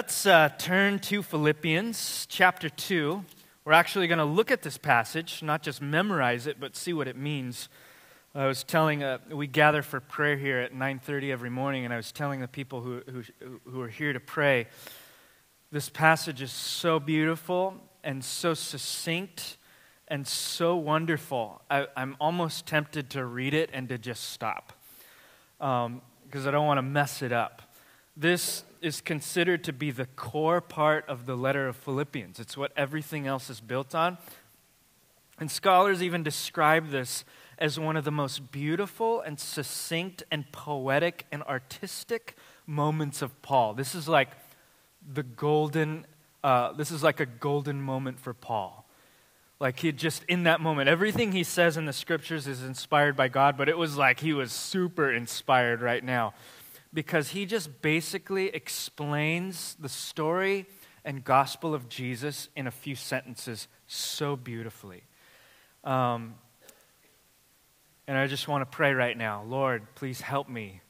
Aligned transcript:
Let's 0.00 0.24
uh, 0.24 0.48
turn 0.56 0.98
to 1.00 1.22
Philippians 1.22 2.24
chapter 2.30 2.70
2. 2.70 3.22
We're 3.66 3.74
actually 3.74 4.06
going 4.06 4.16
to 4.16 4.24
look 4.24 4.50
at 4.50 4.62
this 4.62 4.78
passage, 4.78 5.42
not 5.42 5.62
just 5.62 5.82
memorize 5.82 6.46
it, 6.46 6.58
but 6.58 6.74
see 6.74 6.94
what 6.94 7.06
it 7.06 7.18
means. 7.18 7.68
I 8.34 8.46
was 8.46 8.64
telling, 8.64 9.02
uh, 9.02 9.18
we 9.30 9.46
gather 9.46 9.82
for 9.82 10.00
prayer 10.00 10.38
here 10.38 10.58
at 10.60 10.72
9.30 10.72 11.30
every 11.30 11.50
morning, 11.50 11.84
and 11.84 11.92
I 11.92 11.98
was 11.98 12.12
telling 12.12 12.40
the 12.40 12.48
people 12.48 12.80
who, 12.80 13.02
who, 13.10 13.60
who 13.70 13.80
are 13.82 13.88
here 13.88 14.14
to 14.14 14.20
pray, 14.20 14.68
this 15.70 15.90
passage 15.90 16.40
is 16.40 16.50
so 16.50 16.98
beautiful 16.98 17.74
and 18.02 18.24
so 18.24 18.54
succinct 18.54 19.58
and 20.08 20.26
so 20.26 20.76
wonderful. 20.76 21.60
I, 21.70 21.88
am 21.94 22.16
almost 22.18 22.64
tempted 22.64 23.10
to 23.10 23.24
read 23.26 23.52
it 23.52 23.68
and 23.74 23.86
to 23.90 23.98
just 23.98 24.30
stop 24.30 24.72
because 25.58 25.84
um, 25.84 26.00
I 26.34 26.50
don't 26.50 26.66
want 26.66 26.78
to 26.78 26.82
mess 26.82 27.20
it 27.20 27.32
up. 27.32 27.60
This 28.16 28.64
is 28.80 29.00
considered 29.00 29.64
to 29.64 29.72
be 29.72 29.90
the 29.90 30.06
core 30.06 30.60
part 30.60 31.08
of 31.08 31.26
the 31.26 31.36
letter 31.36 31.68
of 31.68 31.76
Philippians. 31.76 32.40
It's 32.40 32.56
what 32.56 32.72
everything 32.76 33.26
else 33.26 33.50
is 33.50 33.60
built 33.60 33.94
on. 33.94 34.18
And 35.38 35.50
scholars 35.50 36.02
even 36.02 36.22
describe 36.22 36.90
this 36.90 37.24
as 37.58 37.78
one 37.78 37.96
of 37.96 38.04
the 38.04 38.10
most 38.10 38.50
beautiful 38.52 39.20
and 39.20 39.38
succinct 39.38 40.22
and 40.30 40.50
poetic 40.52 41.26
and 41.30 41.42
artistic 41.42 42.36
moments 42.66 43.22
of 43.22 43.40
Paul. 43.42 43.74
This 43.74 43.94
is 43.94 44.08
like 44.08 44.30
the 45.12 45.22
golden, 45.22 46.06
uh, 46.42 46.72
this 46.72 46.90
is 46.90 47.02
like 47.02 47.20
a 47.20 47.26
golden 47.26 47.80
moment 47.80 48.18
for 48.18 48.32
Paul. 48.32 48.86
Like 49.58 49.80
he 49.80 49.92
just 49.92 50.24
in 50.24 50.44
that 50.44 50.62
moment, 50.62 50.88
everything 50.88 51.32
he 51.32 51.44
says 51.44 51.76
in 51.76 51.84
the 51.84 51.92
scriptures 51.92 52.46
is 52.46 52.62
inspired 52.62 53.14
by 53.14 53.28
God, 53.28 53.58
but 53.58 53.68
it 53.68 53.76
was 53.76 53.96
like 53.96 54.20
he 54.20 54.32
was 54.32 54.52
super 54.52 55.12
inspired 55.12 55.82
right 55.82 56.02
now 56.02 56.32
because 56.92 57.30
he 57.30 57.46
just 57.46 57.82
basically 57.82 58.48
explains 58.48 59.76
the 59.78 59.88
story 59.88 60.66
and 61.04 61.24
gospel 61.24 61.74
of 61.74 61.88
Jesus 61.88 62.48
in 62.56 62.66
a 62.66 62.70
few 62.70 62.94
sentences 62.94 63.68
so 63.86 64.36
beautifully. 64.36 65.04
Um, 65.84 66.34
and 68.06 68.18
I 68.18 68.26
just 68.26 68.48
want 68.48 68.62
to 68.62 68.66
pray 68.76 68.92
right 68.92 69.16
now 69.16 69.44
Lord, 69.44 69.94
please 69.94 70.20
help 70.20 70.48
me 70.48 70.80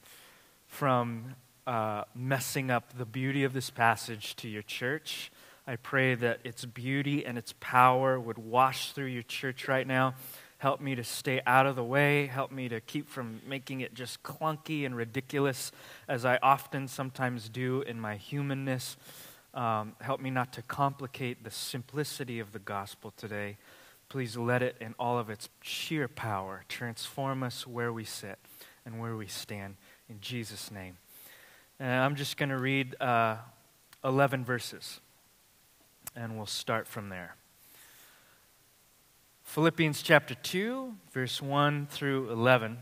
from 0.67 1.35
uh, 1.67 2.05
messing 2.15 2.71
up 2.71 2.97
the 2.97 3.05
beauty 3.05 3.45
of 3.45 3.53
this 3.53 3.71
passage 3.71 4.35
to 4.37 4.49
your 4.49 4.63
church. 4.63 5.31
I 5.67 5.77
pray 5.77 6.15
that 6.15 6.41
its 6.43 6.65
beauty 6.65 7.25
and 7.25 7.37
its 7.39 7.55
power 7.61 8.19
would 8.19 8.39
wash 8.39 8.93
through 8.93 9.07
your 9.07 9.23
church 9.23 9.69
right 9.69 9.87
now. 9.87 10.15
Help 10.61 10.83
me 10.83 10.95
to 10.95 11.03
stay 11.03 11.41
out 11.47 11.65
of 11.65 11.75
the 11.75 11.83
way. 11.83 12.27
Help 12.27 12.53
me 12.53 12.69
to 12.69 12.83
keep 12.83 13.09
from 13.09 13.41
making 13.47 13.81
it 13.81 13.95
just 13.95 14.23
clunky 14.23 14.85
and 14.85 14.95
ridiculous, 14.95 15.73
as 16.07 16.27
I 16.27 16.39
often 16.43 16.87
sometimes 16.87 17.49
do 17.49 17.81
in 17.81 17.99
my 17.99 18.17
humanness. 18.17 18.99
Um, 19.55 19.95
help 20.03 20.21
me 20.21 20.29
not 20.29 20.53
to 20.53 20.63
complicate 20.63 21.45
the 21.45 21.51
simplicity 21.51 22.41
of 22.41 22.53
the 22.53 22.59
gospel 22.59 23.11
today. 23.17 23.57
Please 24.11 24.37
let 24.37 24.63
it, 24.63 24.77
in 24.83 24.95
all 24.99 25.19
of 25.19 25.31
its 25.31 25.49
sheer 25.63 26.09
power, 26.09 26.65
transform 26.69 27.43
us 27.43 27.67
where 27.67 27.91
we 27.91 28.05
sit 28.05 28.39
and 28.85 29.01
where 29.01 29.17
we 29.17 29.29
stand. 29.29 29.77
In 30.11 30.21
Jesus' 30.21 30.71
name. 30.71 30.99
And 31.79 31.91
I'm 31.91 32.17
just 32.17 32.37
going 32.37 32.51
to 32.51 32.59
read 32.59 33.01
uh, 33.01 33.37
11 34.05 34.45
verses, 34.45 35.01
and 36.15 36.37
we'll 36.37 36.45
start 36.45 36.87
from 36.87 37.09
there. 37.09 37.37
Philippians 39.51 40.01
chapter 40.03 40.37
2, 40.37 40.95
verse 41.11 41.43
1 41.43 41.87
through 41.87 42.31
11. 42.31 42.79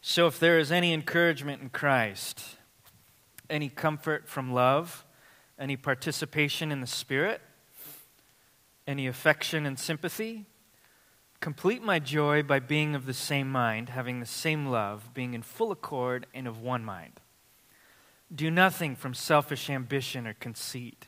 So, 0.00 0.26
if 0.26 0.40
there 0.40 0.58
is 0.58 0.72
any 0.72 0.94
encouragement 0.94 1.60
in 1.60 1.68
Christ, 1.68 2.42
any 3.50 3.68
comfort 3.68 4.26
from 4.26 4.54
love, 4.54 5.04
any 5.58 5.76
participation 5.76 6.72
in 6.72 6.80
the 6.80 6.86
Spirit, 6.86 7.42
any 8.86 9.06
affection 9.06 9.66
and 9.66 9.78
sympathy, 9.78 10.46
complete 11.40 11.82
my 11.82 11.98
joy 11.98 12.42
by 12.42 12.58
being 12.58 12.94
of 12.94 13.04
the 13.04 13.12
same 13.12 13.52
mind, 13.52 13.90
having 13.90 14.20
the 14.20 14.24
same 14.24 14.64
love, 14.64 15.10
being 15.12 15.34
in 15.34 15.42
full 15.42 15.70
accord 15.70 16.24
and 16.32 16.48
of 16.48 16.58
one 16.58 16.86
mind. 16.86 17.20
Do 18.34 18.50
nothing 18.50 18.96
from 18.96 19.12
selfish 19.12 19.68
ambition 19.68 20.26
or 20.26 20.32
conceit 20.32 21.07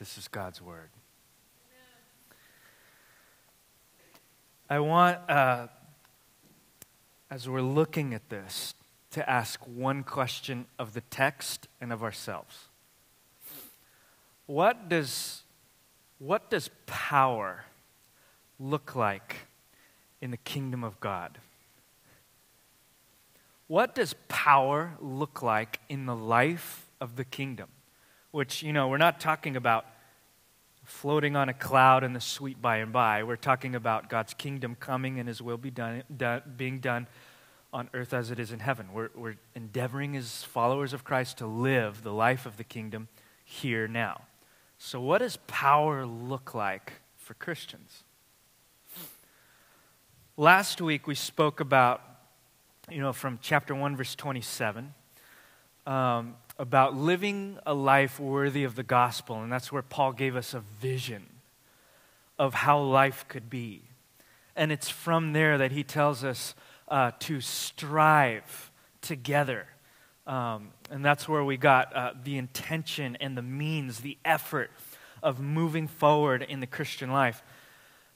This 0.00 0.16
is 0.16 0.28
God's 0.28 0.62
word. 0.62 0.88
I 4.70 4.78
want, 4.78 5.18
uh, 5.28 5.66
as 7.30 7.46
we're 7.46 7.60
looking 7.60 8.14
at 8.14 8.30
this, 8.30 8.72
to 9.10 9.28
ask 9.28 9.60
one 9.66 10.02
question 10.02 10.64
of 10.78 10.94
the 10.94 11.02
text 11.02 11.68
and 11.82 11.92
of 11.92 12.02
ourselves. 12.02 12.68
What 14.46 14.88
does, 14.88 15.42
what 16.18 16.48
does 16.48 16.70
power 16.86 17.66
look 18.58 18.96
like 18.96 19.36
in 20.22 20.30
the 20.30 20.38
kingdom 20.38 20.82
of 20.82 20.98
God? 21.00 21.36
What 23.66 23.94
does 23.94 24.14
power 24.28 24.94
look 24.98 25.42
like 25.42 25.78
in 25.90 26.06
the 26.06 26.16
life 26.16 26.88
of 27.02 27.16
the 27.16 27.24
kingdom? 27.26 27.68
Which, 28.30 28.62
you 28.62 28.72
know, 28.72 28.88
we're 28.88 28.98
not 28.98 29.20
talking 29.20 29.56
about 29.56 29.86
floating 30.84 31.36
on 31.36 31.48
a 31.48 31.54
cloud 31.54 32.04
in 32.04 32.12
the 32.12 32.20
sweet 32.20 32.60
by 32.60 32.78
and 32.78 32.92
by. 32.92 33.22
We're 33.22 33.36
talking 33.36 33.74
about 33.74 34.08
God's 34.08 34.34
kingdom 34.34 34.76
coming 34.78 35.18
and 35.18 35.28
his 35.28 35.40
will 35.40 35.56
be 35.56 35.70
done, 35.70 36.02
done 36.14 36.42
being 36.56 36.80
done 36.80 37.06
on 37.72 37.88
earth 37.94 38.12
as 38.12 38.30
it 38.30 38.38
is 38.38 38.50
in 38.50 38.60
heaven. 38.60 38.92
We're, 38.92 39.10
we're 39.14 39.36
endeavoring 39.54 40.16
as 40.16 40.42
followers 40.42 40.92
of 40.92 41.04
Christ 41.04 41.38
to 41.38 41.46
live 41.46 42.02
the 42.02 42.12
life 42.12 42.46
of 42.46 42.56
the 42.56 42.64
kingdom 42.64 43.08
here 43.44 43.86
now. 43.86 44.22
So, 44.78 45.00
what 45.00 45.18
does 45.18 45.36
power 45.46 46.06
look 46.06 46.54
like 46.54 46.94
for 47.16 47.34
Christians? 47.34 48.02
Last 50.36 50.80
week 50.80 51.06
we 51.06 51.14
spoke 51.14 51.60
about, 51.60 52.00
you 52.90 53.00
know, 53.00 53.12
from 53.12 53.38
chapter 53.42 53.74
1, 53.74 53.94
verse 53.96 54.14
27, 54.14 54.94
um, 55.90 56.36
about 56.56 56.94
living 56.94 57.58
a 57.66 57.74
life 57.74 58.20
worthy 58.20 58.62
of 58.62 58.76
the 58.76 58.84
gospel. 58.84 59.42
And 59.42 59.52
that's 59.52 59.72
where 59.72 59.82
Paul 59.82 60.12
gave 60.12 60.36
us 60.36 60.54
a 60.54 60.60
vision 60.80 61.26
of 62.38 62.54
how 62.54 62.80
life 62.80 63.24
could 63.28 63.50
be. 63.50 63.82
And 64.54 64.70
it's 64.70 64.88
from 64.88 65.32
there 65.32 65.58
that 65.58 65.72
he 65.72 65.82
tells 65.82 66.22
us 66.22 66.54
uh, 66.86 67.10
to 67.20 67.40
strive 67.40 68.70
together. 69.02 69.66
Um, 70.28 70.68
and 70.90 71.04
that's 71.04 71.28
where 71.28 71.42
we 71.42 71.56
got 71.56 71.96
uh, 71.96 72.12
the 72.22 72.38
intention 72.38 73.16
and 73.16 73.36
the 73.36 73.42
means, 73.42 73.98
the 73.98 74.16
effort 74.24 74.70
of 75.24 75.40
moving 75.40 75.88
forward 75.88 76.42
in 76.42 76.60
the 76.60 76.68
Christian 76.68 77.10
life. 77.10 77.42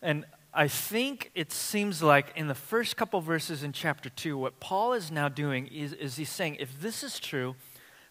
And 0.00 0.26
I 0.56 0.68
think 0.68 1.32
it 1.34 1.50
seems 1.50 2.00
like 2.00 2.32
in 2.36 2.46
the 2.46 2.54
first 2.54 2.96
couple 2.96 3.20
verses 3.20 3.64
in 3.64 3.72
chapter 3.72 4.08
2, 4.08 4.38
what 4.38 4.60
Paul 4.60 4.92
is 4.92 5.10
now 5.10 5.28
doing 5.28 5.66
is, 5.66 5.92
is 5.92 6.14
he's 6.14 6.28
saying, 6.28 6.56
if 6.60 6.80
this 6.80 7.02
is 7.02 7.18
true, 7.18 7.56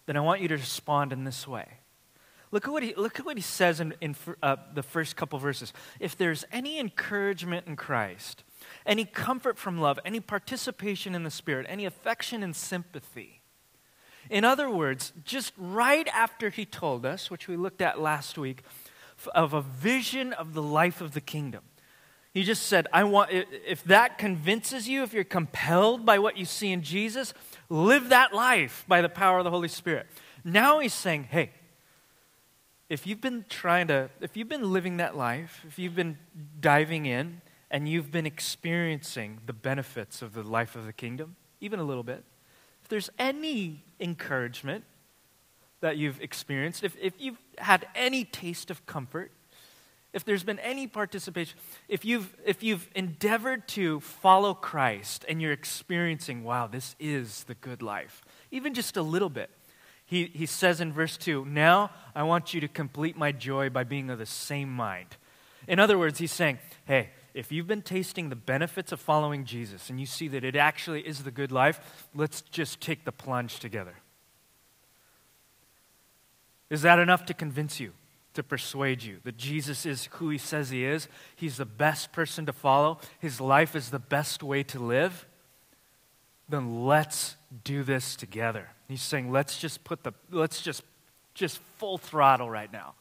then 0.04 0.16
I 0.18 0.20
want 0.20 0.42
you 0.42 0.48
to 0.48 0.56
respond 0.56 1.10
in 1.10 1.24
this 1.24 1.48
way. 1.48 1.78
Look 2.50 2.68
at 2.68 2.70
what 2.70 2.82
he, 2.82 2.94
look 2.94 3.18
at 3.18 3.24
what 3.24 3.38
he 3.38 3.42
says 3.42 3.80
in, 3.80 3.94
in 4.02 4.14
uh, 4.42 4.56
the 4.74 4.82
first 4.82 5.16
couple 5.16 5.38
verses. 5.38 5.72
If 5.98 6.18
there's 6.18 6.44
any 6.52 6.78
encouragement 6.78 7.66
in 7.66 7.76
Christ, 7.76 8.44
any 8.84 9.06
comfort 9.06 9.58
from 9.58 9.80
love, 9.80 9.98
any 10.04 10.20
participation 10.20 11.14
in 11.14 11.24
the 11.24 11.30
Spirit, 11.30 11.66
any 11.68 11.86
affection 11.86 12.42
and 12.42 12.54
sympathy, 12.54 13.40
In 14.28 14.44
other 14.44 14.70
words, 14.70 15.12
just 15.24 15.52
right 15.56 16.08
after 16.08 16.50
he 16.50 16.66
told 16.66 17.06
us, 17.06 17.30
which 17.30 17.48
we 17.48 17.56
looked 17.56 17.80
at 17.80 18.00
last 18.00 18.36
week, 18.36 18.62
of 19.34 19.54
a 19.54 19.62
vision 19.62 20.34
of 20.34 20.52
the 20.52 20.62
life 20.62 21.00
of 21.00 21.12
the 21.12 21.20
kingdom. 21.22 21.62
He 22.34 22.42
just 22.42 22.64
said, 22.64 22.88
I 22.92 23.04
want, 23.04 23.30
if 23.32 23.84
that 23.84 24.18
convinces 24.18 24.88
you, 24.88 25.04
if 25.04 25.14
you're 25.14 25.22
compelled 25.22 26.04
by 26.04 26.18
what 26.18 26.36
you 26.36 26.44
see 26.44 26.72
in 26.72 26.82
Jesus, 26.82 27.32
live 27.68 28.08
that 28.08 28.34
life 28.34 28.84
by 28.88 29.00
the 29.00 29.08
power 29.08 29.38
of 29.38 29.44
the 29.44 29.50
Holy 29.50 29.68
Spirit. 29.68 30.08
Now 30.42 30.80
he's 30.80 30.92
saying, 30.92 31.28
hey, 31.30 31.52
if 32.88 33.06
you've 33.06 33.20
been 33.20 33.44
trying 33.48 33.86
to, 33.86 34.10
if 34.20 34.36
you've 34.36 34.48
been 34.48 34.72
living 34.72 34.96
that 34.96 35.16
life, 35.16 35.64
if 35.66 35.78
you've 35.78 35.94
been 35.94 36.18
diving 36.60 37.06
in 37.06 37.40
and 37.70 37.88
you've 37.88 38.10
been 38.10 38.26
experiencing 38.26 39.38
the 39.46 39.52
benefits 39.52 40.20
of 40.20 40.34
the 40.34 40.42
life 40.42 40.74
of 40.74 40.86
the 40.86 40.92
kingdom, 40.92 41.36
even 41.60 41.78
a 41.78 41.84
little 41.84 42.02
bit, 42.02 42.24
if 42.82 42.88
there's 42.88 43.10
any 43.16 43.84
encouragement 44.00 44.84
that 45.80 45.96
you've 45.98 46.20
experienced, 46.20 46.82
if, 46.82 46.96
if 47.00 47.14
you've 47.18 47.38
had 47.58 47.86
any 47.94 48.24
taste 48.24 48.70
of 48.72 48.84
comfort, 48.86 49.30
if 50.14 50.24
there's 50.24 50.44
been 50.44 50.60
any 50.60 50.86
participation, 50.86 51.58
if 51.88 52.04
you've, 52.04 52.34
if 52.46 52.62
you've 52.62 52.88
endeavored 52.94 53.66
to 53.68 53.98
follow 53.98 54.54
Christ 54.54 55.24
and 55.28 55.42
you're 55.42 55.52
experiencing, 55.52 56.44
wow, 56.44 56.68
this 56.68 56.94
is 57.00 57.44
the 57.44 57.54
good 57.54 57.82
life, 57.82 58.24
even 58.52 58.74
just 58.74 58.96
a 58.96 59.02
little 59.02 59.28
bit, 59.28 59.50
he, 60.06 60.26
he 60.26 60.46
says 60.46 60.80
in 60.80 60.92
verse 60.92 61.16
2, 61.16 61.44
Now 61.46 61.90
I 62.14 62.22
want 62.22 62.54
you 62.54 62.60
to 62.60 62.68
complete 62.68 63.16
my 63.16 63.32
joy 63.32 63.70
by 63.70 63.82
being 63.82 64.08
of 64.08 64.18
the 64.18 64.26
same 64.26 64.70
mind. 64.70 65.16
In 65.66 65.80
other 65.80 65.98
words, 65.98 66.20
he's 66.20 66.32
saying, 66.32 66.58
Hey, 66.84 67.10
if 67.32 67.50
you've 67.50 67.66
been 67.66 67.82
tasting 67.82 68.28
the 68.28 68.36
benefits 68.36 68.92
of 68.92 69.00
following 69.00 69.44
Jesus 69.44 69.90
and 69.90 69.98
you 69.98 70.06
see 70.06 70.28
that 70.28 70.44
it 70.44 70.54
actually 70.54 71.00
is 71.00 71.24
the 71.24 71.32
good 71.32 71.50
life, 71.50 72.06
let's 72.14 72.40
just 72.40 72.80
take 72.80 73.04
the 73.04 73.10
plunge 73.10 73.58
together. 73.58 73.96
Is 76.70 76.82
that 76.82 77.00
enough 77.00 77.26
to 77.26 77.34
convince 77.34 77.80
you? 77.80 77.94
To 78.34 78.42
persuade 78.42 79.02
you 79.02 79.18
that 79.24 79.36
Jesus 79.36 79.86
is 79.86 80.08
who 80.12 80.28
he 80.28 80.38
says 80.38 80.70
he 80.70 80.84
is. 80.84 81.08
He's 81.34 81.56
the 81.56 81.64
best 81.64 82.12
person 82.12 82.46
to 82.46 82.52
follow. 82.52 82.98
His 83.18 83.40
life 83.40 83.74
is 83.74 83.90
the 83.90 83.98
best 83.98 84.42
way 84.42 84.62
to 84.64 84.78
live. 84.78 85.26
Then 86.48 86.84
let's 86.84 87.36
do 87.64 87.82
this 87.82 88.16
together. 88.16 88.68
He's 88.88 89.02
saying, 89.02 89.32
let's 89.32 89.58
just 89.58 89.84
put 89.84 90.02
the, 90.04 90.12
let's 90.30 90.60
just, 90.60 90.82
just 91.32 91.58
full 91.78 91.98
throttle 91.98 92.50
right 92.50 92.72
now. 92.72 92.94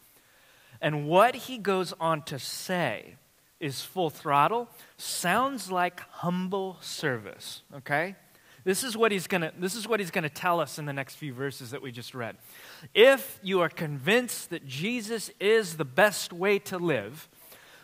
And 0.81 1.07
what 1.07 1.35
he 1.35 1.57
goes 1.57 1.93
on 1.99 2.23
to 2.23 2.39
say 2.39 3.15
is 3.59 3.81
full 3.81 4.09
throttle 4.09 4.67
sounds 4.97 5.71
like 5.71 6.01
humble 6.09 6.77
service, 6.81 7.63
okay? 7.73 8.15
This 8.63 8.83
is 8.83 8.95
what 8.95 9.11
he's 9.11 9.27
going 9.27 9.41
to 9.41 9.51
this 9.57 9.75
is 9.75 9.87
what 9.87 9.99
he's 9.99 10.11
going 10.11 10.23
to 10.23 10.29
tell 10.29 10.59
us 10.59 10.79
in 10.79 10.85
the 10.85 10.93
next 10.93 11.15
few 11.15 11.33
verses 11.33 11.71
that 11.71 11.81
we 11.81 11.91
just 11.91 12.15
read. 12.15 12.37
If 12.93 13.39
you 13.43 13.59
are 13.61 13.69
convinced 13.69 14.51
that 14.51 14.65
Jesus 14.65 15.29
is 15.39 15.75
the 15.75 15.85
best 15.85 16.31
way 16.31 16.59
to 16.59 16.77
live, 16.77 17.27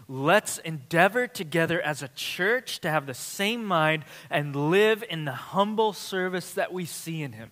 let's 0.08 0.58
endeavor 0.60 1.28
together 1.28 1.82
as 1.82 2.02
a 2.02 2.08
church 2.10 2.80
to 2.82 2.90
have 2.90 3.06
the 3.06 3.14
same 3.14 3.66
mind 3.66 4.06
and 4.30 4.56
live 4.56 5.04
in 5.10 5.26
the 5.26 5.34
humble 5.34 5.92
service 5.92 6.54
that 6.54 6.72
we 6.72 6.86
see 6.86 7.24
in 7.24 7.34
him. 7.34 7.52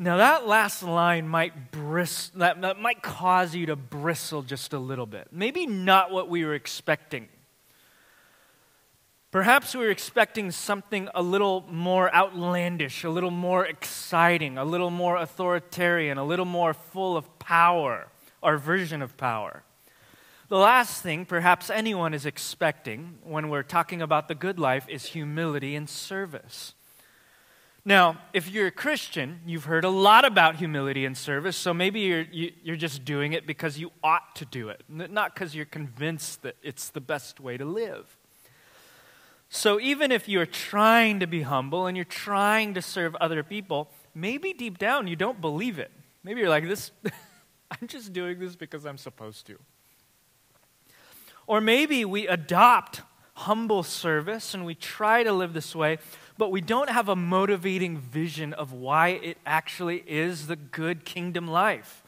Now 0.00 0.16
that 0.16 0.48
last 0.48 0.82
line 0.82 1.28
might 1.28 1.70
bris- 1.70 2.30
that, 2.34 2.60
that 2.62 2.80
might 2.80 3.02
cause 3.02 3.54
you 3.54 3.66
to 3.66 3.76
bristle 3.76 4.42
just 4.42 4.72
a 4.72 4.78
little 4.78 5.06
bit. 5.06 5.28
Maybe 5.30 5.66
not 5.66 6.10
what 6.10 6.28
we 6.28 6.44
were 6.44 6.54
expecting 6.54 7.28
Perhaps 9.30 9.76
we 9.76 9.84
were 9.84 9.90
expecting 9.90 10.50
something 10.50 11.08
a 11.14 11.22
little 11.22 11.64
more 11.70 12.12
outlandish, 12.12 13.04
a 13.04 13.10
little 13.10 13.30
more 13.30 13.64
exciting, 13.64 14.58
a 14.58 14.64
little 14.64 14.90
more 14.90 15.16
authoritarian, 15.16 16.18
a 16.18 16.24
little 16.24 16.44
more 16.44 16.74
full 16.74 17.16
of 17.16 17.38
power, 17.38 18.08
our 18.42 18.58
version 18.58 19.02
of 19.02 19.16
power. 19.16 19.62
The 20.48 20.56
last 20.58 21.00
thing 21.00 21.26
perhaps 21.26 21.70
anyone 21.70 22.12
is 22.12 22.26
expecting 22.26 23.18
when 23.22 23.50
we're 23.50 23.62
talking 23.62 24.02
about 24.02 24.26
the 24.26 24.34
good 24.34 24.58
life 24.58 24.84
is 24.88 25.06
humility 25.06 25.76
and 25.76 25.88
service. 25.88 26.74
Now, 27.84 28.18
if 28.32 28.50
you're 28.50 28.66
a 28.66 28.72
Christian, 28.72 29.42
you've 29.46 29.66
heard 29.66 29.84
a 29.84 29.90
lot 29.90 30.24
about 30.24 30.56
humility 30.56 31.04
and 31.04 31.16
service, 31.16 31.56
so 31.56 31.72
maybe 31.72 32.00
you're, 32.00 32.22
you, 32.22 32.48
are 32.48 32.52
you 32.64 32.72
are 32.72 32.76
just 32.76 33.04
doing 33.04 33.32
it 33.32 33.46
because 33.46 33.78
you 33.78 33.92
ought 34.02 34.34
to 34.36 34.44
do 34.44 34.70
it, 34.70 34.82
not 34.88 35.34
because 35.34 35.54
you're 35.54 35.66
convinced 35.66 36.42
that 36.42 36.56
it's 36.64 36.90
the 36.90 37.00
best 37.00 37.38
way 37.38 37.56
to 37.56 37.64
live. 37.64 38.16
So 39.52 39.80
even 39.80 40.12
if 40.12 40.28
you're 40.28 40.46
trying 40.46 41.20
to 41.20 41.26
be 41.26 41.42
humble 41.42 41.86
and 41.86 41.96
you're 41.96 42.04
trying 42.04 42.74
to 42.74 42.82
serve 42.82 43.16
other 43.16 43.42
people, 43.42 43.90
maybe 44.14 44.52
deep 44.52 44.78
down 44.78 45.08
you 45.08 45.16
don't 45.16 45.40
believe 45.40 45.80
it. 45.80 45.90
Maybe 46.22 46.40
you're 46.40 46.48
like, 46.48 46.68
this, 46.68 46.92
I'm 47.70 47.88
just 47.88 48.12
doing 48.12 48.38
this 48.38 48.54
because 48.54 48.86
I'm 48.86 48.96
supposed 48.96 49.46
to. 49.48 49.58
Or 51.48 51.60
maybe 51.60 52.04
we 52.04 52.28
adopt 52.28 53.02
humble 53.34 53.82
service 53.82 54.54
and 54.54 54.64
we 54.64 54.76
try 54.76 55.24
to 55.24 55.32
live 55.32 55.52
this 55.52 55.74
way, 55.74 55.98
but 56.38 56.52
we 56.52 56.60
don't 56.60 56.88
have 56.88 57.08
a 57.08 57.16
motivating 57.16 57.98
vision 57.98 58.52
of 58.52 58.72
why 58.72 59.08
it 59.08 59.36
actually 59.44 60.04
is 60.06 60.46
the 60.46 60.56
good 60.56 61.04
kingdom 61.04 61.48
life. 61.48 62.04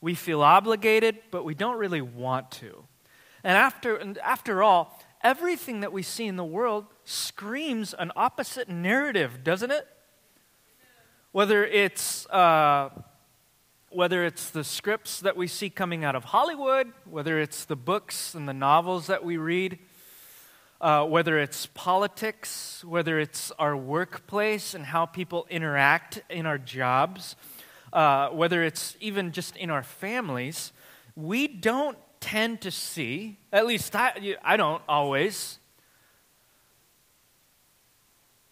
We 0.00 0.14
feel 0.14 0.40
obligated, 0.40 1.18
but 1.30 1.44
we 1.44 1.54
don't 1.54 1.76
really 1.76 2.00
want 2.00 2.50
to. 2.52 2.84
And 3.44 3.58
after, 3.58 3.96
and 3.96 4.16
after 4.18 4.62
all, 4.62 5.01
everything 5.22 5.80
that 5.80 5.92
we 5.92 6.02
see 6.02 6.26
in 6.26 6.36
the 6.36 6.44
world 6.44 6.86
screams 7.04 7.94
an 7.94 8.12
opposite 8.16 8.68
narrative, 8.68 9.44
doesn't 9.44 9.70
it? 9.70 9.86
Whether 11.32 11.64
it's, 11.64 12.26
uh, 12.26 12.90
whether 13.90 14.24
it's 14.24 14.50
the 14.50 14.64
scripts 14.64 15.20
that 15.20 15.36
we 15.36 15.46
see 15.46 15.70
coming 15.70 16.04
out 16.04 16.14
of 16.14 16.24
Hollywood, 16.24 16.92
whether 17.04 17.38
it's 17.40 17.64
the 17.64 17.76
books 17.76 18.34
and 18.34 18.48
the 18.48 18.54
novels 18.54 19.06
that 19.06 19.24
we 19.24 19.36
read, 19.36 19.78
uh, 20.80 21.06
whether 21.06 21.38
it's 21.38 21.66
politics, 21.66 22.84
whether 22.84 23.20
it's 23.20 23.52
our 23.52 23.76
workplace 23.76 24.74
and 24.74 24.84
how 24.84 25.06
people 25.06 25.46
interact 25.48 26.20
in 26.28 26.44
our 26.44 26.58
jobs, 26.58 27.36
uh, 27.92 28.28
whether 28.30 28.64
it's 28.64 28.96
even 29.00 29.30
just 29.30 29.56
in 29.56 29.70
our 29.70 29.82
families, 29.82 30.72
we 31.14 31.46
don't 31.46 31.98
tend 32.22 32.62
to 32.62 32.70
see, 32.70 33.36
at 33.52 33.66
least 33.66 33.94
I, 33.94 34.36
I 34.42 34.56
don't 34.56 34.80
always, 34.88 35.58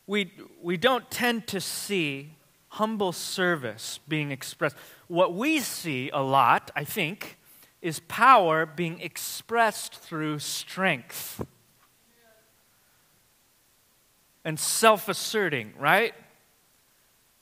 we, 0.07 0.33
we 0.61 0.77
don't 0.77 1.11
tend 1.11 1.47
to 1.47 1.61
see 1.61 2.33
humble 2.69 3.13
service 3.13 4.01
being 4.09 4.31
expressed. 4.31 4.77
What 5.09 5.35
we 5.35 5.61
see 5.61 6.11
a 6.11 6.21
lot, 6.21 6.71
I 6.77 6.85
think, 6.85 7.39
is 7.81 8.01
power 8.01 8.67
being 8.67 9.01
expressed 9.01 9.95
through 9.95 10.41
strength 10.41 11.47
and 14.45 14.59
self 14.59 15.09
asserting, 15.09 15.73
right? 15.79 16.13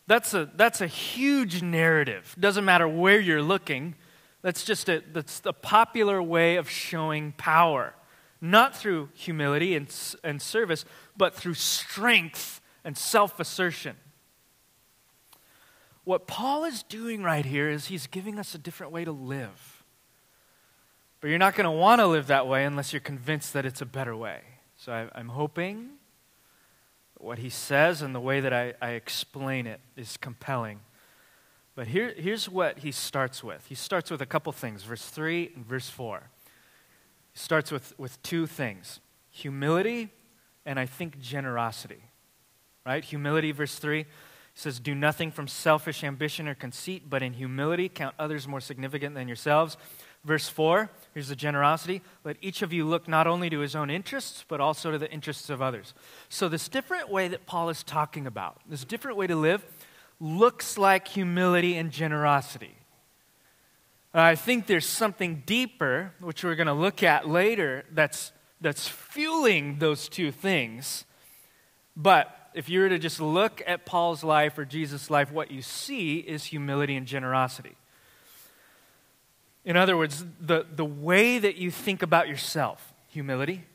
That's 0.06 0.32
a, 0.34 0.50
that's 0.54 0.80
a 0.80 0.86
huge 0.86 1.62
narrative. 1.62 2.34
Doesn't 2.38 2.64
matter 2.64 2.88
where 2.88 3.20
you're 3.20 3.42
looking. 3.42 3.94
That's 4.42 4.64
just 4.64 4.88
a, 4.88 5.02
that's 5.12 5.42
a 5.44 5.52
popular 5.52 6.22
way 6.22 6.56
of 6.56 6.70
showing 6.70 7.32
power, 7.32 7.94
not 8.40 8.76
through 8.76 9.10
humility 9.14 9.74
and, 9.74 9.92
and 10.22 10.40
service, 10.40 10.84
but 11.16 11.34
through 11.34 11.54
strength 11.54 12.60
and 12.84 12.96
self 12.96 13.40
assertion. 13.40 13.96
What 16.04 16.26
Paul 16.26 16.64
is 16.64 16.82
doing 16.84 17.22
right 17.22 17.44
here 17.44 17.68
is 17.68 17.86
he's 17.86 18.06
giving 18.06 18.38
us 18.38 18.54
a 18.54 18.58
different 18.58 18.92
way 18.92 19.04
to 19.04 19.12
live. 19.12 19.84
But 21.20 21.28
you're 21.28 21.38
not 21.38 21.54
going 21.54 21.64
to 21.64 21.70
want 21.70 22.00
to 22.00 22.06
live 22.06 22.28
that 22.28 22.46
way 22.46 22.64
unless 22.64 22.92
you're 22.92 23.00
convinced 23.00 23.52
that 23.52 23.66
it's 23.66 23.82
a 23.82 23.86
better 23.86 24.16
way. 24.16 24.40
So 24.76 24.92
I, 24.92 25.20
am 25.20 25.28
hoping 25.28 25.90
what 27.18 27.38
he 27.38 27.50
says 27.50 28.00
and 28.00 28.14
the 28.14 28.20
way 28.20 28.40
that 28.40 28.52
I, 28.52 28.74
I 28.80 28.90
explain 28.90 29.66
it 29.66 29.80
is 29.96 30.16
compelling. 30.16 30.80
But 31.78 31.86
here, 31.86 32.12
here's 32.16 32.48
what 32.48 32.80
he 32.80 32.90
starts 32.90 33.44
with. 33.44 33.64
He 33.68 33.76
starts 33.76 34.10
with 34.10 34.20
a 34.20 34.26
couple 34.26 34.50
things, 34.50 34.82
verse 34.82 35.04
3 35.04 35.52
and 35.54 35.64
verse 35.64 35.88
4. 35.88 36.28
He 37.32 37.38
starts 37.38 37.70
with, 37.70 37.96
with 37.96 38.20
two 38.24 38.48
things 38.48 38.98
humility 39.30 40.10
and 40.66 40.76
I 40.80 40.86
think 40.86 41.20
generosity. 41.20 42.02
Right? 42.84 43.04
Humility, 43.04 43.52
verse 43.52 43.76
3 43.76 44.06
says, 44.54 44.80
Do 44.80 44.92
nothing 44.92 45.30
from 45.30 45.46
selfish 45.46 46.02
ambition 46.02 46.48
or 46.48 46.56
conceit, 46.56 47.04
but 47.08 47.22
in 47.22 47.34
humility 47.34 47.88
count 47.88 48.16
others 48.18 48.48
more 48.48 48.60
significant 48.60 49.14
than 49.14 49.28
yourselves. 49.28 49.76
Verse 50.24 50.48
4, 50.48 50.90
here's 51.14 51.28
the 51.28 51.36
generosity. 51.36 52.02
Let 52.24 52.38
each 52.40 52.60
of 52.60 52.72
you 52.72 52.86
look 52.86 53.06
not 53.06 53.28
only 53.28 53.48
to 53.50 53.60
his 53.60 53.76
own 53.76 53.88
interests, 53.88 54.44
but 54.48 54.60
also 54.60 54.90
to 54.90 54.98
the 54.98 55.10
interests 55.12 55.48
of 55.48 55.62
others. 55.62 55.94
So, 56.28 56.48
this 56.48 56.68
different 56.68 57.08
way 57.08 57.28
that 57.28 57.46
Paul 57.46 57.68
is 57.68 57.84
talking 57.84 58.26
about, 58.26 58.60
this 58.68 58.84
different 58.84 59.16
way 59.16 59.28
to 59.28 59.36
live, 59.36 59.64
looks 60.20 60.76
like 60.76 61.08
humility 61.08 61.76
and 61.76 61.90
generosity. 61.90 62.74
I 64.14 64.34
think 64.34 64.66
there's 64.66 64.86
something 64.86 65.42
deeper, 65.46 66.12
which 66.20 66.42
we're 66.42 66.54
going 66.54 66.66
to 66.66 66.72
look 66.72 67.02
at 67.02 67.28
later, 67.28 67.84
that's, 67.92 68.32
that's 68.60 68.88
fueling 68.88 69.78
those 69.78 70.08
two 70.08 70.32
things. 70.32 71.04
But 71.94 72.34
if 72.54 72.68
you 72.68 72.80
were 72.80 72.88
to 72.88 72.98
just 72.98 73.20
look 73.20 73.62
at 73.66 73.86
Paul's 73.86 74.24
life 74.24 74.58
or 74.58 74.64
Jesus' 74.64 75.10
life, 75.10 75.30
what 75.30 75.50
you 75.50 75.62
see 75.62 76.18
is 76.18 76.46
humility 76.46 76.96
and 76.96 77.06
generosity. 77.06 77.76
In 79.64 79.76
other 79.76 79.96
words, 79.96 80.24
the, 80.40 80.64
the 80.74 80.84
way 80.84 81.38
that 81.38 81.56
you 81.56 81.70
think 81.70 82.02
about 82.02 82.26
yourself, 82.26 82.94
humility, 83.08 83.66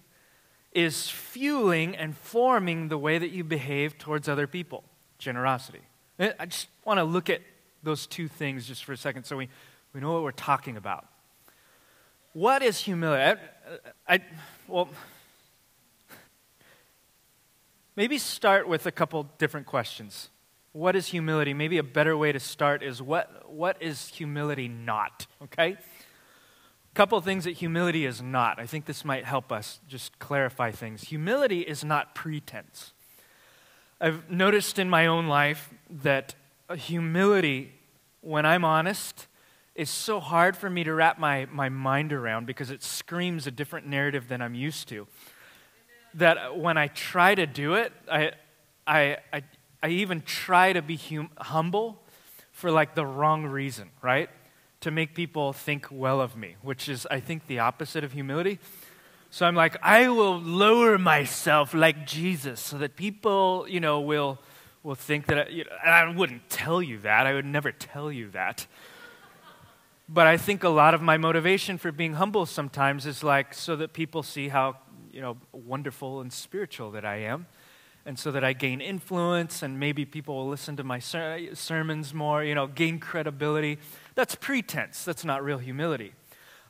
is 0.71 1.07
fueling 1.07 1.95
and 1.95 2.17
forming 2.17 2.87
the 2.87 2.97
way 2.97 3.19
that 3.19 3.29
you 3.29 3.43
behave 3.43 3.97
towards 3.99 4.27
other 4.27 4.47
people, 4.47 4.83
generosity. 5.19 5.81
Eh, 6.19 6.31
I 6.39 6.45
just 6.45 6.67
want 6.85 6.99
to 6.99 7.03
look 7.03 7.29
at 7.29 7.41
those 7.81 8.07
two 8.07 8.27
things 8.27 8.67
just 8.67 8.83
for 8.83 8.93
a 8.93 8.97
second 8.97 9.25
so 9.25 9.37
we, 9.37 9.49
we 9.93 9.99
know 9.99 10.13
what 10.13 10.23
we're 10.23 10.31
talking 10.31 10.77
about. 10.77 11.07
What 12.33 12.63
is 12.63 12.79
humility? 12.79 13.39
I, 14.07 14.15
I, 14.15 14.19
well, 14.67 14.89
maybe 17.95 18.17
start 18.17 18.67
with 18.67 18.85
a 18.85 18.91
couple 18.91 19.29
different 19.37 19.67
questions. 19.67 20.29
What 20.71 20.95
is 20.95 21.07
humility? 21.07 21.53
Maybe 21.53 21.77
a 21.77 21.83
better 21.83 22.17
way 22.17 22.31
to 22.31 22.39
start 22.39 22.81
is 22.81 23.01
what, 23.01 23.51
what 23.51 23.77
is 23.81 24.07
humility 24.07 24.67
not? 24.67 25.27
Okay? 25.43 25.73
A 25.73 26.95
couple 26.95 27.19
things 27.21 27.43
that 27.43 27.51
humility 27.51 28.05
is 28.05 28.21
not. 28.21 28.59
I 28.59 28.65
think 28.65 28.85
this 28.85 29.05
might 29.05 29.25
help 29.25 29.51
us 29.51 29.79
just 29.87 30.17
clarify 30.17 30.71
things. 30.71 31.03
Humility 31.03 31.61
is 31.61 31.83
not 31.83 32.15
pretense. 32.15 32.93
I've 34.03 34.29
noticed 34.29 34.79
in 34.79 34.89
my 34.89 35.05
own 35.07 35.27
life 35.27 35.73
that 35.89 36.35
humility, 36.75 37.71
when 38.19 38.45
I'm 38.45 38.65
honest, 38.65 39.27
is 39.75 39.89
so 39.89 40.19
hard 40.19 40.57
for 40.57 40.69
me 40.69 40.83
to 40.83 40.93
wrap 40.93 41.17
my, 41.17 41.45
my 41.45 41.69
mind 41.69 42.11
around 42.11 42.45
because 42.45 42.69
it 42.69 42.83
screams 42.83 43.47
a 43.47 43.51
different 43.51 43.87
narrative 43.87 44.27
than 44.27 44.41
I'm 44.41 44.55
used 44.55 44.89
to. 44.89 45.07
That 46.15 46.57
when 46.59 46.77
I 46.77 46.87
try 46.87 47.33
to 47.33 47.45
do 47.45 47.75
it, 47.75 47.93
I, 48.11 48.33
I, 48.85 49.19
I, 49.31 49.43
I 49.81 49.87
even 49.87 50.19
try 50.19 50.73
to 50.73 50.81
be 50.81 50.97
hum- 50.97 51.31
humble 51.37 52.03
for 52.51 52.71
like 52.71 52.95
the 52.95 53.05
wrong 53.05 53.45
reason, 53.45 53.89
right? 54.01 54.29
To 54.81 54.91
make 54.91 55.15
people 55.15 55.53
think 55.53 55.87
well 55.89 56.19
of 56.19 56.35
me, 56.35 56.57
which 56.61 56.89
is, 56.89 57.07
I 57.09 57.21
think, 57.21 57.47
the 57.47 57.59
opposite 57.59 58.03
of 58.03 58.11
humility. 58.11 58.59
So 59.33 59.47
I'm 59.47 59.55
like, 59.55 59.77
I 59.81 60.09
will 60.09 60.39
lower 60.39 60.99
myself 60.99 61.73
like 61.73 62.05
Jesus 62.05 62.59
so 62.59 62.77
that 62.77 62.95
people, 62.95 63.65
you 63.67 63.79
know, 63.79 63.99
will, 63.99 64.37
will 64.83 64.93
think 64.93 65.25
that, 65.25 65.47
I, 65.47 65.49
you 65.49 65.63
know, 65.63 65.71
I 65.83 66.07
wouldn't 66.07 66.51
tell 66.51 66.83
you 66.83 66.99
that. 66.99 67.25
I 67.25 67.33
would 67.33 67.43
never 67.43 67.71
tell 67.71 68.11
you 68.11 68.29
that. 68.29 68.67
But 70.07 70.27
I 70.27 70.37
think 70.37 70.63
a 70.63 70.69
lot 70.69 70.93
of 70.93 71.01
my 71.01 71.17
motivation 71.17 71.79
for 71.79 71.91
being 71.91 72.13
humble 72.13 72.45
sometimes 72.45 73.07
is 73.07 73.23
like 73.23 73.55
so 73.55 73.75
that 73.77 73.93
people 73.93 74.21
see 74.21 74.49
how, 74.49 74.77
you 75.11 75.21
know, 75.21 75.37
wonderful 75.51 76.21
and 76.21 76.31
spiritual 76.31 76.91
that 76.91 77.03
I 77.03 77.21
am. 77.21 77.47
And 78.05 78.19
so 78.19 78.29
that 78.33 78.43
I 78.43 78.53
gain 78.53 78.81
influence 78.81 79.63
and 79.63 79.79
maybe 79.79 80.05
people 80.05 80.35
will 80.35 80.49
listen 80.49 80.77
to 80.77 80.83
my 80.83 80.99
ser- 80.99 81.55
sermons 81.55 82.13
more, 82.13 82.43
you 82.43 82.53
know, 82.53 82.67
gain 82.67 82.99
credibility. 82.99 83.79
That's 84.13 84.35
pretense. 84.35 85.03
That's 85.03 85.25
not 85.25 85.43
real 85.43 85.57
humility. 85.57 86.13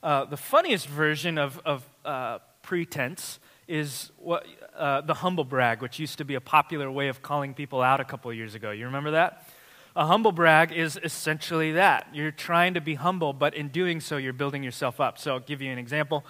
Uh, 0.02 0.24
the 0.24 0.38
funniest 0.38 0.88
version 0.88 1.38
of, 1.38 1.60
of 1.66 1.86
uh, 2.06 2.40
pretense 2.64 3.40
is 3.68 4.12
what, 4.18 4.46
uh, 4.76 5.02
the 5.02 5.14
humble 5.14 5.44
brag, 5.44 5.82
which 5.82 6.00
used 6.00 6.18
to 6.18 6.26
be 6.26 6.36
a 6.36 6.42
popular 6.42 6.90
way 6.90 7.08
of 7.08 7.22
calling 7.22 7.54
people 7.54 7.82
out 7.82 8.00
a 8.00 8.04
couple 8.04 8.34
years 8.34 8.56
ago. 8.56 8.72
You 8.72 8.86
remember 8.86 9.12
that? 9.12 9.48
A 9.96 10.08
humble 10.08 10.32
brag 10.32 10.72
is 10.72 11.00
essentially 11.04 11.74
that. 11.74 12.08
You're 12.14 12.32
trying 12.32 12.74
to 12.74 12.82
be 12.82 12.96
humble, 12.96 13.32
but 13.32 13.54
in 13.54 13.68
doing 13.68 14.00
so, 14.00 14.18
you're 14.18 14.34
building 14.34 14.64
yourself 14.64 15.00
up. 15.00 15.20
So 15.20 15.34
I'll 15.34 15.40
give 15.40 15.62
you 15.62 15.72
an 15.72 15.78
example. 15.78 16.26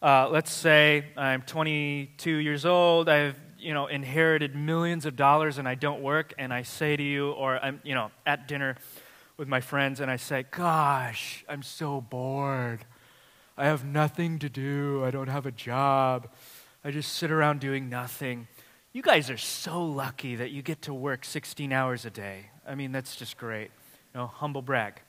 Uh, 0.00 0.28
let's 0.30 0.52
say 0.52 1.06
I'm 1.16 1.42
22 1.42 2.30
years 2.30 2.64
old. 2.64 3.08
I've 3.08 3.36
you 3.58 3.72
know 3.72 3.86
inherited 3.86 4.56
millions 4.56 5.06
of 5.06 5.16
dollars 5.16 5.58
and 5.58 5.68
I 5.68 5.74
don't 5.74 6.02
work, 6.02 6.34
and 6.38 6.52
I 6.52 6.62
say 6.62 6.96
to 6.96 7.02
you, 7.02 7.30
or 7.32 7.56
I'm 7.58 7.80
you 7.84 7.94
know 7.94 8.10
at 8.26 8.48
dinner 8.48 8.76
with 9.36 9.48
my 9.48 9.60
friends, 9.60 10.00
and 10.00 10.10
I 10.10 10.16
say, 10.16 10.44
"Gosh, 10.50 11.44
I'm 11.48 11.62
so 11.62 12.00
bored. 12.00 12.84
I 13.62 13.66
have 13.66 13.84
nothing 13.84 14.40
to 14.40 14.48
do. 14.48 15.04
I 15.04 15.12
don't 15.12 15.28
have 15.28 15.46
a 15.46 15.52
job. 15.52 16.28
I 16.84 16.90
just 16.90 17.12
sit 17.12 17.30
around 17.30 17.60
doing 17.60 17.88
nothing." 17.88 18.48
You 18.92 19.02
guys 19.02 19.30
are 19.30 19.36
so 19.36 19.84
lucky 19.84 20.34
that 20.34 20.50
you 20.50 20.62
get 20.62 20.82
to 20.82 20.92
work 20.92 21.24
16 21.24 21.72
hours 21.72 22.04
a 22.04 22.10
day. 22.10 22.50
I 22.66 22.74
mean, 22.74 22.90
that's 22.90 23.14
just 23.14 23.36
great. 23.36 23.70
You 24.12 24.20
know, 24.20 24.26
humble 24.26 24.62
brag. 24.62 25.00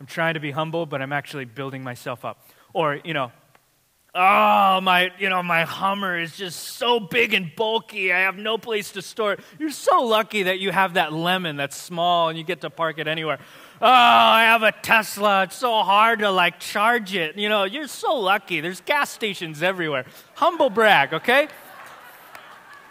I'm 0.00 0.06
trying 0.06 0.34
to 0.34 0.40
be 0.40 0.52
humble, 0.52 0.86
but 0.86 1.02
I'm 1.02 1.12
actually 1.12 1.44
building 1.44 1.84
myself 1.84 2.24
up. 2.24 2.48
Or, 2.72 2.98
you 3.04 3.12
know, 3.12 3.30
oh, 4.14 4.80
my, 4.80 5.12
you 5.18 5.28
know, 5.28 5.42
my 5.42 5.64
Hummer 5.64 6.18
is 6.18 6.36
just 6.36 6.60
so 6.60 6.98
big 6.98 7.34
and 7.34 7.54
bulky. 7.54 8.12
I 8.12 8.20
have 8.20 8.36
no 8.36 8.58
place 8.58 8.92
to 8.92 9.02
store 9.02 9.34
it. 9.34 9.40
You're 9.58 9.70
so 9.70 10.02
lucky 10.02 10.44
that 10.44 10.58
you 10.58 10.72
have 10.72 10.94
that 10.94 11.12
lemon 11.12 11.56
that's 11.56 11.76
small 11.76 12.28
and 12.28 12.38
you 12.38 12.44
get 12.44 12.62
to 12.62 12.70
park 12.70 12.98
it 12.98 13.06
anywhere. 13.06 13.38
Oh, 13.80 13.86
I 13.86 14.42
have 14.42 14.64
a 14.64 14.72
Tesla. 14.72 15.44
It's 15.44 15.54
so 15.54 15.82
hard 15.84 16.18
to 16.20 16.30
like 16.30 16.58
charge 16.58 17.14
it. 17.14 17.36
You 17.36 17.48
know, 17.48 17.62
you're 17.62 17.86
so 17.86 18.18
lucky. 18.18 18.60
There's 18.60 18.80
gas 18.80 19.10
stations 19.10 19.62
everywhere. 19.62 20.04
Humble 20.34 20.68
brag, 20.68 21.14
okay? 21.14 21.46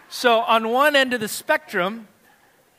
So, 0.08 0.40
on 0.40 0.70
one 0.70 0.96
end 0.96 1.12
of 1.12 1.20
the 1.20 1.28
spectrum, 1.28 2.08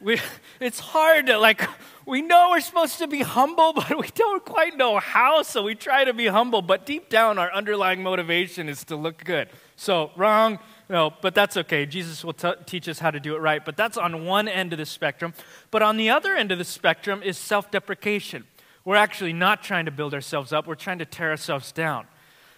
we, 0.02 0.20
it's 0.60 0.80
hard 0.80 1.28
to, 1.28 1.38
like, 1.38 1.62
we 2.08 2.24
know 2.24 2.50
we're 2.50 2.62
supposed 2.62 2.98
to 2.98 3.08
be 3.08 3.22
humble, 3.22 3.74
but 3.76 3.96
we 4.00 4.08
don't 4.16 4.44
quite 4.44 4.76
know 4.76 4.98
how, 4.98 5.44
so 5.44 5.62
we 5.62 5.76
try 5.76 6.04
to 6.04 6.14
be 6.14 6.26
humble. 6.26 6.64
But 6.64 6.88
deep 6.88 7.10
down, 7.10 7.38
our 7.38 7.54
underlying 7.54 8.02
motivation 8.02 8.68
is 8.68 8.84
to 8.86 8.96
look 8.96 9.24
good. 9.24 9.50
So, 9.76 10.10
wrong, 10.16 10.58
no, 10.90 11.14
but 11.22 11.36
that's 11.36 11.56
okay. 11.56 11.86
Jesus 11.86 12.24
will 12.24 12.34
t- 12.34 12.52
teach 12.66 12.90
us 12.90 12.98
how 12.98 13.12
to 13.12 13.20
do 13.20 13.36
it 13.36 13.40
right. 13.40 13.64
But 13.64 13.78
that's 13.78 13.96
on 13.96 14.26
one 14.26 14.48
end 14.48 14.74
of 14.74 14.80
the 14.80 14.88
spectrum. 14.88 15.36
But 15.70 15.84
on 15.84 15.98
the 15.98 16.10
other 16.10 16.36
end 16.36 16.52
of 16.52 16.58
the 16.58 16.66
spectrum 16.66 17.22
is 17.22 17.38
self 17.38 17.70
deprecation. 17.70 18.46
We're 18.84 18.96
actually 18.96 19.34
not 19.34 19.62
trying 19.62 19.86
to 19.86 19.92
build 19.92 20.16
ourselves 20.16 20.52
up, 20.52 20.66
we're 20.66 20.76
trying 20.76 21.00
to 21.00 21.06
tear 21.06 21.30
ourselves 21.30 21.72
down. 21.72 22.08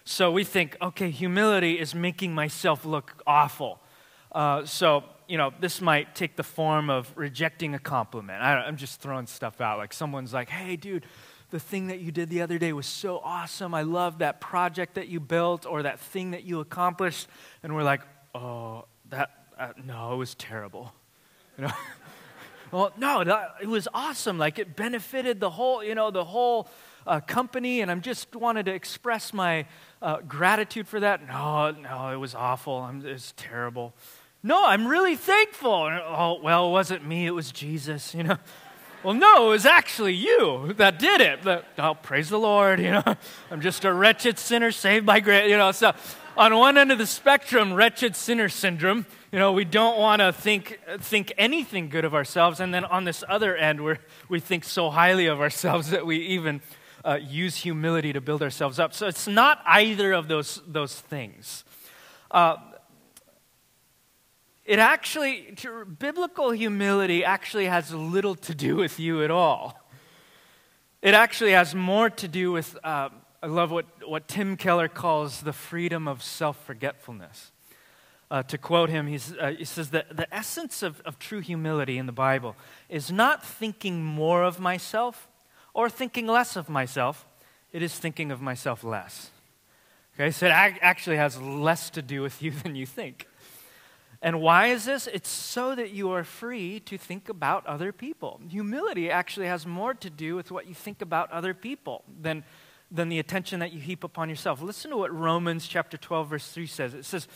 So 0.04 0.32
we 0.32 0.44
think, 0.44 0.76
okay, 0.80 1.10
humility 1.10 1.78
is 1.78 1.94
making 1.94 2.34
myself 2.34 2.84
look 2.84 3.22
awful. 3.26 3.80
Uh, 4.32 4.64
so, 4.64 5.04
you 5.28 5.36
know, 5.36 5.52
this 5.60 5.80
might 5.80 6.14
take 6.14 6.36
the 6.36 6.42
form 6.42 6.90
of 6.90 7.12
rejecting 7.14 7.74
a 7.74 7.78
compliment. 7.78 8.42
I, 8.42 8.66
am 8.66 8.76
just 8.76 9.00
throwing 9.00 9.26
stuff 9.26 9.60
out. 9.60 9.78
Like 9.78 9.92
someone's 9.92 10.32
like, 10.32 10.48
hey, 10.48 10.74
dude, 10.76 11.04
the 11.50 11.60
thing 11.60 11.88
that 11.88 12.00
you 12.00 12.10
did 12.10 12.30
the 12.30 12.40
other 12.40 12.58
day 12.58 12.72
was 12.72 12.86
so 12.86 13.18
awesome. 13.18 13.74
I 13.74 13.82
love 13.82 14.18
that 14.18 14.40
project 14.40 14.94
that 14.94 15.08
you 15.08 15.20
built 15.20 15.66
or 15.66 15.82
that 15.82 16.00
thing 16.00 16.30
that 16.30 16.44
you 16.44 16.60
accomplished. 16.60 17.28
And 17.62 17.76
we're 17.76 17.82
like, 17.84 18.00
oh, 18.34 18.84
that, 19.10 19.30
uh, 19.58 19.72
no, 19.84 20.14
it 20.14 20.16
was 20.16 20.34
terrible. 20.34 20.92
You 21.56 21.64
know? 21.64 21.72
well, 22.72 22.92
no, 22.96 23.24
that, 23.24 23.56
it 23.60 23.68
was 23.68 23.88
awesome. 23.92 24.38
Like 24.38 24.58
it 24.58 24.76
benefited 24.76 25.40
the 25.40 25.50
whole, 25.50 25.84
you 25.84 25.94
know, 25.94 26.10
the 26.10 26.24
whole 26.24 26.68
uh, 27.06 27.20
company. 27.20 27.80
And 27.80 27.90
I 27.90 27.94
just 27.96 28.34
wanted 28.34 28.66
to 28.66 28.72
express 28.72 29.32
my 29.32 29.66
uh, 30.00 30.18
gratitude 30.26 30.88
for 30.88 31.00
that. 31.00 31.26
No, 31.26 31.70
no, 31.70 32.08
it 32.12 32.16
was 32.16 32.34
awful. 32.34 32.78
I'm, 32.78 33.04
it 33.04 33.12
was 33.12 33.32
terrible. 33.36 33.94
No, 34.42 34.66
I'm 34.66 34.88
really 34.88 35.14
thankful. 35.14 35.70
Oh, 35.70 36.40
well, 36.42 36.68
it 36.68 36.72
wasn't 36.72 37.06
me, 37.06 37.26
it 37.26 37.30
was 37.30 37.52
Jesus, 37.52 38.14
you 38.14 38.24
know. 38.24 38.38
Well, 39.02 39.14
no, 39.14 39.48
it 39.48 39.50
was 39.50 39.66
actually 39.66 40.14
you 40.14 40.74
that 40.76 41.00
did 41.00 41.20
it. 41.20 41.40
But, 41.42 41.64
oh, 41.76 41.94
praise 41.94 42.28
the 42.28 42.38
Lord, 42.38 42.78
you 42.78 42.92
know. 42.92 43.02
I'm 43.50 43.60
just 43.60 43.84
a 43.84 43.92
wretched 43.92 44.38
sinner 44.38 44.70
saved 44.70 45.04
by 45.04 45.18
grace, 45.18 45.50
you 45.50 45.56
know. 45.56 45.72
So, 45.72 45.92
on 46.36 46.56
one 46.56 46.78
end 46.78 46.90
of 46.92 46.98
the 46.98 47.06
spectrum, 47.06 47.74
wretched 47.74 48.16
sinner 48.16 48.48
syndrome, 48.48 49.06
you 49.30 49.38
know, 49.38 49.52
we 49.52 49.64
don't 49.64 49.98
want 49.98 50.20
to 50.20 50.32
think, 50.32 50.78
think 50.98 51.32
anything 51.38 51.88
good 51.88 52.04
of 52.04 52.14
ourselves. 52.14 52.60
And 52.60 52.72
then 52.72 52.84
on 52.84 53.04
this 53.04 53.22
other 53.28 53.56
end, 53.56 53.82
where 53.82 53.98
we 54.28 54.40
think 54.40 54.64
so 54.64 54.90
highly 54.90 55.26
of 55.26 55.40
ourselves 55.40 55.90
that 55.90 56.06
we 56.06 56.18
even 56.18 56.60
uh, 57.04 57.18
use 57.20 57.56
humility 57.56 58.12
to 58.12 58.20
build 58.20 58.42
ourselves 58.42 58.78
up. 58.78 58.94
So, 58.94 59.06
it's 59.06 59.26
not 59.26 59.60
either 59.66 60.12
of 60.12 60.28
those, 60.28 60.62
those 60.66 60.98
things. 60.98 61.64
Uh, 62.30 62.56
it 64.64 64.78
actually, 64.78 65.56
biblical 65.98 66.52
humility 66.52 67.24
actually 67.24 67.66
has 67.66 67.92
little 67.92 68.36
to 68.36 68.54
do 68.54 68.76
with 68.76 69.00
you 69.00 69.24
at 69.24 69.30
all. 69.30 69.78
It 71.02 71.14
actually 71.14 71.50
has 71.50 71.74
more 71.74 72.10
to 72.10 72.28
do 72.28 72.52
with, 72.52 72.78
uh, 72.84 73.08
I 73.42 73.48
love 73.48 73.72
what, 73.72 73.86
what 74.06 74.28
Tim 74.28 74.56
Keller 74.56 74.86
calls 74.86 75.40
the 75.40 75.52
freedom 75.52 76.06
of 76.06 76.22
self 76.22 76.64
forgetfulness. 76.64 77.50
Uh, 78.30 78.42
to 78.44 78.56
quote 78.56 78.88
him, 78.88 79.06
uh, 79.40 79.50
he 79.50 79.64
says 79.64 79.90
that 79.90 80.16
the 80.16 80.32
essence 80.32 80.82
of, 80.82 81.00
of 81.02 81.18
true 81.18 81.40
humility 81.40 81.98
in 81.98 82.06
the 82.06 82.12
Bible 82.12 82.56
is 82.88 83.10
not 83.10 83.44
thinking 83.44 84.02
more 84.02 84.44
of 84.44 84.58
myself 84.60 85.28
or 85.74 85.90
thinking 85.90 86.26
less 86.26 86.56
of 86.56 86.68
myself, 86.68 87.26
it 87.72 87.82
is 87.82 87.98
thinking 87.98 88.30
of 88.30 88.40
myself 88.40 88.84
less. 88.84 89.30
Okay, 90.14 90.30
so 90.30 90.46
it 90.46 90.50
actually 90.50 91.16
has 91.16 91.40
less 91.40 91.90
to 91.90 92.00
do 92.00 92.22
with 92.22 92.42
you 92.42 92.52
than 92.52 92.76
you 92.76 92.86
think. 92.86 93.26
And 94.22 94.40
why 94.40 94.68
is 94.68 94.84
this? 94.84 95.08
It's 95.12 95.28
so 95.28 95.74
that 95.74 95.90
you 95.90 96.12
are 96.12 96.22
free 96.22 96.78
to 96.80 96.96
think 96.96 97.28
about 97.28 97.66
other 97.66 97.90
people. 97.90 98.40
Humility 98.48 99.10
actually 99.10 99.46
has 99.46 99.66
more 99.66 99.94
to 99.94 100.08
do 100.08 100.36
with 100.36 100.52
what 100.52 100.68
you 100.68 100.74
think 100.74 101.02
about 101.02 101.30
other 101.32 101.54
people 101.54 102.04
than, 102.20 102.44
than 102.94 103.08
the 103.08 103.18
attention 103.18 103.60
that 103.60 103.72
you 103.72 103.80
heap 103.80 104.04
upon 104.04 104.28
yourself. 104.28 104.60
Listen 104.60 104.90
to 104.90 104.96
what 104.96 105.12
Romans 105.12 105.66
chapter 105.66 105.96
12 105.96 106.28
verse 106.28 106.48
3 106.52 106.66
says. 106.66 106.94
It 106.94 107.04
says, 107.04 107.26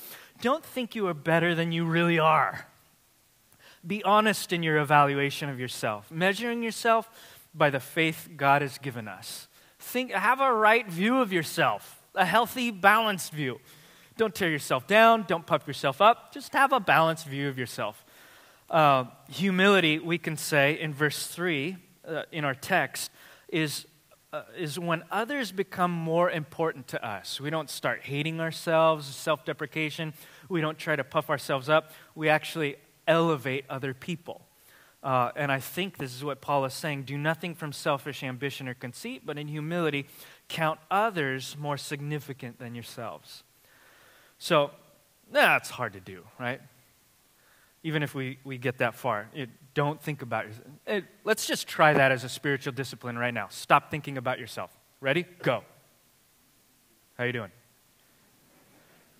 "Don't 0.42 0.64
think 0.64 0.94
you 0.94 1.08
are 1.08 1.14
better 1.14 1.54
than 1.54 1.72
you 1.72 1.84
really 1.84 2.18
are, 2.18 2.68
Be 3.86 4.02
honest 4.02 4.52
in 4.52 4.64
your 4.64 4.78
evaluation 4.78 5.48
of 5.48 5.60
yourself, 5.60 6.10
measuring 6.10 6.60
yourself 6.60 7.08
by 7.56 7.70
the 7.70 7.80
faith 7.80 8.28
God 8.36 8.62
has 8.62 8.78
given 8.78 9.08
us. 9.08 9.48
Think, 9.78 10.12
have 10.12 10.40
a 10.40 10.52
right 10.52 10.86
view 10.86 11.20
of 11.20 11.32
yourself, 11.32 12.02
a 12.14 12.25
healthy, 12.25 12.70
balanced 12.70 13.32
view. 13.32 13.60
Don't 14.16 14.34
tear 14.34 14.50
yourself 14.50 14.86
down, 14.86 15.25
don't 15.26 15.46
puff 15.46 15.66
yourself 15.66 16.00
up, 16.00 16.32
just 16.32 16.52
have 16.52 16.72
a 16.72 16.80
balanced 16.80 17.26
view 17.26 17.48
of 17.48 17.58
yourself. 17.58 18.04
Uh, 18.68 19.04
humility, 19.28 19.98
we 19.98 20.18
can 20.18 20.36
say 20.36 20.78
in 20.78 20.92
verse 20.92 21.26
3 21.26 21.76
uh, 22.06 22.22
in 22.32 22.44
our 22.44 22.54
text, 22.54 23.10
is, 23.48 23.86
uh, 24.37 24.43
is 24.55 24.78
when 24.78 25.02
others 25.11 25.50
become 25.50 25.90
more 25.90 26.31
important 26.31 26.87
to 26.88 27.02
us. 27.02 27.40
We 27.40 27.49
don't 27.49 27.71
start 27.71 28.02
hating 28.02 28.38
ourselves, 28.38 29.07
self 29.07 29.47
deprecation. 29.47 30.12
We 30.50 30.61
don't 30.61 30.76
try 30.76 30.95
to 30.95 31.05
puff 31.05 31.31
ourselves 31.31 31.71
up. 31.71 31.93
We 32.14 32.28
actually 32.28 32.76
elevate 33.09 33.64
other 33.71 33.95
people. 33.95 34.43
Uh, 35.02 35.31
and 35.37 35.50
I 35.50 35.59
think 35.59 35.97
this 35.97 36.14
is 36.14 36.23
what 36.23 36.43
Paul 36.43 36.66
is 36.66 36.75
saying 36.75 37.05
do 37.05 37.16
nothing 37.16 37.55
from 37.55 37.73
selfish 37.73 38.23
ambition 38.23 38.69
or 38.69 38.75
conceit, 38.75 39.23
but 39.25 39.38
in 39.38 39.49
humility, 39.49 40.07
count 40.49 40.81
others 40.90 41.57
more 41.59 41.78
significant 41.78 42.59
than 42.59 42.75
yourselves. 42.75 43.43
So, 44.38 44.71
that's 45.33 45.71
hard 45.71 45.95
to 45.95 46.00
do, 46.00 46.25
right? 46.38 46.61
Even 47.83 48.02
if 48.02 48.14
we, 48.14 48.38
we 48.45 48.59
get 48.59 48.78
that 48.78 48.95
far. 48.95 49.28
It, 49.35 49.49
don't 49.75 50.00
think 50.00 50.23
about 50.23 50.47
yourself. 50.47 50.66
It, 50.87 51.04
let's 51.25 51.47
just 51.47 51.68
try 51.68 51.92
that 51.92 52.11
as 52.11 52.25
a 52.25 52.28
spiritual 52.28 52.73
discipline 52.73 53.18
right 53.18 53.35
now. 53.35 53.49
Stop 53.50 53.90
thinking 53.90 54.18
about 54.18 54.38
yourself. 54.38 54.71
Ready? 55.00 55.25
Go. 55.42 55.62
How 57.18 57.25
you 57.25 57.33
doing? 57.33 57.50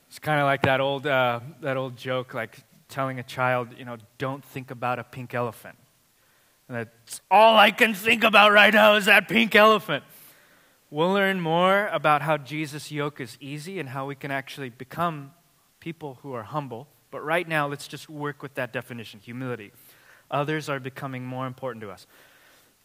It's 0.09 0.19
kind 0.19 0.41
of 0.41 0.47
like 0.47 0.63
that 0.63 0.81
old, 0.81 1.07
uh, 1.07 1.41
that 1.61 1.77
old 1.77 1.97
joke, 1.97 2.35
like 2.35 2.59
telling 2.89 3.19
a 3.19 3.23
child, 3.23 3.69
you 3.79 3.85
know, 3.85 3.97
don't 4.19 4.45
think 4.45 4.71
about 4.71 4.99
a 4.99 5.05
pink 5.05 5.35
elephant. 5.35 5.77
And 6.69 6.79
that's 6.79 7.21
all 7.31 7.57
I 7.57 7.71
can 7.71 7.95
think 7.95 8.25
about 8.25 8.53
right 8.53 8.73
now 8.73 8.95
is 8.95 9.05
that 9.05 9.29
pink 9.29 9.55
elephant. 9.55 10.05
We'll 10.91 11.13
learn 11.13 11.41
more 11.41 11.89
about 11.89 12.23
how 12.23 12.39
Jesus' 12.39 12.91
yoke 12.91 13.21
is 13.21 13.37
easy 13.41 13.79
and 13.79 13.89
how 13.89 14.07
we 14.07 14.15
can 14.15 14.31
actually 14.31 14.71
become 14.71 15.33
people 15.81 16.19
who 16.23 16.33
are 16.33 16.45
humble. 16.45 16.89
But 17.17 17.25
right 17.25 17.49
now, 17.49 17.67
let's 17.67 17.89
just 17.89 18.11
work 18.11 18.43
with 18.43 18.57
that 18.57 18.75
definition 18.75 19.21
humility. 19.21 19.73
Others 20.31 20.69
are 20.69 20.79
becoming 20.79 21.25
more 21.25 21.47
important 21.47 21.81
to 21.81 21.91
us. 21.91 22.07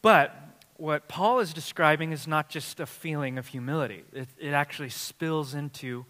But 0.01 0.33
what 0.77 1.09
Paul 1.09 1.41
is 1.41 1.51
describing 1.51 2.13
is 2.13 2.27
not 2.27 2.47
just 2.47 2.79
a 2.79 2.85
feeling 2.85 3.37
of 3.37 3.47
humility, 3.47 4.05
it, 4.13 4.29
it 4.39 4.53
actually 4.53 4.87
spills 4.87 5.53
into 5.53 6.05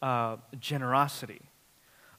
uh, 0.00 0.36
generosity, 0.60 1.42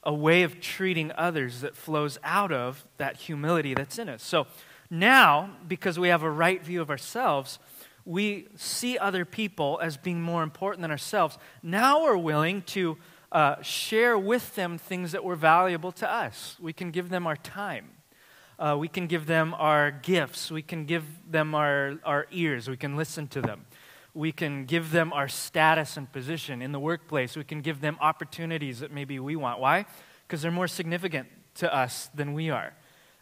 a 0.02 0.12
way 0.12 0.42
of 0.42 0.60
treating 0.60 1.10
others 1.16 1.62
that 1.62 1.76
flows 1.76 2.18
out 2.22 2.52
of 2.52 2.86
that 2.98 3.16
humility 3.16 3.72
that's 3.72 3.98
in 3.98 4.10
us. 4.10 4.22
So 4.22 4.46
now, 4.90 5.56
because 5.66 5.98
we 5.98 6.08
have 6.08 6.22
a 6.22 6.30
right 6.30 6.62
view 6.62 6.82
of 6.82 6.90
ourselves, 6.90 7.58
we 8.04 8.48
see 8.54 8.98
other 8.98 9.24
people 9.24 9.78
as 9.82 9.96
being 9.96 10.20
more 10.20 10.42
important 10.42 10.82
than 10.82 10.90
ourselves. 10.90 11.38
Now 11.62 12.02
we're 12.02 12.18
willing 12.18 12.60
to 12.76 12.98
uh, 13.32 13.60
share 13.62 14.16
with 14.18 14.54
them 14.54 14.78
things 14.78 15.12
that 15.12 15.24
were 15.24 15.34
valuable 15.34 15.90
to 15.92 16.10
us. 16.10 16.56
We 16.60 16.72
can 16.72 16.90
give 16.90 17.08
them 17.08 17.26
our 17.26 17.36
time. 17.36 17.88
Uh, 18.58 18.76
we 18.78 18.86
can 18.86 19.06
give 19.06 19.26
them 19.26 19.54
our 19.54 19.90
gifts. 19.90 20.50
We 20.50 20.62
can 20.62 20.84
give 20.84 21.04
them 21.28 21.54
our, 21.54 21.98
our 22.04 22.26
ears. 22.30 22.68
We 22.68 22.76
can 22.76 22.96
listen 22.96 23.26
to 23.28 23.40
them. 23.40 23.64
We 24.14 24.30
can 24.30 24.66
give 24.66 24.92
them 24.92 25.12
our 25.12 25.26
status 25.26 25.96
and 25.96 26.12
position 26.12 26.60
in 26.60 26.72
the 26.72 26.78
workplace. 26.78 27.34
We 27.34 27.44
can 27.44 27.62
give 27.62 27.80
them 27.80 27.96
opportunities 28.00 28.80
that 28.80 28.92
maybe 28.92 29.18
we 29.18 29.34
want. 29.34 29.58
Why? 29.58 29.86
Because 30.26 30.42
they're 30.42 30.50
more 30.50 30.68
significant 30.68 31.28
to 31.54 31.74
us 31.74 32.10
than 32.14 32.34
we 32.34 32.50
are. 32.50 32.74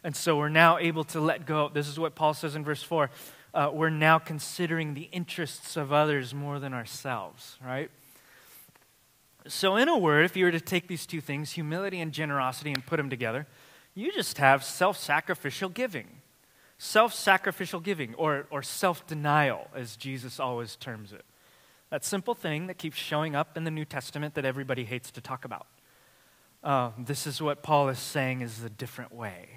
And 0.03 0.15
so 0.15 0.37
we're 0.37 0.49
now 0.49 0.77
able 0.77 1.05
to 1.05 1.21
let 1.21 1.45
go. 1.45 1.69
This 1.69 1.87
is 1.87 1.97
what 1.97 2.15
Paul 2.15 2.33
says 2.33 2.55
in 2.55 2.63
verse 2.65 2.83
4 2.83 3.09
uh, 3.53 3.69
we're 3.73 3.89
now 3.89 4.17
considering 4.17 4.93
the 4.93 5.09
interests 5.11 5.75
of 5.75 5.91
others 5.91 6.33
more 6.33 6.57
than 6.59 6.73
ourselves, 6.73 7.57
right? 7.65 7.91
So, 9.47 9.75
in 9.75 9.89
a 9.89 9.97
word, 9.97 10.25
if 10.25 10.37
you 10.37 10.45
were 10.45 10.51
to 10.51 10.61
take 10.61 10.87
these 10.87 11.05
two 11.05 11.21
things, 11.21 11.51
humility 11.51 11.99
and 11.99 12.11
generosity, 12.11 12.71
and 12.71 12.85
put 12.85 12.97
them 12.97 13.09
together, 13.09 13.47
you 13.95 14.11
just 14.11 14.37
have 14.37 14.63
self 14.63 14.97
sacrificial 14.97 15.69
giving. 15.69 16.07
Self 16.77 17.13
sacrificial 17.13 17.79
giving, 17.79 18.13
or, 18.15 18.47
or 18.51 18.61
self 18.61 19.05
denial, 19.07 19.67
as 19.75 19.95
Jesus 19.95 20.39
always 20.39 20.75
terms 20.75 21.11
it. 21.13 21.25
That 21.89 22.05
simple 22.05 22.33
thing 22.33 22.67
that 22.67 22.77
keeps 22.77 22.97
showing 22.97 23.35
up 23.35 23.57
in 23.57 23.63
the 23.63 23.71
New 23.71 23.85
Testament 23.85 24.35
that 24.35 24.45
everybody 24.45 24.85
hates 24.85 25.11
to 25.11 25.21
talk 25.21 25.43
about. 25.43 25.67
Uh, 26.63 26.91
this 26.97 27.25
is 27.25 27.41
what 27.41 27.63
Paul 27.63 27.89
is 27.89 27.99
saying 27.99 28.41
is 28.41 28.63
a 28.63 28.69
different 28.69 29.13
way. 29.13 29.49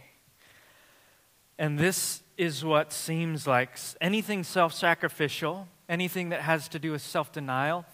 And 1.59 1.79
this 1.79 2.23
is 2.37 2.65
what 2.65 2.93
seems 2.93 3.47
like 3.47 3.79
anything 4.01 4.43
self 4.43 4.73
sacrificial, 4.73 5.69
anything 5.89 6.31
that 6.31 6.41
has 6.41 6.69
to 6.69 6.79
do 6.79 6.93
with 6.93 7.03
self 7.03 7.31
denial, 7.31 7.85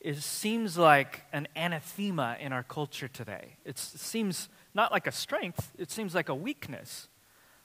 it 0.00 0.16
seems 0.18 0.78
like 0.78 1.22
an 1.32 1.48
anathema 1.56 2.36
in 2.40 2.52
our 2.52 2.62
culture 2.62 3.08
today. 3.08 3.56
It's, 3.64 3.94
it 3.94 4.00
seems 4.00 4.48
not 4.74 4.92
like 4.92 5.06
a 5.06 5.12
strength, 5.12 5.72
it 5.78 5.90
seems 5.90 6.14
like 6.14 6.28
a 6.28 6.34
weakness. 6.34 7.08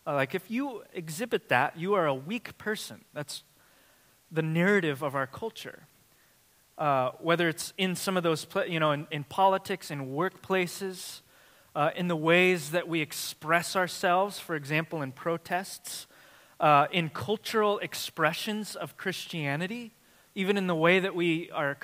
Uh, 0.06 0.16
like 0.16 0.34
if 0.34 0.50
you 0.50 0.84
exhibit 0.94 1.50
that, 1.50 1.78
you 1.78 1.94
are 1.94 2.08
a 2.08 2.16
weak 2.16 2.58
person. 2.58 3.06
That's 3.14 3.44
the 4.32 4.42
narrative 4.42 5.04
of 5.04 5.16
our 5.16 5.28
culture. 5.28 5.88
Uh, 6.78 7.12
whether 7.20 7.48
it's 7.48 7.74
in 7.78 7.96
some 7.96 8.18
of 8.18 8.24
those, 8.24 8.48
you 8.68 8.80
know, 8.80 8.92
in, 8.92 9.06
in 9.12 9.24
politics, 9.24 9.92
in 9.92 10.08
workplaces, 10.08 11.22
uh, 11.76 11.92
in 11.96 12.08
the 12.08 12.16
ways 12.16 12.72
that 12.72 12.88
we 12.88 13.02
express 13.02 13.76
ourselves, 13.76 14.40
for 14.40 14.56
example, 14.56 15.02
in 15.02 15.12
protests, 15.12 16.08
uh, 16.60 16.88
in 16.92 17.10
cultural 17.10 17.78
expressions 17.80 18.76
of 18.76 18.98
Christianity, 18.98 19.94
even 20.36 20.58
in 20.58 20.68
the 20.68 20.76
way 20.76 21.00
that 21.00 21.16
we 21.16 21.50
are. 21.52 21.78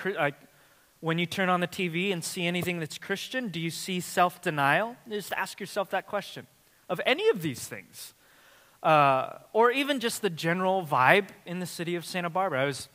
When 1.00 1.18
you 1.18 1.26
turn 1.26 1.48
on 1.48 1.60
the 1.60 1.68
TV 1.68 2.12
and 2.12 2.24
see 2.24 2.46
anything 2.46 2.80
that's 2.80 2.98
Christian, 2.98 3.48
do 3.48 3.60
you 3.60 3.70
see 3.70 4.00
self 4.00 4.42
denial? 4.42 4.96
Just 5.08 5.32
ask 5.32 5.60
yourself 5.60 5.90
that 5.90 6.06
question 6.06 6.46
of 6.88 7.00
any 7.06 7.28
of 7.28 7.42
these 7.42 7.66
things. 7.66 8.14
Uh, 8.82 9.38
or 9.52 9.70
even 9.70 10.00
just 10.00 10.22
the 10.22 10.30
general 10.30 10.84
vibe 10.84 11.28
in 11.46 11.58
the 11.58 11.66
city 11.66 11.96
of 11.96 12.04
Santa 12.04 12.30
Barbara. 12.30 12.62
I 12.62 12.64
was, 12.66 12.88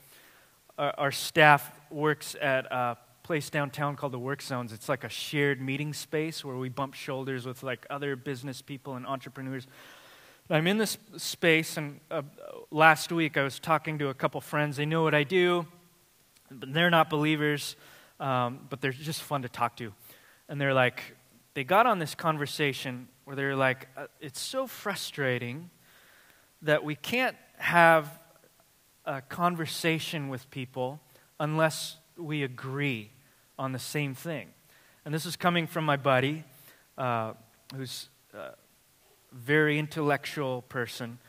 uh, 0.78 0.92
our 0.98 1.12
staff 1.12 1.72
works 1.90 2.36
at 2.42 2.66
a 2.72 2.98
place 3.24 3.50
downtown 3.50 3.96
called 3.96 4.14
the 4.14 4.20
Work 4.20 4.42
Zones. 4.42 4.74
It's 4.74 4.90
like 4.90 5.04
a 5.04 5.10
shared 5.10 5.62
meeting 5.62 5.94
space 5.94 6.44
where 6.44 6.56
we 6.56 6.70
bump 6.70 6.94
shoulders 6.94 7.46
with 7.46 7.64
like 7.64 7.86
other 7.90 8.16
business 8.16 8.62
people 8.62 8.96
and 8.96 9.06
entrepreneurs. 9.06 9.68
I'm 10.50 10.68
in 10.68 10.78
this 10.78 10.98
space, 11.16 11.78
and 11.78 12.02
uh, 12.12 12.22
last 12.70 13.14
week 13.14 13.38
I 13.38 13.44
was 13.44 13.60
talking 13.60 13.98
to 14.00 14.10
a 14.10 14.14
couple 14.14 14.42
friends. 14.42 14.76
They 14.76 14.86
know 14.86 15.02
what 15.02 15.16
I 15.16 15.24
do, 15.24 15.66
but 16.52 16.74
they're 16.74 16.90
not 16.90 17.10
believers, 17.10 17.78
um, 18.20 18.60
but 18.70 18.82
they're 18.82 18.92
just 18.92 19.22
fun 19.22 19.44
to 19.44 19.50
talk 19.50 19.78
to. 19.78 19.94
And 20.50 20.60
they're 20.60 20.74
like, 20.74 21.16
they 21.54 21.64
got 21.64 21.86
on 21.86 22.00
this 22.00 22.14
conversation 22.14 23.08
where 23.24 23.38
they're 23.38 23.56
like, 23.56 23.88
uh, 23.96 24.08
it's 24.20 24.42
so 24.42 24.68
frustrating 24.68 25.70
that 26.62 26.84
we 26.84 26.96
can't 26.96 27.38
have 27.56 28.20
a 29.06 29.22
conversation 29.22 30.28
with 30.28 30.50
people 30.52 31.00
unless 31.40 31.96
we 32.18 32.44
agree 32.44 33.12
on 33.58 33.72
the 33.72 33.80
same 33.80 34.14
thing. 34.14 34.50
And 35.06 35.14
this 35.14 35.26
is 35.26 35.38
coming 35.38 35.68
from 35.68 35.86
my 35.86 35.96
buddy, 35.96 36.44
uh, 36.98 37.32
who's 37.74 38.10
uh, 38.38 38.50
very 39.34 39.80
intellectual 39.80 40.62
person. 40.64 41.20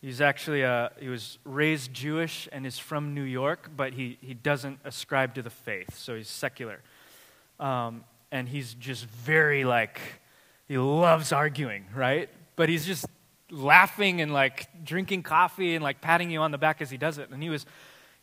He's 0.00 0.20
actually 0.20 0.62
a, 0.62 0.92
he 1.00 1.08
was 1.08 1.38
raised 1.44 1.94
Jewish 1.94 2.46
and 2.52 2.66
is 2.66 2.78
from 2.78 3.14
New 3.14 3.22
York, 3.22 3.70
but 3.74 3.94
he, 3.94 4.18
he 4.20 4.34
doesn't 4.34 4.80
ascribe 4.84 5.34
to 5.34 5.42
the 5.42 5.50
faith, 5.50 5.96
so 5.96 6.14
he's 6.14 6.28
secular. 6.28 6.80
Um, 7.58 8.04
and 8.30 8.48
he's 8.48 8.74
just 8.74 9.06
very 9.06 9.64
like, 9.64 9.98
he 10.68 10.76
loves 10.76 11.32
arguing, 11.32 11.86
right? 11.94 12.28
But 12.56 12.68
he's 12.68 12.84
just 12.84 13.06
laughing 13.50 14.20
and 14.20 14.32
like 14.32 14.84
drinking 14.84 15.22
coffee 15.22 15.74
and 15.74 15.82
like 15.82 16.00
patting 16.00 16.30
you 16.30 16.40
on 16.40 16.50
the 16.50 16.58
back 16.58 16.82
as 16.82 16.90
he 16.90 16.96
does 16.96 17.18
it. 17.18 17.30
And 17.30 17.42
he 17.42 17.48
was, 17.48 17.64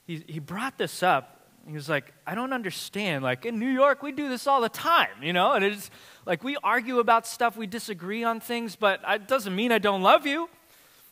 he, 0.05 0.23
he 0.27 0.39
brought 0.39 0.77
this 0.77 1.01
up 1.01 1.40
he 1.67 1.73
was 1.73 1.89
like, 1.89 2.13
I 2.25 2.35
don't 2.35 2.53
understand. 2.53 3.23
Like 3.23 3.45
in 3.45 3.59
New 3.59 3.69
York, 3.69 4.01
we 4.03 4.11
do 4.11 4.29
this 4.29 4.47
all 4.47 4.61
the 4.61 4.69
time, 4.69 5.21
you 5.21 5.33
know? 5.33 5.53
And 5.53 5.63
it's 5.63 5.89
like 6.25 6.43
we 6.43 6.57
argue 6.63 6.99
about 6.99 7.27
stuff, 7.27 7.55
we 7.55 7.67
disagree 7.67 8.23
on 8.23 8.39
things, 8.39 8.75
but 8.75 9.01
it 9.07 9.27
doesn't 9.27 9.55
mean 9.55 9.71
I 9.71 9.77
don't 9.77 10.01
love 10.01 10.25
you. 10.25 10.49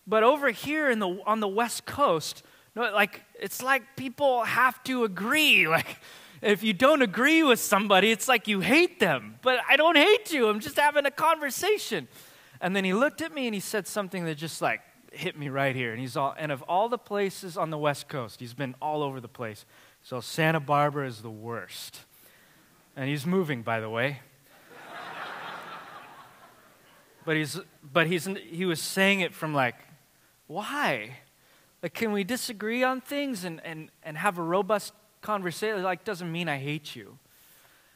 But 0.07 0.23
over 0.23 0.49
here 0.49 0.89
in 0.89 0.99
the, 0.99 1.19
on 1.25 1.39
the 1.39 1.47
West 1.47 1.85
Coast, 1.85 2.43
no, 2.75 2.91
like 2.93 3.23
it's 3.39 3.61
like 3.61 3.95
people 3.95 4.43
have 4.43 4.83
to 4.85 5.03
agree. 5.03 5.67
Like 5.79 5.97
if 6.41 6.63
you 6.63 6.71
don't 6.71 7.01
agree 7.01 7.43
with 7.43 7.59
somebody, 7.59 8.11
it's 8.11 8.29
like 8.29 8.47
you 8.47 8.61
hate 8.61 8.99
them. 8.99 9.35
But 9.41 9.59
I 9.67 9.75
don't 9.75 9.97
hate 9.97 10.31
you. 10.31 10.47
I'm 10.47 10.61
just 10.61 10.77
having 10.77 11.05
a 11.05 11.11
conversation. 11.11 12.07
And 12.61 12.75
then 12.75 12.85
he 12.85 12.93
looked 12.93 13.21
at 13.21 13.33
me 13.33 13.45
and 13.45 13.53
he 13.53 13.59
said 13.59 13.87
something 13.87 14.23
that 14.25 14.35
just 14.35 14.61
like 14.61 14.81
hit 15.11 15.37
me 15.37 15.49
right 15.49 15.75
here. 15.75 15.91
And 15.91 15.99
he's 15.99 16.15
all, 16.15 16.33
and 16.37 16.51
of 16.51 16.61
all 16.63 16.89
the 16.89 16.97
places 16.97 17.57
on 17.57 17.69
the 17.69 17.77
West 17.77 18.07
Coast, 18.07 18.39
he's 18.39 18.53
been 18.53 18.75
all 18.81 19.03
over 19.03 19.19
the 19.19 19.27
place. 19.27 19.65
So 20.09 20.21
Santa 20.21 20.59
Barbara 20.59 21.05
is 21.05 21.21
the 21.21 21.29
worst. 21.29 21.99
And 22.95 23.07
he's 23.07 23.27
moving, 23.27 23.61
by 23.61 23.79
the 23.79 23.91
way. 23.91 24.21
but 27.25 27.35
he's 27.37 27.59
but 27.93 28.07
he's 28.07 28.25
he 28.25 28.65
was 28.65 28.81
saying 28.81 29.19
it 29.19 29.35
from 29.35 29.53
like, 29.53 29.75
why? 30.47 31.17
Like, 31.83 31.93
can 31.93 32.11
we 32.11 32.23
disagree 32.23 32.83
on 32.83 33.01
things 33.01 33.43
and, 33.43 33.61
and, 33.63 33.91
and 34.01 34.17
have 34.17 34.39
a 34.39 34.41
robust 34.41 34.93
conversation? 35.21 35.83
Like, 35.83 36.05
doesn't 36.05 36.31
mean 36.31 36.49
I 36.49 36.57
hate 36.57 36.95
you. 36.95 37.19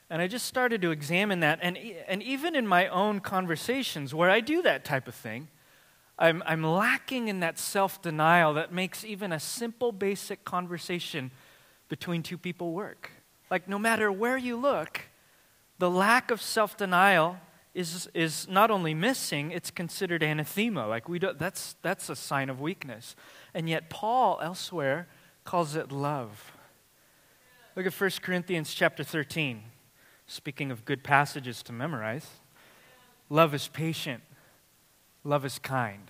And 0.08 0.22
I 0.22 0.28
just 0.28 0.46
started 0.46 0.84
to 0.84 0.92
examine 0.92 1.40
that. 1.40 1.58
And, 1.64 1.80
and 2.08 2.22
even 2.22 2.56
in 2.56 2.68
my 2.68 2.90
own 2.90 3.22
conversations 3.22 4.14
where 4.14 4.30
I 4.30 4.40
do 4.40 4.62
that 4.62 4.86
type 4.86 5.08
of 5.08 5.16
thing, 5.16 5.48
I'm, 6.20 6.44
I'm 6.46 6.64
lacking 6.64 7.28
in 7.28 7.40
that 7.40 7.58
self 7.58 8.04
denial 8.04 8.54
that 8.54 8.72
makes 8.72 9.04
even 9.04 9.32
a 9.32 9.40
simple, 9.40 9.92
basic 9.92 10.46
conversation 10.46 11.32
between 11.90 12.24
two 12.24 12.38
people 12.38 12.74
work. 12.74 13.12
Like, 13.50 13.68
no 13.68 13.78
matter 13.78 14.12
where 14.12 14.38
you 14.38 14.56
look, 14.58 15.02
the 15.80 15.90
lack 15.90 16.32
of 16.32 16.42
self 16.42 16.78
denial 16.78 17.38
is, 17.74 18.08
is 18.14 18.48
not 18.48 18.72
only 18.72 18.94
missing, 18.94 19.52
it's 19.52 19.72
considered 19.72 20.24
anathema. 20.24 20.88
Like, 20.88 21.10
we 21.10 21.20
don't, 21.20 21.38
that's, 21.40 21.76
that's 21.82 22.10
a 22.10 22.16
sign 22.16 22.50
of 22.50 22.62
weakness. 22.62 23.16
And 23.54 23.68
yet, 23.68 23.90
Paul 23.90 24.40
elsewhere 24.42 25.08
calls 25.44 25.76
it 25.76 25.92
love. 25.92 26.54
Look 27.76 27.86
at 27.86 27.94
1 27.94 28.10
Corinthians 28.22 28.74
chapter 28.74 29.04
13. 29.04 29.64
Speaking 30.28 30.72
of 30.72 30.86
good 30.86 31.04
passages 31.04 31.62
to 31.64 31.74
memorize, 31.74 32.28
love 33.30 33.54
is 33.54 33.68
patient, 33.68 34.24
love 35.24 35.44
is 35.44 35.60
kind. 35.60 36.10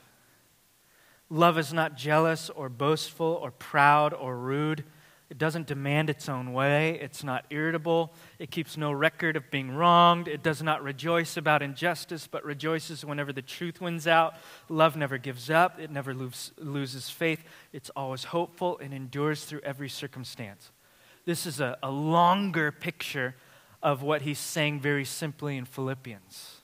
Love 1.30 1.58
is 1.58 1.74
not 1.74 1.98
jealous 1.98 2.52
or 2.52 2.70
boastful 2.70 3.40
or 3.42 3.50
proud 3.50 4.14
or 4.14 4.38
rude. 4.38 4.84
It 5.30 5.38
doesn't 5.38 5.68
demand 5.68 6.10
its 6.10 6.30
own 6.30 6.54
way. 6.54 7.00
It's 7.02 7.24
not 7.24 7.46
irritable. 7.50 8.14
It 8.40 8.52
keeps 8.52 8.78
no 8.78 8.92
record 8.92 9.36
of 9.36 9.50
being 9.50 9.72
wronged. 9.72 10.28
It 10.28 10.44
does 10.44 10.62
not 10.62 10.84
rejoice 10.84 11.38
about 11.38 11.62
injustice, 11.62 12.28
but 12.28 12.46
rejoices 12.46 13.04
whenever 13.04 13.34
the 13.34 13.42
truth 13.42 13.82
wins 13.82 14.06
out. 14.06 14.36
Love 14.70 14.96
never 14.96 15.18
gives 15.18 15.50
up. 15.50 15.80
It 15.80 15.90
never 15.90 16.14
loses 16.14 17.10
faith. 17.10 17.44
It's 17.72 17.90
always 17.96 18.26
hopeful 18.26 18.78
and 18.80 18.94
endures 18.94 19.46
through 19.46 19.62
every 19.62 19.90
circumstance. 19.90 20.72
This 21.26 21.46
is 21.46 21.60
a, 21.60 21.78
a 21.82 21.90
longer 21.90 22.72
picture 22.72 23.36
of 23.82 24.02
what 24.02 24.24
he's 24.24 24.40
saying 24.40 24.82
very 24.82 25.06
simply 25.06 25.58
in 25.58 25.66
Philippians. 25.66 26.62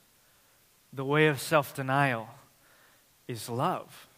The 0.92 1.06
way 1.06 1.28
of 1.28 1.40
self 1.40 1.74
denial 1.74 2.28
is 3.28 3.50
love. 3.50 4.09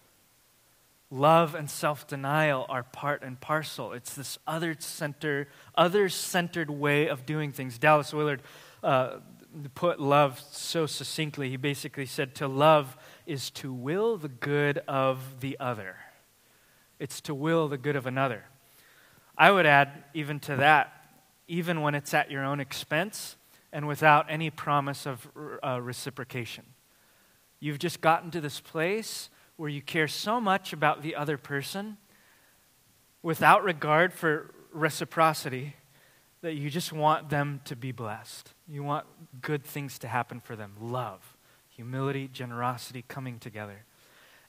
Love 1.13 1.55
and 1.55 1.69
self 1.69 2.07
denial 2.07 2.65
are 2.69 2.83
part 2.83 3.21
and 3.21 3.39
parcel. 3.41 3.91
It's 3.91 4.13
this 4.13 4.39
other 4.47 4.77
center, 4.79 5.49
others 5.75 6.15
centered 6.15 6.69
way 6.69 7.07
of 7.07 7.25
doing 7.25 7.51
things. 7.51 7.77
Dallas 7.77 8.13
Willard 8.13 8.41
uh, 8.81 9.17
put 9.75 9.99
love 9.99 10.41
so 10.51 10.85
succinctly. 10.85 11.49
He 11.49 11.57
basically 11.57 12.05
said, 12.05 12.33
To 12.35 12.47
love 12.47 12.95
is 13.25 13.49
to 13.51 13.73
will 13.73 14.15
the 14.15 14.29
good 14.29 14.77
of 14.87 15.41
the 15.41 15.57
other, 15.59 15.97
it's 16.97 17.19
to 17.21 17.35
will 17.35 17.67
the 17.67 17.77
good 17.77 17.97
of 17.97 18.07
another. 18.07 18.45
I 19.37 19.51
would 19.51 19.65
add, 19.65 20.05
even 20.13 20.39
to 20.41 20.55
that, 20.57 20.93
even 21.47 21.81
when 21.81 21.93
it's 21.93 22.13
at 22.13 22.31
your 22.31 22.45
own 22.45 22.61
expense 22.61 23.35
and 23.73 23.85
without 23.85 24.27
any 24.29 24.49
promise 24.49 25.05
of 25.05 25.27
uh, 25.61 25.81
reciprocation. 25.81 26.63
You've 27.59 27.79
just 27.79 27.99
gotten 27.99 28.31
to 28.31 28.41
this 28.41 28.59
place 28.61 29.29
where 29.61 29.69
you 29.69 29.79
care 29.79 30.07
so 30.07 30.41
much 30.41 30.73
about 30.73 31.03
the 31.03 31.15
other 31.15 31.37
person 31.37 31.95
without 33.21 33.63
regard 33.63 34.11
for 34.11 34.49
reciprocity 34.73 35.75
that 36.41 36.55
you 36.55 36.67
just 36.67 36.91
want 36.91 37.29
them 37.29 37.61
to 37.63 37.75
be 37.75 37.91
blessed. 37.91 38.55
You 38.67 38.81
want 38.81 39.05
good 39.39 39.63
things 39.63 39.99
to 39.99 40.07
happen 40.07 40.39
for 40.39 40.55
them 40.55 40.73
love, 40.81 41.37
humility, 41.69 42.27
generosity 42.27 43.05
coming 43.07 43.37
together. 43.37 43.85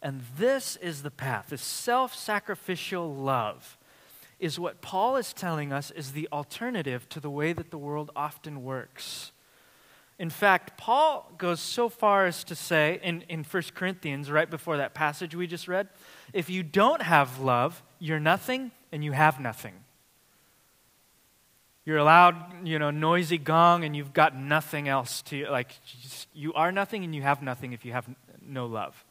And 0.01 0.23
this 0.39 0.77
is 0.77 1.03
the 1.03 1.11
path, 1.11 1.49
this 1.51 1.61
self 1.61 2.15
sacrificial 2.15 3.15
love 3.15 3.77
is 4.39 4.59
what 4.59 4.81
Paul 4.81 5.17
is 5.17 5.35
telling 5.35 5.75
us 5.75 5.91
is 5.91 6.13
the 6.13 6.27
alternative 6.33 7.07
to 7.11 7.21
the 7.21 7.29
way 7.29 7.53
that 7.53 7.71
the 7.71 7.77
world 7.77 8.11
often 8.17 8.63
works. 8.63 9.33
In 10.19 10.31
fact, 10.31 10.77
Paul 10.77 11.31
goes 11.39 11.61
so 11.61 11.89
far 11.89 12.27
as 12.27 12.45
to 12.45 12.55
say 12.55 13.01
in, 13.03 13.23
in 13.29 13.45
1 13.45 13.63
Corinthians, 13.75 14.31
right 14.31 14.49
before 14.49 14.77
that 14.77 14.95
passage 14.95 15.35
we 15.35 15.47
just 15.47 15.67
read, 15.67 15.89
if 16.33 16.49
you 16.49 16.63
don't 16.63 17.03
have 17.03 17.41
love, 17.41 17.83
you're 17.99 18.21
nothing 18.21 18.71
and 18.93 19.05
you 19.05 19.13
have 19.13 19.41
nothing. 19.41 19.75
You're 21.85 21.99
a 21.99 22.05
loud, 22.05 22.37
you 22.67 22.79
know, 22.79 22.91
noisy 22.91 23.39
gong 23.39 23.85
and 23.85 23.97
you've 23.97 24.13
got 24.13 24.37
nothing 24.37 24.87
else 24.87 25.23
to, 25.23 25.47
like, 25.47 25.73
you 26.33 26.53
are 26.55 26.71
nothing 26.71 27.03
and 27.03 27.15
you 27.15 27.23
have 27.23 27.43
nothing 27.43 27.73
if 27.73 27.85
you 27.85 27.93
have 27.93 28.09
no 28.41 28.67
love. 28.67 29.05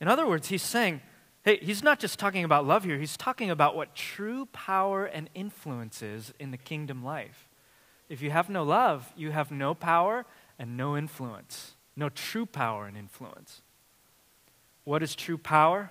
In 0.00 0.08
other 0.08 0.26
words, 0.26 0.48
he's 0.48 0.62
saying, 0.62 1.00
hey, 1.44 1.58
he's 1.58 1.82
not 1.82 2.00
just 2.00 2.18
talking 2.18 2.44
about 2.44 2.66
love 2.66 2.84
here, 2.84 2.98
he's 2.98 3.16
talking 3.16 3.50
about 3.50 3.76
what 3.76 3.94
true 3.94 4.46
power 4.46 5.04
and 5.06 5.30
influence 5.34 6.02
is 6.02 6.32
in 6.40 6.50
the 6.50 6.56
kingdom 6.56 7.04
life. 7.04 7.47
If 8.08 8.22
you 8.22 8.30
have 8.30 8.48
no 8.48 8.62
love, 8.62 9.12
you 9.16 9.30
have 9.32 9.50
no 9.50 9.74
power 9.74 10.24
and 10.58 10.76
no 10.76 10.96
influence, 10.96 11.74
no 11.94 12.08
true 12.08 12.46
power 12.46 12.86
and 12.86 12.96
influence. 12.96 13.62
What 14.84 15.02
is 15.02 15.14
true 15.14 15.38
power? 15.38 15.90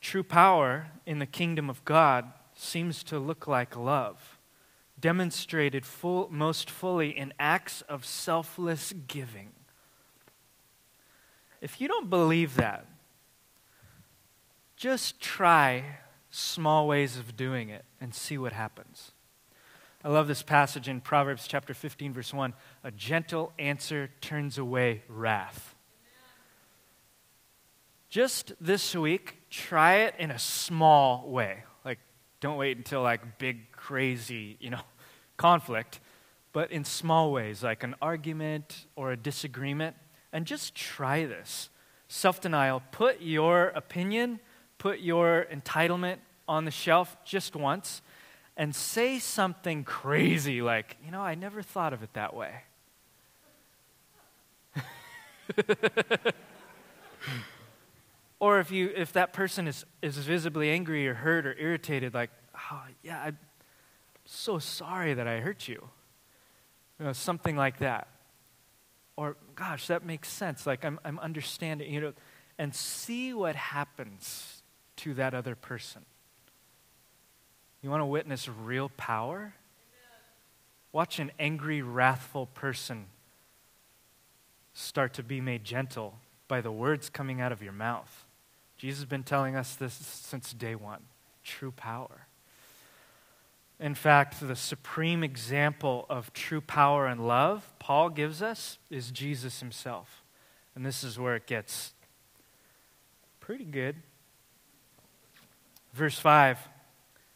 True 0.00 0.22
power 0.22 0.88
in 1.06 1.18
the 1.18 1.26
kingdom 1.26 1.68
of 1.68 1.84
God 1.84 2.32
seems 2.54 3.02
to 3.04 3.18
look 3.18 3.48
like 3.48 3.74
love, 3.74 4.38
demonstrated 5.00 5.84
full, 5.84 6.28
most 6.30 6.70
fully 6.70 7.10
in 7.10 7.32
acts 7.40 7.82
of 7.88 8.04
selfless 8.04 8.92
giving. 9.08 9.50
If 11.60 11.80
you 11.80 11.88
don't 11.88 12.10
believe 12.10 12.56
that, 12.56 12.86
just 14.76 15.20
try 15.20 15.96
small 16.30 16.86
ways 16.86 17.16
of 17.16 17.36
doing 17.36 17.70
it 17.70 17.84
and 18.00 18.14
see 18.14 18.36
what 18.36 18.52
happens. 18.52 19.13
I 20.04 20.10
love 20.10 20.28
this 20.28 20.42
passage 20.42 20.86
in 20.86 21.00
Proverbs 21.00 21.48
chapter 21.48 21.72
15, 21.72 22.12
verse 22.12 22.34
1. 22.34 22.52
A 22.84 22.90
gentle 22.90 23.54
answer 23.58 24.10
turns 24.20 24.58
away 24.58 25.02
wrath. 25.08 25.74
Just 28.10 28.52
this 28.60 28.94
week, 28.94 29.38
try 29.48 30.00
it 30.00 30.14
in 30.18 30.30
a 30.30 30.38
small 30.38 31.26
way. 31.30 31.64
Like, 31.86 32.00
don't 32.40 32.58
wait 32.58 32.76
until 32.76 33.00
like 33.00 33.38
big, 33.38 33.72
crazy, 33.72 34.58
you 34.60 34.68
know, 34.68 34.82
conflict, 35.38 36.00
but 36.52 36.70
in 36.70 36.84
small 36.84 37.32
ways, 37.32 37.62
like 37.62 37.82
an 37.82 37.94
argument 38.02 38.84
or 38.96 39.10
a 39.10 39.16
disagreement. 39.16 39.96
And 40.34 40.44
just 40.44 40.74
try 40.74 41.24
this. 41.24 41.70
Self 42.08 42.42
denial. 42.42 42.82
Put 42.92 43.22
your 43.22 43.68
opinion, 43.68 44.40
put 44.76 44.98
your 45.00 45.46
entitlement 45.50 46.18
on 46.46 46.66
the 46.66 46.70
shelf 46.70 47.16
just 47.24 47.56
once 47.56 48.02
and 48.56 48.74
say 48.74 49.18
something 49.18 49.84
crazy 49.84 50.62
like, 50.62 50.96
you 51.04 51.10
know, 51.10 51.20
I 51.20 51.34
never 51.34 51.62
thought 51.62 51.92
of 51.92 52.02
it 52.02 52.14
that 52.14 52.34
way. 52.34 52.62
or 58.40 58.60
if 58.60 58.70
you 58.70 58.92
if 58.96 59.12
that 59.12 59.32
person 59.32 59.66
is, 59.66 59.84
is 60.02 60.16
visibly 60.18 60.70
angry 60.70 61.08
or 61.08 61.14
hurt 61.14 61.46
or 61.46 61.54
irritated, 61.58 62.14
like, 62.14 62.30
oh 62.72 62.84
yeah, 63.02 63.20
I'm 63.22 63.38
so 64.24 64.58
sorry 64.58 65.14
that 65.14 65.26
I 65.26 65.40
hurt 65.40 65.68
you. 65.68 65.88
You 66.98 67.06
know, 67.06 67.12
something 67.12 67.56
like 67.56 67.78
that. 67.78 68.08
Or, 69.16 69.36
gosh, 69.54 69.86
that 69.88 70.04
makes 70.04 70.28
sense. 70.28 70.66
Like 70.66 70.84
I'm 70.84 70.98
I'm 71.04 71.18
understanding, 71.18 71.92
you 71.92 72.00
know, 72.00 72.12
and 72.58 72.74
see 72.74 73.34
what 73.34 73.56
happens 73.56 74.62
to 74.96 75.14
that 75.14 75.34
other 75.34 75.54
person. 75.54 76.04
You 77.84 77.90
want 77.90 78.00
to 78.00 78.06
witness 78.06 78.48
real 78.48 78.88
power? 78.96 79.52
Watch 80.90 81.18
an 81.18 81.30
angry, 81.38 81.82
wrathful 81.82 82.46
person 82.46 83.08
start 84.72 85.12
to 85.12 85.22
be 85.22 85.42
made 85.42 85.64
gentle 85.64 86.14
by 86.48 86.62
the 86.62 86.72
words 86.72 87.10
coming 87.10 87.42
out 87.42 87.52
of 87.52 87.62
your 87.62 87.74
mouth. 87.74 88.24
Jesus 88.78 89.00
has 89.00 89.04
been 89.04 89.22
telling 89.22 89.54
us 89.54 89.74
this 89.74 89.92
since 89.92 90.54
day 90.54 90.74
one 90.74 91.02
true 91.44 91.72
power. 91.72 92.26
In 93.78 93.94
fact, 93.94 94.40
the 94.40 94.56
supreme 94.56 95.22
example 95.22 96.06
of 96.08 96.32
true 96.32 96.62
power 96.62 97.06
and 97.06 97.28
love 97.28 97.70
Paul 97.78 98.08
gives 98.08 98.40
us 98.40 98.78
is 98.88 99.10
Jesus 99.10 99.60
himself. 99.60 100.22
And 100.74 100.86
this 100.86 101.04
is 101.04 101.18
where 101.18 101.36
it 101.36 101.46
gets 101.46 101.92
pretty 103.40 103.66
good. 103.66 103.96
Verse 105.92 106.18
5 106.18 106.70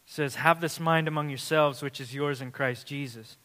says, 0.09 0.37
Have 0.37 0.61
this 0.61 0.81
mind 0.81 1.07
among 1.07 1.29
yourselves, 1.29 1.83
which 1.83 2.01
is 2.01 2.15
yours 2.15 2.41
in 2.41 2.51
Christ 2.51 2.87
Jesus, 2.87 3.37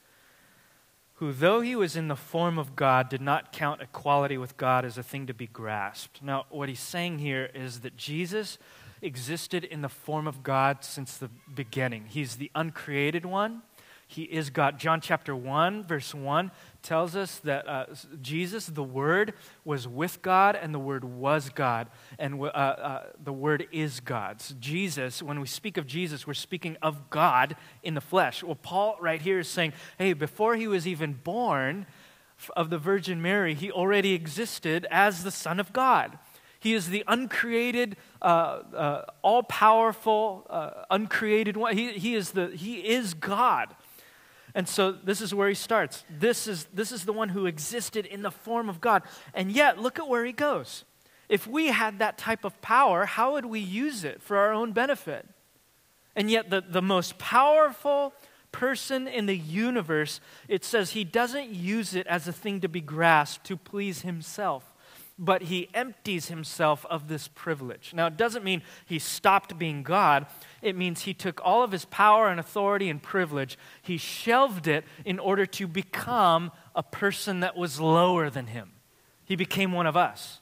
who, 1.15 1.33
though 1.33 1.59
he 1.59 1.75
was 1.75 1.97
in 1.97 2.07
the 2.07 2.15
form 2.15 2.57
of 2.57 2.75
God, 2.75 3.09
did 3.09 3.21
not 3.21 3.51
count 3.51 3.81
equality 3.81 4.37
with 4.37 4.55
God 4.55 4.85
as 4.85 4.97
a 4.97 5.03
thing 5.03 5.27
to 5.27 5.33
be 5.33 5.45
grasped. 5.45 6.23
Now, 6.23 6.45
what 6.49 6.69
he's 6.69 6.79
saying 6.79 7.19
here 7.19 7.49
is 7.53 7.81
that 7.81 7.97
Jesus 7.97 8.57
existed 9.01 9.65
in 9.65 9.81
the 9.81 9.89
form 9.89 10.25
of 10.25 10.41
God 10.41 10.85
since 10.85 11.17
the 11.17 11.29
beginning. 11.53 12.05
He's 12.07 12.37
the 12.37 12.49
uncreated 12.55 13.25
one, 13.25 13.61
He 14.13 14.23
is 14.23 14.49
God. 14.49 14.79
John 14.79 15.01
chapter 15.01 15.35
1, 15.35 15.83
verse 15.85 16.13
1 16.13 16.51
tells 16.83 17.15
us 17.15 17.39
that 17.39 17.67
uh, 17.67 17.85
Jesus, 18.21 18.67
the 18.67 18.83
Word, 18.83 19.33
was 19.65 19.87
with 19.87 20.21
God 20.21 20.55
and 20.55 20.73
the 20.73 20.79
Word 20.79 21.03
was 21.03 21.49
God, 21.49 21.89
and 22.19 22.39
uh, 22.39 22.45
uh, 22.45 23.03
the 23.23 23.33
Word 23.33 23.67
is 23.71 23.99
God. 23.99 24.39
So 24.39 24.53
Jesus, 24.59 25.23
when 25.23 25.39
we 25.39 25.47
speak 25.47 25.77
of 25.77 25.87
Jesus, 25.87 26.27
we're 26.27 26.35
speaking 26.35 26.77
of 26.81 27.09
God 27.09 27.55
in 27.81 27.95
the 27.95 28.01
flesh. 28.01 28.43
Well, 28.43 28.55
Paul 28.55 28.97
right 29.01 29.21
here 29.21 29.39
is 29.39 29.47
saying, 29.47 29.73
hey, 29.97 30.13
before 30.13 30.55
he 30.55 30.67
was 30.67 30.87
even 30.87 31.13
born 31.13 31.87
of 32.55 32.69
the 32.69 32.77
Virgin 32.77 33.21
Mary, 33.21 33.55
he 33.55 33.71
already 33.71 34.13
existed 34.13 34.85
as 34.91 35.23
the 35.23 35.31
Son 35.31 35.59
of 35.59 35.73
God. 35.73 36.19
He 36.59 36.73
is 36.73 36.89
the 36.89 37.03
uncreated, 37.09 37.97
uh, 38.21 38.25
uh, 38.25 39.05
all 39.21 39.43
powerful, 39.43 40.47
uh, 40.49 40.85
uncreated 40.89 41.57
one. 41.57 41.75
He, 41.75 41.91
he, 41.91 42.15
is 42.15 42.31
the, 42.31 42.47
he 42.47 42.75
is 42.75 43.13
God. 43.13 43.75
And 44.55 44.67
so 44.67 44.91
this 44.91 45.21
is 45.21 45.33
where 45.33 45.49
he 45.49 45.55
starts. 45.55 46.03
This 46.09 46.47
is, 46.47 46.65
this 46.73 46.91
is 46.91 47.05
the 47.05 47.13
one 47.13 47.29
who 47.29 47.45
existed 47.45 48.05
in 48.05 48.21
the 48.21 48.31
form 48.31 48.69
of 48.69 48.79
God. 48.81 49.03
And 49.33 49.51
yet, 49.51 49.79
look 49.79 49.97
at 49.97 50.07
where 50.07 50.25
he 50.25 50.31
goes. 50.31 50.83
If 51.27 51.47
we 51.47 51.67
had 51.67 51.99
that 51.99 52.17
type 52.17 52.43
of 52.43 52.61
power, 52.61 53.05
how 53.05 53.33
would 53.33 53.45
we 53.45 53.59
use 53.59 54.03
it 54.03 54.21
for 54.21 54.37
our 54.37 54.53
own 54.53 54.71
benefit? 54.71 55.27
And 56.15 56.29
yet, 56.29 56.49
the, 56.49 56.61
the 56.61 56.81
most 56.81 57.17
powerful 57.17 58.13
person 58.51 59.07
in 59.07 59.25
the 59.25 59.37
universe, 59.37 60.19
it 60.47 60.63
says 60.63 60.91
he 60.91 61.03
doesn't 61.03 61.49
use 61.49 61.95
it 61.95 62.05
as 62.05 62.27
a 62.27 62.33
thing 62.33 62.61
to 62.61 62.69
be 62.69 62.81
grasped 62.81 63.47
to 63.47 63.57
please 63.57 64.01
himself 64.01 64.72
but 65.17 65.43
he 65.43 65.69
empties 65.73 66.27
himself 66.27 66.85
of 66.89 67.07
this 67.07 67.27
privilege. 67.27 67.91
Now, 67.93 68.07
it 68.07 68.17
doesn't 68.17 68.43
mean 68.43 68.63
he 68.85 68.97
stopped 68.97 69.57
being 69.59 69.83
God. 69.83 70.25
It 70.61 70.75
means 70.75 71.01
he 71.01 71.13
took 71.13 71.39
all 71.43 71.63
of 71.63 71.71
his 71.71 71.85
power 71.85 72.29
and 72.29 72.39
authority 72.39 72.89
and 72.89 73.01
privilege, 73.01 73.57
he 73.81 73.97
shelved 73.97 74.67
it 74.67 74.85
in 75.05 75.19
order 75.19 75.45
to 75.45 75.67
become 75.67 76.51
a 76.75 76.83
person 76.83 77.41
that 77.41 77.55
was 77.55 77.79
lower 77.79 78.29
than 78.29 78.47
him. 78.47 78.71
He 79.25 79.35
became 79.35 79.71
one 79.71 79.87
of 79.87 79.95
us. 79.95 80.41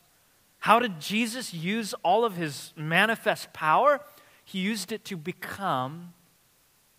How 0.59 0.79
did 0.79 0.99
Jesus 0.99 1.53
use 1.53 1.93
all 2.03 2.23
of 2.23 2.35
his 2.35 2.71
manifest 2.75 3.51
power? 3.51 3.99
He 4.45 4.59
used 4.59 4.91
it 4.91 5.03
to 5.05 5.17
become 5.17 6.13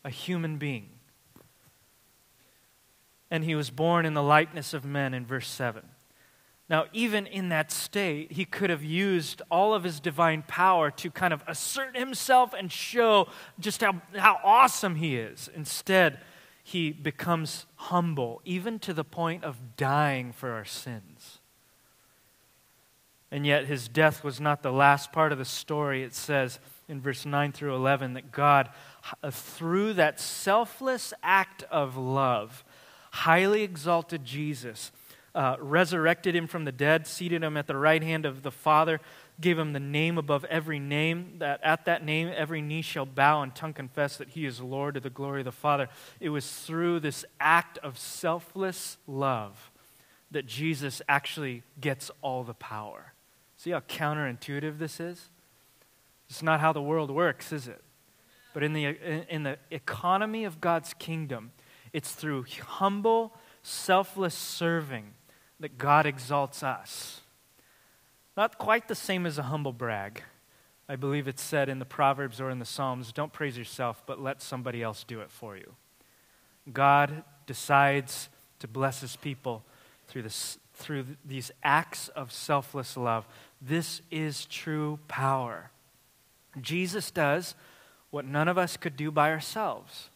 a 0.04 0.10
human 0.10 0.58
being. 0.58 0.90
And 3.30 3.44
he 3.44 3.54
was 3.54 3.70
born 3.70 4.04
in 4.04 4.14
the 4.14 4.22
likeness 4.22 4.74
of 4.74 4.84
men 4.84 5.14
in 5.14 5.24
verse 5.24 5.48
7. 5.48 5.82
Now, 6.72 6.86
even 6.94 7.26
in 7.26 7.50
that 7.50 7.70
state, 7.70 8.32
he 8.32 8.46
could 8.46 8.70
have 8.70 8.82
used 8.82 9.42
all 9.50 9.74
of 9.74 9.84
his 9.84 10.00
divine 10.00 10.42
power 10.48 10.90
to 10.92 11.10
kind 11.10 11.34
of 11.34 11.44
assert 11.46 11.94
himself 11.94 12.54
and 12.54 12.72
show 12.72 13.28
just 13.60 13.82
how, 13.82 14.00
how 14.16 14.40
awesome 14.42 14.94
he 14.94 15.18
is. 15.18 15.50
Instead, 15.54 16.20
he 16.64 16.90
becomes 16.90 17.66
humble, 17.74 18.40
even 18.46 18.78
to 18.78 18.94
the 18.94 19.04
point 19.04 19.44
of 19.44 19.76
dying 19.76 20.32
for 20.32 20.52
our 20.52 20.64
sins. 20.64 21.40
And 23.30 23.44
yet, 23.44 23.66
his 23.66 23.86
death 23.86 24.24
was 24.24 24.40
not 24.40 24.62
the 24.62 24.72
last 24.72 25.12
part 25.12 25.30
of 25.30 25.36
the 25.36 25.44
story. 25.44 26.02
It 26.02 26.14
says 26.14 26.58
in 26.88 27.02
verse 27.02 27.26
9 27.26 27.52
through 27.52 27.74
11 27.74 28.14
that 28.14 28.32
God, 28.32 28.70
through 29.30 29.92
that 29.92 30.18
selfless 30.18 31.12
act 31.22 31.64
of 31.64 31.98
love, 31.98 32.64
highly 33.10 33.62
exalted 33.62 34.24
Jesus 34.24 34.90
uh, 35.34 35.56
resurrected 35.58 36.36
him 36.36 36.46
from 36.46 36.64
the 36.64 36.72
dead, 36.72 37.06
seated 37.06 37.42
him 37.42 37.56
at 37.56 37.66
the 37.66 37.76
right 37.76 38.02
hand 38.02 38.26
of 38.26 38.42
the 38.42 38.50
Father, 38.50 39.00
gave 39.40 39.58
him 39.58 39.72
the 39.72 39.80
name 39.80 40.18
above 40.18 40.44
every 40.46 40.78
name, 40.78 41.36
that 41.38 41.60
at 41.62 41.86
that 41.86 42.04
name 42.04 42.30
every 42.34 42.60
knee 42.60 42.82
shall 42.82 43.06
bow 43.06 43.42
and 43.42 43.54
tongue 43.54 43.72
confess 43.72 44.16
that 44.18 44.30
he 44.30 44.44
is 44.44 44.60
Lord 44.60 44.94
to 44.94 45.00
the 45.00 45.10
glory 45.10 45.40
of 45.40 45.46
the 45.46 45.52
Father. 45.52 45.88
It 46.20 46.28
was 46.28 46.50
through 46.50 47.00
this 47.00 47.24
act 47.40 47.78
of 47.78 47.98
selfless 47.98 48.98
love 49.06 49.70
that 50.30 50.46
Jesus 50.46 51.00
actually 51.08 51.62
gets 51.80 52.10
all 52.20 52.44
the 52.44 52.54
power. 52.54 53.12
See 53.56 53.70
how 53.70 53.80
counterintuitive 53.80 54.78
this 54.78 55.00
is? 55.00 55.28
It's 56.28 56.42
not 56.42 56.60
how 56.60 56.72
the 56.72 56.82
world 56.82 57.10
works, 57.10 57.52
is 57.52 57.68
it? 57.68 57.82
But 58.54 58.62
in 58.62 58.74
the, 58.74 58.96
in 59.32 59.44
the 59.44 59.58
economy 59.70 60.44
of 60.44 60.60
God's 60.60 60.94
kingdom, 60.94 61.52
it's 61.92 62.12
through 62.12 62.44
humble, 62.66 63.34
selfless 63.62 64.34
serving 64.34 65.14
that 65.62 65.78
God 65.78 66.06
exalts 66.06 66.62
us. 66.62 67.20
Not 68.36 68.58
quite 68.58 68.88
the 68.88 68.94
same 68.94 69.26
as 69.26 69.38
a 69.38 69.44
humble 69.44 69.72
brag. 69.72 70.22
I 70.88 70.96
believe 70.96 71.28
it's 71.28 71.42
said 71.42 71.68
in 71.68 71.78
the 71.78 71.84
Proverbs 71.84 72.40
or 72.40 72.50
in 72.50 72.58
the 72.58 72.64
Psalms 72.64 73.12
don't 73.12 73.32
praise 73.32 73.56
yourself, 73.56 74.02
but 74.04 74.20
let 74.20 74.42
somebody 74.42 74.82
else 74.82 75.04
do 75.04 75.20
it 75.20 75.30
for 75.30 75.56
you. 75.56 75.74
God 76.72 77.22
decides 77.46 78.28
to 78.58 78.68
bless 78.68 79.00
his 79.00 79.16
people 79.16 79.62
through, 80.08 80.22
this, 80.22 80.58
through 80.74 81.06
these 81.24 81.50
acts 81.62 82.08
of 82.08 82.32
selfless 82.32 82.96
love. 82.96 83.26
This 83.60 84.02
is 84.10 84.46
true 84.46 84.98
power. 85.06 85.70
Jesus 86.60 87.10
does 87.10 87.54
what 88.10 88.24
none 88.24 88.48
of 88.48 88.58
us 88.58 88.76
could 88.76 88.96
do 88.96 89.10
by 89.10 89.30
ourselves. 89.30 90.10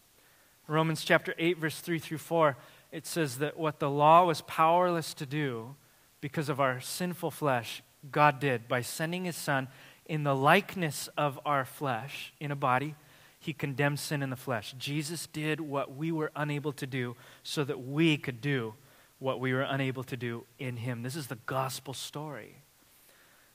Romans 0.68 1.04
chapter 1.04 1.34
8, 1.38 1.58
verse 1.58 1.80
3 1.80 1.98
through 2.00 2.18
4 2.18 2.56
it 2.96 3.06
says 3.06 3.36
that 3.40 3.58
what 3.58 3.78
the 3.78 3.90
law 3.90 4.24
was 4.24 4.40
powerless 4.40 5.12
to 5.12 5.26
do 5.26 5.76
because 6.22 6.48
of 6.48 6.60
our 6.60 6.80
sinful 6.80 7.30
flesh, 7.30 7.82
God 8.10 8.40
did 8.40 8.68
by 8.68 8.80
sending 8.80 9.26
his 9.26 9.36
son 9.36 9.68
in 10.06 10.24
the 10.24 10.34
likeness 10.34 11.06
of 11.14 11.38
our 11.44 11.66
flesh 11.66 12.32
in 12.40 12.50
a 12.50 12.56
body. 12.56 12.94
He 13.38 13.52
condemned 13.52 13.98
sin 13.98 14.22
in 14.22 14.30
the 14.30 14.34
flesh. 14.34 14.74
Jesus 14.78 15.26
did 15.26 15.60
what 15.60 15.94
we 15.94 16.10
were 16.10 16.32
unable 16.34 16.72
to 16.72 16.86
do 16.86 17.16
so 17.42 17.64
that 17.64 17.86
we 17.86 18.16
could 18.16 18.40
do 18.40 18.72
what 19.18 19.40
we 19.40 19.52
were 19.52 19.60
unable 19.60 20.04
to 20.04 20.16
do 20.16 20.46
in 20.58 20.78
him. 20.78 21.02
This 21.02 21.16
is 21.16 21.26
the 21.26 21.38
gospel 21.44 21.92
story. 21.92 22.62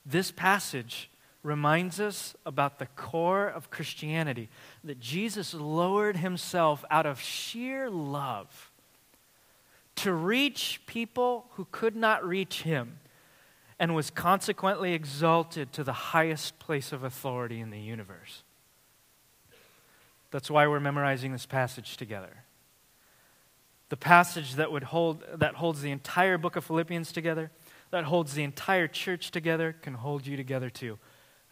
This 0.06 0.30
passage 0.30 1.10
reminds 1.42 1.98
us 1.98 2.36
about 2.46 2.78
the 2.78 2.86
core 2.86 3.48
of 3.48 3.70
Christianity 3.70 4.50
that 4.84 5.00
Jesus 5.00 5.52
lowered 5.52 6.18
himself 6.18 6.84
out 6.92 7.06
of 7.06 7.20
sheer 7.20 7.90
love 7.90 8.68
to 10.02 10.12
reach 10.12 10.80
people 10.86 11.46
who 11.52 11.66
could 11.70 11.94
not 11.94 12.26
reach 12.26 12.62
him 12.62 12.98
and 13.78 13.94
was 13.94 14.10
consequently 14.10 14.94
exalted 14.94 15.72
to 15.72 15.84
the 15.84 15.92
highest 15.92 16.58
place 16.58 16.92
of 16.92 17.04
authority 17.04 17.60
in 17.60 17.70
the 17.70 17.78
universe. 17.78 18.42
That's 20.32 20.50
why 20.50 20.66
we're 20.66 20.80
memorizing 20.80 21.30
this 21.30 21.46
passage 21.46 21.96
together. 21.96 22.44
The 23.90 23.96
passage 23.96 24.54
that 24.56 24.72
would 24.72 24.84
hold 24.84 25.22
that 25.34 25.54
holds 25.54 25.82
the 25.82 25.92
entire 25.92 26.36
book 26.36 26.56
of 26.56 26.64
Philippians 26.64 27.12
together, 27.12 27.52
that 27.92 28.04
holds 28.04 28.34
the 28.34 28.42
entire 28.42 28.88
church 28.88 29.30
together, 29.30 29.76
can 29.82 29.94
hold 29.94 30.26
you 30.26 30.36
together 30.36 30.68
too. 30.70 30.98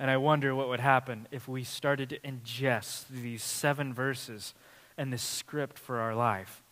And 0.01 0.11
I 0.11 0.17
wonder 0.17 0.57
what 0.57 0.69
would 0.69 0.81
happen 0.81 1.29
if 1.31 1.47
we 1.47 1.63
started 1.63 2.09
to 2.09 2.19
ingest 2.21 3.09
these 3.09 3.45
seven 3.45 3.95
verses 3.95 4.55
and 4.97 5.13
this 5.13 5.23
script 5.23 5.79
for 5.79 6.01
our 6.01 6.17
life. 6.17 6.65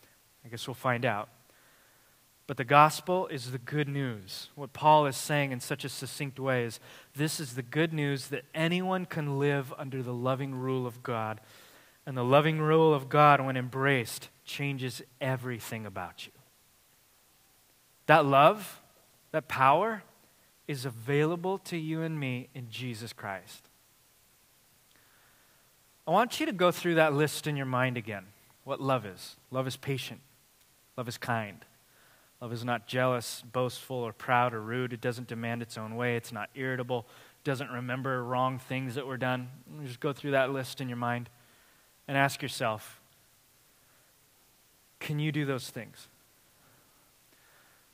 I 0.45 0.49
guess 0.49 0.67
we'll 0.67 0.75
find 0.75 1.05
out. 1.05 1.29
But 2.49 2.57
the 2.57 2.65
gospel 2.65 3.27
is 3.27 3.51
the 3.51 3.59
good 3.59 3.89
news. 3.89 4.49
What 4.55 4.73
Paul 4.73 5.05
is 5.05 5.19
saying 5.19 5.53
in 5.53 5.61
such 5.61 5.85
a 5.85 5.89
succinct 5.89 6.41
way 6.41 6.65
is 6.65 6.81
this 7.15 7.41
is 7.41 7.55
the 7.55 7.63
good 7.63 7.93
news 7.93 8.29
that 8.29 8.47
anyone 8.55 9.05
can 9.05 9.39
live 9.39 9.73
under 9.77 10.03
the 10.03 10.15
loving 10.15 10.55
rule 10.55 10.87
of 10.87 11.03
God. 11.03 11.43
And 12.07 12.17
the 12.17 12.25
loving 12.25 12.59
rule 12.59 12.95
of 12.95 13.11
God, 13.11 13.43
when 13.43 13.59
embraced, 13.59 14.31
changes 14.47 15.03
everything 15.21 15.85
about 15.85 16.25
you. 16.25 16.33
That 18.07 18.25
love, 18.25 18.81
that 19.31 19.47
power, 19.47 20.03
is 20.67 20.87
available 20.87 21.59
to 21.59 21.77
you 21.77 22.01
and 22.01 22.19
me 22.19 22.49
in 22.55 22.71
Jesus 22.71 23.13
Christ. 23.13 23.69
I 26.07 26.13
want 26.13 26.41
you 26.41 26.47
to 26.47 26.53
go 26.53 26.71
through 26.71 26.95
that 26.95 27.13
list 27.13 27.47
in 27.47 27.59
your 27.59 27.67
mind 27.67 27.99
again. 27.99 28.25
What 28.65 28.81
love 28.81 29.05
is 29.05 29.37
love 29.51 29.67
is 29.67 29.77
patient, 29.77 30.21
love 30.97 31.09
is 31.09 31.19
kind. 31.19 31.63
Love 32.41 32.53
is 32.53 32.65
not 32.65 32.87
jealous, 32.87 33.43
boastful, 33.53 33.97
or 33.97 34.13
proud 34.13 34.55
or 34.55 34.61
rude. 34.61 34.93
It 34.93 35.01
doesn't 35.01 35.27
demand 35.27 35.61
its 35.61 35.77
own 35.77 35.97
way. 35.97 36.17
It's 36.17 36.33
not 36.33 36.51
irritable. 36.55 37.07
It 37.41 37.45
doesn't 37.45 37.71
remember 37.71 38.23
wrong 38.23 38.59
things 38.61 38.95
that 38.95 39.07
were 39.07 39.17
done. 39.17 39.49
Just 39.85 39.99
go 39.99 40.13
through 40.13 40.31
that 40.33 40.53
list 40.53 40.81
in 40.81 40.89
your 40.89 40.97
mind 40.97 41.29
and 42.07 42.17
ask 42.17 42.41
yourself 42.43 43.01
can 45.01 45.19
you 45.21 45.31
do 45.31 45.45
those 45.45 45.71
things? 45.71 46.09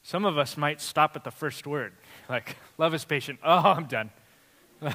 Some 0.02 0.24
of 0.24 0.38
us 0.38 0.56
might 0.56 0.80
stop 0.80 1.16
at 1.16 1.24
the 1.24 1.30
first 1.30 1.66
word, 1.66 1.92
like, 2.28 2.56
love 2.78 2.94
is 2.94 3.04
patient. 3.04 3.38
Oh, 3.44 3.58
I'm 3.58 3.84
done. 3.86 4.10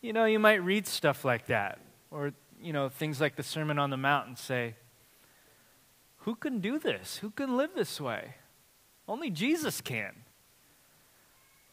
you 0.00 0.12
know, 0.12 0.24
you 0.24 0.38
might 0.38 0.62
read 0.62 0.86
stuff 0.86 1.24
like 1.24 1.46
that, 1.46 1.78
or, 2.10 2.32
you 2.62 2.72
know, 2.72 2.88
things 2.88 3.20
like 3.20 3.36
the 3.36 3.42
Sermon 3.42 3.78
on 3.78 3.90
the 3.90 3.96
Mount 3.96 4.28
and 4.28 4.38
say, 4.38 4.74
who 6.20 6.34
can 6.34 6.60
do 6.60 6.78
this? 6.78 7.18
Who 7.18 7.30
can 7.30 7.56
live 7.56 7.70
this 7.74 8.00
way? 8.00 8.34
Only 9.08 9.30
Jesus 9.30 9.80
can. 9.80 10.12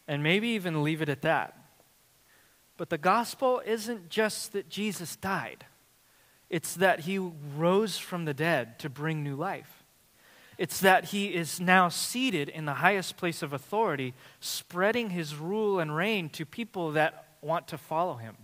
And 0.06 0.22
maybe 0.22 0.48
even 0.48 0.82
leave 0.82 1.02
it 1.02 1.08
at 1.08 1.22
that. 1.22 1.54
But 2.76 2.90
the 2.90 2.98
gospel 2.98 3.60
isn't 3.66 4.08
just 4.08 4.52
that 4.52 4.68
Jesus 4.68 5.16
died, 5.16 5.66
it's 6.48 6.74
that 6.74 7.00
he 7.00 7.18
rose 7.18 7.98
from 7.98 8.24
the 8.24 8.32
dead 8.32 8.78
to 8.78 8.88
bring 8.88 9.22
new 9.22 9.36
life. 9.36 9.84
It's 10.56 10.80
that 10.80 11.06
he 11.06 11.26
is 11.34 11.60
now 11.60 11.88
seated 11.88 12.48
in 12.48 12.64
the 12.64 12.74
highest 12.74 13.16
place 13.16 13.42
of 13.42 13.52
authority, 13.52 14.12
spreading 14.40 15.10
his 15.10 15.36
rule 15.36 15.78
and 15.78 15.94
reign 15.94 16.30
to 16.30 16.44
people 16.44 16.92
that 16.92 17.28
want 17.42 17.68
to 17.68 17.78
follow 17.78 18.16
him. 18.16 18.36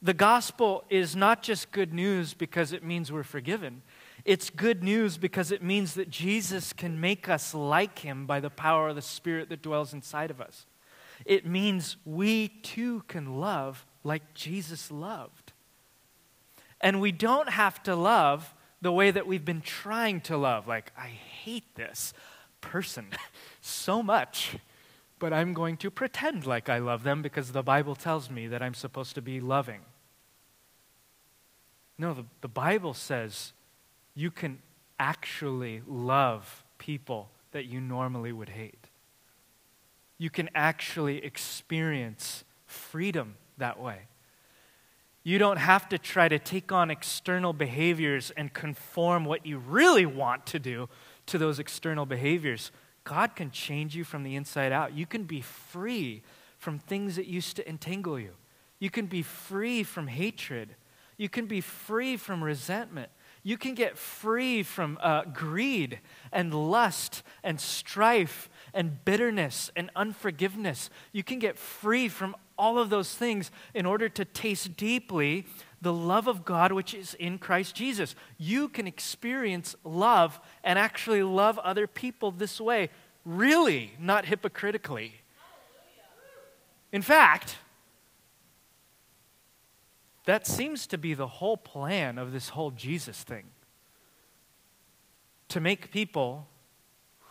The 0.00 0.14
gospel 0.14 0.84
is 0.90 1.16
not 1.16 1.42
just 1.42 1.72
good 1.72 1.92
news 1.92 2.34
because 2.34 2.72
it 2.72 2.84
means 2.84 3.10
we're 3.10 3.24
forgiven. 3.24 3.82
It's 4.24 4.50
good 4.50 4.84
news 4.84 5.18
because 5.18 5.50
it 5.50 5.62
means 5.62 5.94
that 5.94 6.08
Jesus 6.08 6.72
can 6.72 7.00
make 7.00 7.28
us 7.28 7.54
like 7.54 8.00
him 8.00 8.26
by 8.26 8.40
the 8.40 8.50
power 8.50 8.88
of 8.88 8.96
the 8.96 9.02
Spirit 9.02 9.48
that 9.48 9.62
dwells 9.62 9.92
inside 9.92 10.30
of 10.30 10.40
us. 10.40 10.66
It 11.24 11.46
means 11.46 11.96
we 12.04 12.48
too 12.48 13.02
can 13.08 13.40
love 13.40 13.84
like 14.04 14.34
Jesus 14.34 14.90
loved. 14.90 15.52
And 16.80 17.00
we 17.00 17.12
don't 17.12 17.48
have 17.48 17.82
to 17.84 17.94
love 17.94 18.54
the 18.80 18.92
way 18.92 19.10
that 19.10 19.26
we've 19.26 19.44
been 19.44 19.60
trying 19.60 20.20
to 20.22 20.36
love. 20.36 20.66
Like, 20.66 20.92
I 20.96 21.06
hate 21.06 21.76
this 21.76 22.12
person 22.60 23.06
so 23.60 24.02
much, 24.02 24.56
but 25.18 25.32
I'm 25.32 25.52
going 25.52 25.76
to 25.78 25.90
pretend 25.90 26.46
like 26.46 26.68
I 26.68 26.78
love 26.78 27.04
them 27.04 27.22
because 27.22 27.52
the 27.52 27.62
Bible 27.62 27.94
tells 27.94 28.30
me 28.30 28.48
that 28.48 28.62
I'm 28.62 28.74
supposed 28.74 29.14
to 29.14 29.22
be 29.22 29.40
loving. 29.40 29.80
No, 31.96 32.14
the, 32.14 32.24
the 32.40 32.48
Bible 32.48 32.94
says 32.94 33.52
you 34.14 34.30
can 34.30 34.58
actually 34.98 35.82
love 35.86 36.64
people 36.78 37.30
that 37.52 37.66
you 37.66 37.80
normally 37.80 38.32
would 38.32 38.50
hate. 38.50 38.88
You 40.18 40.30
can 40.30 40.48
actually 40.54 41.24
experience 41.24 42.44
freedom 42.66 43.36
that 43.58 43.80
way. 43.80 44.02
You 45.24 45.38
don't 45.38 45.58
have 45.58 45.88
to 45.90 45.98
try 45.98 46.28
to 46.28 46.38
take 46.38 46.72
on 46.72 46.90
external 46.90 47.52
behaviors 47.52 48.32
and 48.36 48.52
conform 48.52 49.24
what 49.24 49.46
you 49.46 49.58
really 49.58 50.06
want 50.06 50.46
to 50.46 50.58
do 50.58 50.88
to 51.26 51.38
those 51.38 51.58
external 51.58 52.06
behaviors. 52.06 52.72
God 53.04 53.36
can 53.36 53.50
change 53.50 53.94
you 53.94 54.04
from 54.04 54.24
the 54.24 54.34
inside 54.34 54.72
out. 54.72 54.94
You 54.94 55.06
can 55.06 55.24
be 55.24 55.40
free 55.40 56.22
from 56.58 56.78
things 56.78 57.16
that 57.16 57.26
used 57.26 57.56
to 57.56 57.68
entangle 57.68 58.18
you. 58.18 58.32
You 58.78 58.90
can 58.90 59.06
be 59.06 59.22
free 59.22 59.84
from 59.84 60.08
hatred. 60.08 60.74
You 61.16 61.28
can 61.28 61.46
be 61.46 61.60
free 61.60 62.16
from 62.16 62.42
resentment. 62.42 63.10
You 63.42 63.58
can 63.58 63.74
get 63.74 63.98
free 63.98 64.62
from 64.62 64.98
uh, 65.00 65.24
greed 65.24 65.98
and 66.30 66.54
lust 66.70 67.22
and 67.42 67.60
strife 67.60 68.48
and 68.72 69.04
bitterness 69.04 69.70
and 69.74 69.90
unforgiveness. 69.96 70.90
You 71.10 71.24
can 71.24 71.38
get 71.38 71.58
free 71.58 72.08
from 72.08 72.36
all 72.56 72.78
of 72.78 72.90
those 72.90 73.14
things 73.14 73.50
in 73.74 73.84
order 73.84 74.08
to 74.08 74.24
taste 74.24 74.76
deeply 74.76 75.46
the 75.80 75.92
love 75.92 76.28
of 76.28 76.44
God 76.44 76.70
which 76.70 76.94
is 76.94 77.14
in 77.14 77.38
Christ 77.38 77.74
Jesus. 77.74 78.14
You 78.38 78.68
can 78.68 78.86
experience 78.86 79.74
love 79.82 80.38
and 80.62 80.78
actually 80.78 81.24
love 81.24 81.58
other 81.58 81.88
people 81.88 82.30
this 82.30 82.60
way, 82.60 82.90
really, 83.24 83.92
not 83.98 84.26
hypocritically. 84.26 85.14
In 86.92 87.02
fact, 87.02 87.56
that 90.24 90.46
seems 90.46 90.86
to 90.88 90.98
be 90.98 91.14
the 91.14 91.26
whole 91.26 91.56
plan 91.56 92.18
of 92.18 92.32
this 92.32 92.50
whole 92.50 92.70
Jesus 92.70 93.22
thing 93.22 93.44
to 95.48 95.60
make 95.60 95.90
people 95.90 96.46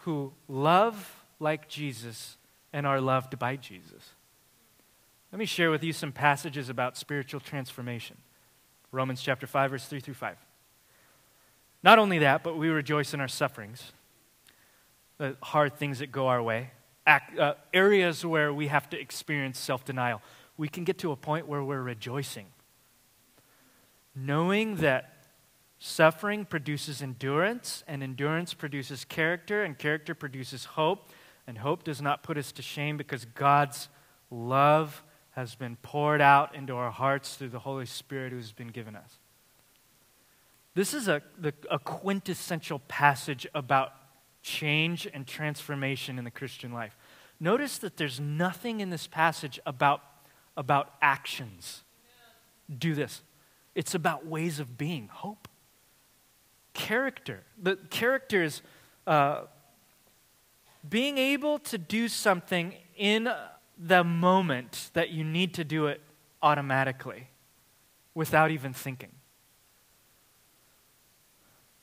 who 0.04 0.34
love 0.48 1.24
like 1.40 1.68
Jesus 1.68 2.38
and 2.74 2.86
are 2.86 3.02
loved 3.02 3.40
by 3.40 3.56
Jesus. 3.56 4.12
Let 5.32 5.40
me 5.40 5.46
share 5.46 5.72
with 5.72 5.84
you 5.84 5.94
some 5.94 6.12
passages 6.12 6.70
about 6.70 6.98
spiritual 6.98 7.40
transformation. 7.40 8.18
Romans 8.92 9.22
chapter 9.22 9.48
5, 9.48 9.72
verse 9.72 9.86
3 9.86 10.02
through 10.02 10.14
5. 10.14 10.38
Not 11.84 11.98
only 11.98 12.20
that, 12.20 12.44
but 12.44 12.58
we 12.58 12.68
rejoice 12.68 13.14
in 13.14 13.22
our 13.22 13.28
sufferings, 13.28 13.94
the 15.18 15.38
hard 15.42 15.78
things 15.78 16.00
that 16.00 16.12
go 16.12 16.28
our 16.28 16.44
way, 16.44 16.72
act, 17.08 17.40
uh, 17.40 17.56
areas 17.74 18.26
where 18.26 18.54
we 18.54 18.68
have 18.68 18.90
to 18.90 19.00
experience 19.00 19.58
self 19.58 19.86
denial. 19.86 20.22
We 20.58 20.68
can 20.68 20.84
get 20.84 21.00
to 21.00 21.12
a 21.12 21.16
point 21.16 21.48
where 21.48 21.64
we're 21.64 21.82
rejoicing 21.82 22.48
knowing 24.16 24.78
that 24.78 25.26
suffering 25.80 26.46
produces 26.46 27.02
endurance, 27.02 27.84
and 27.88 28.04
endurance 28.04 28.54
produces 28.54 29.04
character, 29.06 29.64
and 29.64 29.78
character 29.78 30.14
produces 30.14 30.66
hope, 30.66 31.10
and 31.48 31.58
hope 31.58 31.84
does 31.84 32.02
not 32.02 32.22
put 32.22 32.38
us 32.38 32.52
to 32.52 32.62
shame 32.62 32.98
because 32.98 33.26
God's 33.26 33.90
love 34.30 35.04
has 35.32 35.56
been 35.56 35.76
poured 35.78 36.22
out 36.22 36.54
into 36.56 36.76
our 36.76 36.92
hearts 36.92 37.36
through 37.36 37.50
the 37.50 37.60
Holy 37.60 37.86
Spirit 37.86 38.32
who 38.32 38.38
has 38.38 38.52
been 38.52 38.68
given 38.68 38.96
us. 38.96 39.18
This 40.74 40.94
is 40.94 41.08
a, 41.08 41.22
the, 41.38 41.54
a 41.70 41.80
quintessential 41.80 42.80
passage 42.88 43.48
about 43.54 43.94
change 44.42 45.08
and 45.14 45.26
transformation 45.28 46.18
in 46.18 46.26
the 46.26 46.32
Christian 46.32 46.72
life. 46.72 46.96
Notice 47.40 47.78
that 47.80 47.98
there's 47.98 48.20
nothing 48.20 48.82
in 48.82 48.90
this 48.90 49.08
passage 49.08 49.60
about, 49.66 50.02
about 50.56 50.94
actions. 51.02 51.84
Do 52.78 52.94
this. 52.94 53.22
It's 53.76 53.96
about 53.96 54.26
ways 54.26 54.60
of 54.60 54.78
being, 54.78 55.10
hope. 55.12 55.48
Character. 56.74 57.44
The 57.62 57.78
character 57.90 58.44
is 58.44 58.62
uh, 59.08 59.44
being 60.88 61.18
able 61.18 61.60
to 61.60 61.78
do 61.78 62.08
something 62.08 62.74
in 62.98 63.30
the 63.78 64.04
moment 64.04 64.92
that 64.94 65.10
you 65.10 65.24
need 65.24 65.54
to 65.56 65.64
do 65.64 65.88
it 65.88 66.02
automatically 66.42 67.30
without 68.14 68.52
even 68.52 68.74
thinking. 68.74 69.12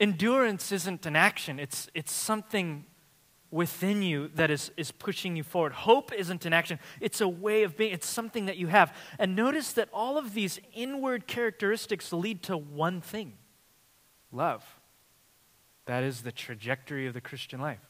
Endurance 0.01 0.71
isn't 0.71 1.07
an 1.07 1.17
action, 1.17 1.59
it's, 1.59 1.89
it's 1.93 2.13
something 2.13 2.85
within 3.51 4.03
you 4.03 4.29
that 4.35 4.51
is, 4.51 4.71
is 4.77 4.93
pushing 4.93 5.37
you 5.37 5.43
forward. 5.43 5.73
Hope 5.73 6.13
isn't 6.13 6.45
an 6.45 6.53
action, 6.53 6.79
it's 7.01 7.21
a 7.21 7.29
way 7.29 7.63
of 7.63 7.77
being, 7.77 7.93
it's 7.93 8.07
something 8.07 8.47
that 8.47 8.57
you 8.57 8.67
have. 8.67 8.95
And 9.19 9.35
notice 9.35 9.73
that 9.73 9.89
all 9.93 10.19
of 10.19 10.35
these 10.35 10.61
inward 10.75 11.27
characteristics 11.27 12.13
lead 12.13 12.43
to 12.45 12.57
one 12.57 13.01
thing 13.01 13.35
love. 14.33 14.65
That 15.87 16.05
is 16.05 16.21
the 16.21 16.33
trajectory 16.33 17.07
of 17.07 17.15
the 17.15 17.21
Christian 17.21 17.61
life. 17.61 17.81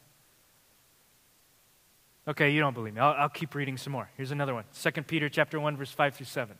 Okay, 2.27 2.51
you 2.51 2.61
don't 2.61 2.73
believe 2.73 2.93
me. 2.93 3.01
I'll, 3.01 3.13
I'll 3.13 3.29
keep 3.29 3.55
reading 3.55 3.75
some 3.75 3.91
more. 3.91 4.09
Here's 4.15 4.31
another 4.31 4.53
one 4.53 4.63
2 4.81 4.91
Peter 5.03 5.27
chapter 5.27 5.59
1, 5.59 5.75
verse 5.75 5.91
5 5.91 6.15
through 6.15 6.25
7. 6.27 6.55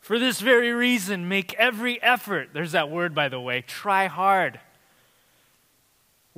For 0.00 0.18
this 0.18 0.40
very 0.40 0.72
reason, 0.72 1.28
make 1.28 1.52
every 1.54 2.02
effort. 2.02 2.48
There's 2.54 2.72
that 2.72 2.90
word, 2.90 3.14
by 3.14 3.28
the 3.28 3.38
way. 3.38 3.60
Try 3.60 4.06
hard 4.06 4.58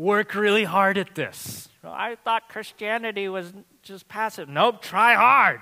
work 0.03 0.35
really 0.35 0.65
hard 0.65 0.99
at 0.99 1.15
this. 1.15 1.69
I 1.85 2.17
thought 2.17 2.49
Christianity 2.49 3.29
was 3.29 3.53
just 3.83 4.09
passive. 4.09 4.49
Nope, 4.49 4.83
try 4.83 5.15
hard. 5.15 5.61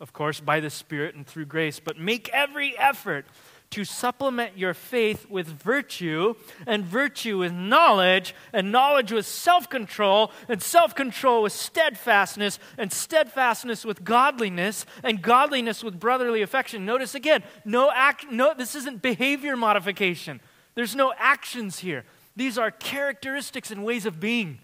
Of 0.00 0.12
course, 0.12 0.40
by 0.40 0.60
the 0.60 0.70
Spirit 0.70 1.14
and 1.14 1.26
through 1.26 1.46
grace, 1.46 1.80
but 1.80 1.98
make 1.98 2.28
every 2.30 2.76
effort 2.78 3.26
to 3.70 3.84
supplement 3.84 4.58
your 4.58 4.74
faith 4.74 5.30
with 5.30 5.46
virtue, 5.46 6.34
and 6.66 6.84
virtue 6.84 7.38
with 7.38 7.52
knowledge, 7.52 8.34
and 8.52 8.70
knowledge 8.70 9.12
with 9.12 9.24
self 9.24 9.70
control, 9.70 10.30
and 10.48 10.62
self 10.62 10.94
control 10.94 11.42
with 11.42 11.52
steadfastness, 11.52 12.58
and 12.76 12.92
steadfastness 12.92 13.84
with 13.84 14.04
godliness, 14.04 14.84
and 15.02 15.22
godliness 15.22 15.82
with 15.82 15.98
brotherly 15.98 16.42
affection. 16.42 16.84
Notice 16.84 17.14
again, 17.14 17.42
no 17.64 17.90
act, 17.90 18.30
no, 18.30 18.52
this 18.52 18.74
isn't 18.74 19.00
behavior 19.00 19.56
modification. 19.56 20.40
There's 20.74 20.94
no 20.94 21.14
actions 21.16 21.78
here. 21.78 22.04
These 22.36 22.58
are 22.58 22.70
characteristics 22.70 23.70
and 23.70 23.84
ways 23.84 24.06
of 24.06 24.20
being. 24.20 24.58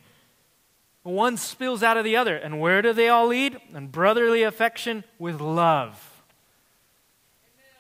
One 1.03 1.37
spills 1.37 1.83
out 1.83 1.97
of 1.97 2.05
the 2.05 2.17
other. 2.17 2.37
And 2.37 2.61
where 2.61 2.83
do 2.83 2.93
they 2.93 3.09
all 3.09 3.29
lead? 3.29 3.59
And 3.75 3.91
brotherly 3.91 4.43
affection 4.43 5.05
with 5.19 5.41
love. 5.41 6.23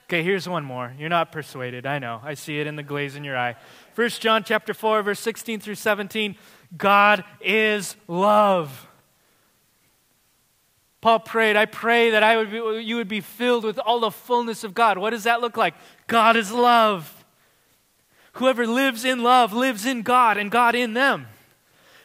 Okay, 0.06 0.22
here's 0.22 0.48
one 0.48 0.64
more. 0.64 0.94
You're 0.98 1.10
not 1.10 1.32
persuaded. 1.32 1.84
I 1.84 1.98
know. 1.98 2.20
I 2.24 2.32
see 2.32 2.58
it 2.60 2.66
in 2.66 2.76
the 2.76 2.82
glaze 2.82 3.14
in 3.14 3.24
your 3.24 3.36
eye. 3.36 3.56
First 3.92 4.22
John 4.22 4.42
chapter 4.42 4.72
4 4.72 5.02
verse 5.02 5.20
16 5.20 5.60
through 5.60 5.74
17. 5.74 6.36
God 6.76 7.24
is 7.42 7.94
love. 8.06 8.86
Paul 11.00 11.20
prayed, 11.20 11.56
I 11.56 11.66
pray 11.66 12.10
that 12.10 12.22
I 12.22 12.36
would 12.38 12.50
be, 12.50 12.56
you 12.82 12.96
would 12.96 13.08
be 13.08 13.20
filled 13.20 13.64
with 13.64 13.78
all 13.78 14.00
the 14.00 14.10
fullness 14.10 14.64
of 14.64 14.74
God. 14.74 14.98
What 14.98 15.10
does 15.10 15.24
that 15.24 15.40
look 15.40 15.56
like? 15.56 15.74
God 16.06 16.36
is 16.36 16.50
love. 16.50 17.17
Whoever 18.34 18.66
lives 18.66 19.04
in 19.04 19.22
love 19.22 19.52
lives 19.52 19.86
in 19.86 20.02
God 20.02 20.36
and 20.36 20.50
God 20.50 20.74
in 20.74 20.94
them. 20.94 21.26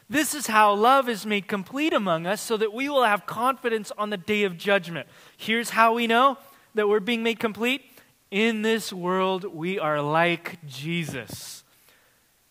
This 0.08 0.34
is 0.34 0.48
how 0.48 0.74
love 0.74 1.08
is 1.08 1.24
made 1.24 1.48
complete 1.48 1.92
among 1.92 2.26
us 2.26 2.40
so 2.40 2.56
that 2.56 2.72
we 2.72 2.88
will 2.88 3.04
have 3.04 3.26
confidence 3.26 3.90
on 3.96 4.10
the 4.10 4.16
day 4.16 4.44
of 4.44 4.58
judgment. 4.58 5.08
Here's 5.36 5.70
how 5.70 5.94
we 5.94 6.06
know 6.06 6.38
that 6.74 6.88
we're 6.88 7.00
being 7.00 7.22
made 7.22 7.38
complete. 7.38 7.82
In 8.30 8.62
this 8.62 8.92
world, 8.92 9.44
we 9.44 9.78
are 9.78 10.02
like 10.02 10.64
Jesus. 10.66 11.64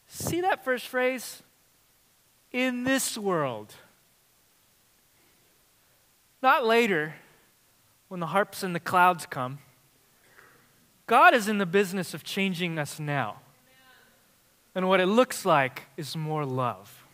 See 0.08 0.42
that 0.42 0.64
first 0.64 0.88
phrase? 0.88 1.44
In 2.52 2.86
this 2.86 3.18
world. 3.18 3.74
Not 6.42 6.66
later, 6.66 7.16
when 8.08 8.20
the 8.20 8.28
harps 8.28 8.64
and 8.64 8.76
the 8.76 8.80
clouds 8.80 9.26
come. 9.26 9.60
God 11.08 11.34
is 11.34 11.48
in 11.48 11.58
the 11.58 11.66
business 11.66 12.14
of 12.14 12.24
changing 12.24 12.80
us 12.80 13.00
now. 13.00 13.43
And 14.76 14.90
what 14.90 15.00
it 15.00 15.06
looks 15.06 15.46
like 15.46 15.84
is 15.98 16.16
more 16.16 16.46
love, 16.46 17.06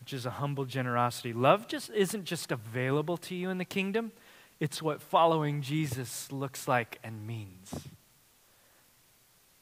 which 0.00 0.12
is 0.12 0.26
a 0.26 0.30
humble 0.30 0.64
generosity. 0.64 1.32
Love 1.32 1.68
just 1.68 1.90
isn't 1.90 2.24
just 2.24 2.50
available 2.50 3.16
to 3.18 3.34
you 3.34 3.50
in 3.50 3.58
the 3.58 3.64
kingdom, 3.64 4.12
it's 4.60 4.82
what 4.82 5.00
following 5.00 5.62
Jesus 5.62 6.32
looks 6.32 6.66
like 6.66 6.98
and 7.04 7.26
means. 7.26 7.72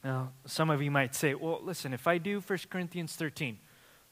Now, 0.02 0.32
some 0.46 0.70
of 0.70 0.80
you 0.80 0.90
might 0.90 1.14
say, 1.14 1.34
well, 1.34 1.60
listen, 1.62 1.92
if 1.92 2.06
I 2.06 2.18
do 2.18 2.40
1 2.40 2.58
Corinthians 2.70 3.14
13, 3.16 3.58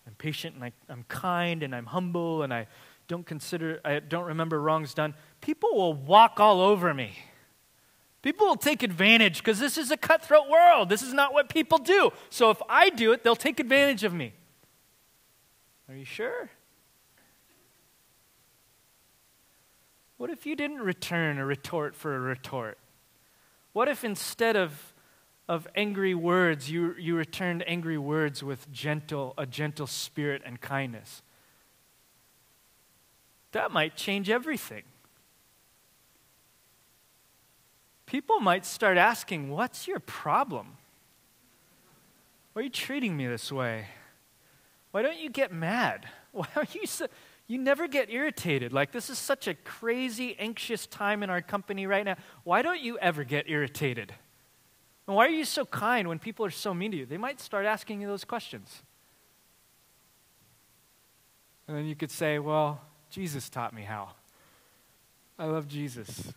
I'm 0.06 0.14
patient 0.14 0.56
and 0.56 0.64
I, 0.64 0.72
am 0.90 1.04
kind 1.08 1.62
and 1.62 1.74
I'm 1.74 1.86
humble 1.86 2.42
and 2.42 2.52
I 2.52 2.66
don't 3.06 3.24
consider, 3.24 3.80
I 3.84 4.00
don't 4.00 4.24
remember 4.24 4.60
wrongs 4.60 4.92
done, 4.92 5.14
people 5.40 5.74
will 5.74 5.94
walk 5.94 6.40
all 6.40 6.60
over 6.60 6.92
me. 6.92 7.12
People 8.24 8.46
will 8.46 8.56
take 8.56 8.82
advantage 8.82 9.36
because 9.36 9.58
this 9.58 9.76
is 9.76 9.90
a 9.90 9.98
cutthroat 9.98 10.48
world. 10.48 10.88
This 10.88 11.02
is 11.02 11.12
not 11.12 11.34
what 11.34 11.50
people 11.50 11.76
do. 11.76 12.10
So 12.30 12.48
if 12.48 12.56
I 12.70 12.88
do 12.88 13.12
it, 13.12 13.22
they'll 13.22 13.36
take 13.36 13.60
advantage 13.60 14.02
of 14.02 14.14
me. 14.14 14.32
Are 15.90 15.94
you 15.94 16.06
sure? 16.06 16.48
What 20.16 20.30
if 20.30 20.46
you 20.46 20.56
didn't 20.56 20.80
return 20.80 21.36
a 21.36 21.44
retort 21.44 21.94
for 21.94 22.16
a 22.16 22.18
retort? 22.18 22.78
What 23.74 23.88
if 23.88 24.04
instead 24.04 24.56
of, 24.56 24.94
of 25.46 25.68
angry 25.76 26.14
words, 26.14 26.70
you, 26.70 26.94
you 26.98 27.16
returned 27.16 27.62
angry 27.66 27.98
words 27.98 28.42
with 28.42 28.72
gentle, 28.72 29.34
a 29.36 29.44
gentle 29.44 29.86
spirit 29.86 30.40
and 30.46 30.58
kindness? 30.58 31.20
That 33.52 33.70
might 33.70 33.96
change 33.96 34.30
everything. 34.30 34.84
People 38.14 38.38
might 38.38 38.64
start 38.64 38.96
asking, 38.96 39.50
What's 39.50 39.88
your 39.88 39.98
problem? 39.98 40.76
Why 42.52 42.60
are 42.60 42.62
you 42.62 42.70
treating 42.70 43.16
me 43.16 43.26
this 43.26 43.50
way? 43.50 43.86
Why 44.92 45.02
don't 45.02 45.18
you 45.18 45.28
get 45.28 45.52
mad? 45.52 46.06
Why 46.30 46.46
are 46.54 46.66
you 46.72 46.86
so, 46.86 47.08
you 47.48 47.58
never 47.58 47.88
get 47.88 48.10
irritated? 48.10 48.72
Like, 48.72 48.92
this 48.92 49.10
is 49.10 49.18
such 49.18 49.48
a 49.48 49.54
crazy, 49.54 50.36
anxious 50.38 50.86
time 50.86 51.24
in 51.24 51.28
our 51.28 51.42
company 51.42 51.88
right 51.88 52.04
now. 52.04 52.14
Why 52.44 52.62
don't 52.62 52.80
you 52.80 52.96
ever 52.98 53.24
get 53.24 53.50
irritated? 53.50 54.14
And 55.08 55.16
why 55.16 55.26
are 55.26 55.30
you 55.30 55.44
so 55.44 55.64
kind 55.64 56.06
when 56.06 56.20
people 56.20 56.46
are 56.46 56.50
so 56.50 56.72
mean 56.72 56.92
to 56.92 56.98
you? 56.98 57.06
They 57.06 57.18
might 57.18 57.40
start 57.40 57.66
asking 57.66 58.00
you 58.00 58.06
those 58.06 58.24
questions. 58.24 58.84
And 61.66 61.76
then 61.76 61.86
you 61.86 61.96
could 61.96 62.12
say, 62.12 62.38
Well, 62.38 62.80
Jesus 63.10 63.48
taught 63.50 63.74
me 63.74 63.82
how. 63.82 64.10
I 65.36 65.46
love 65.46 65.66
Jesus. 65.66 66.32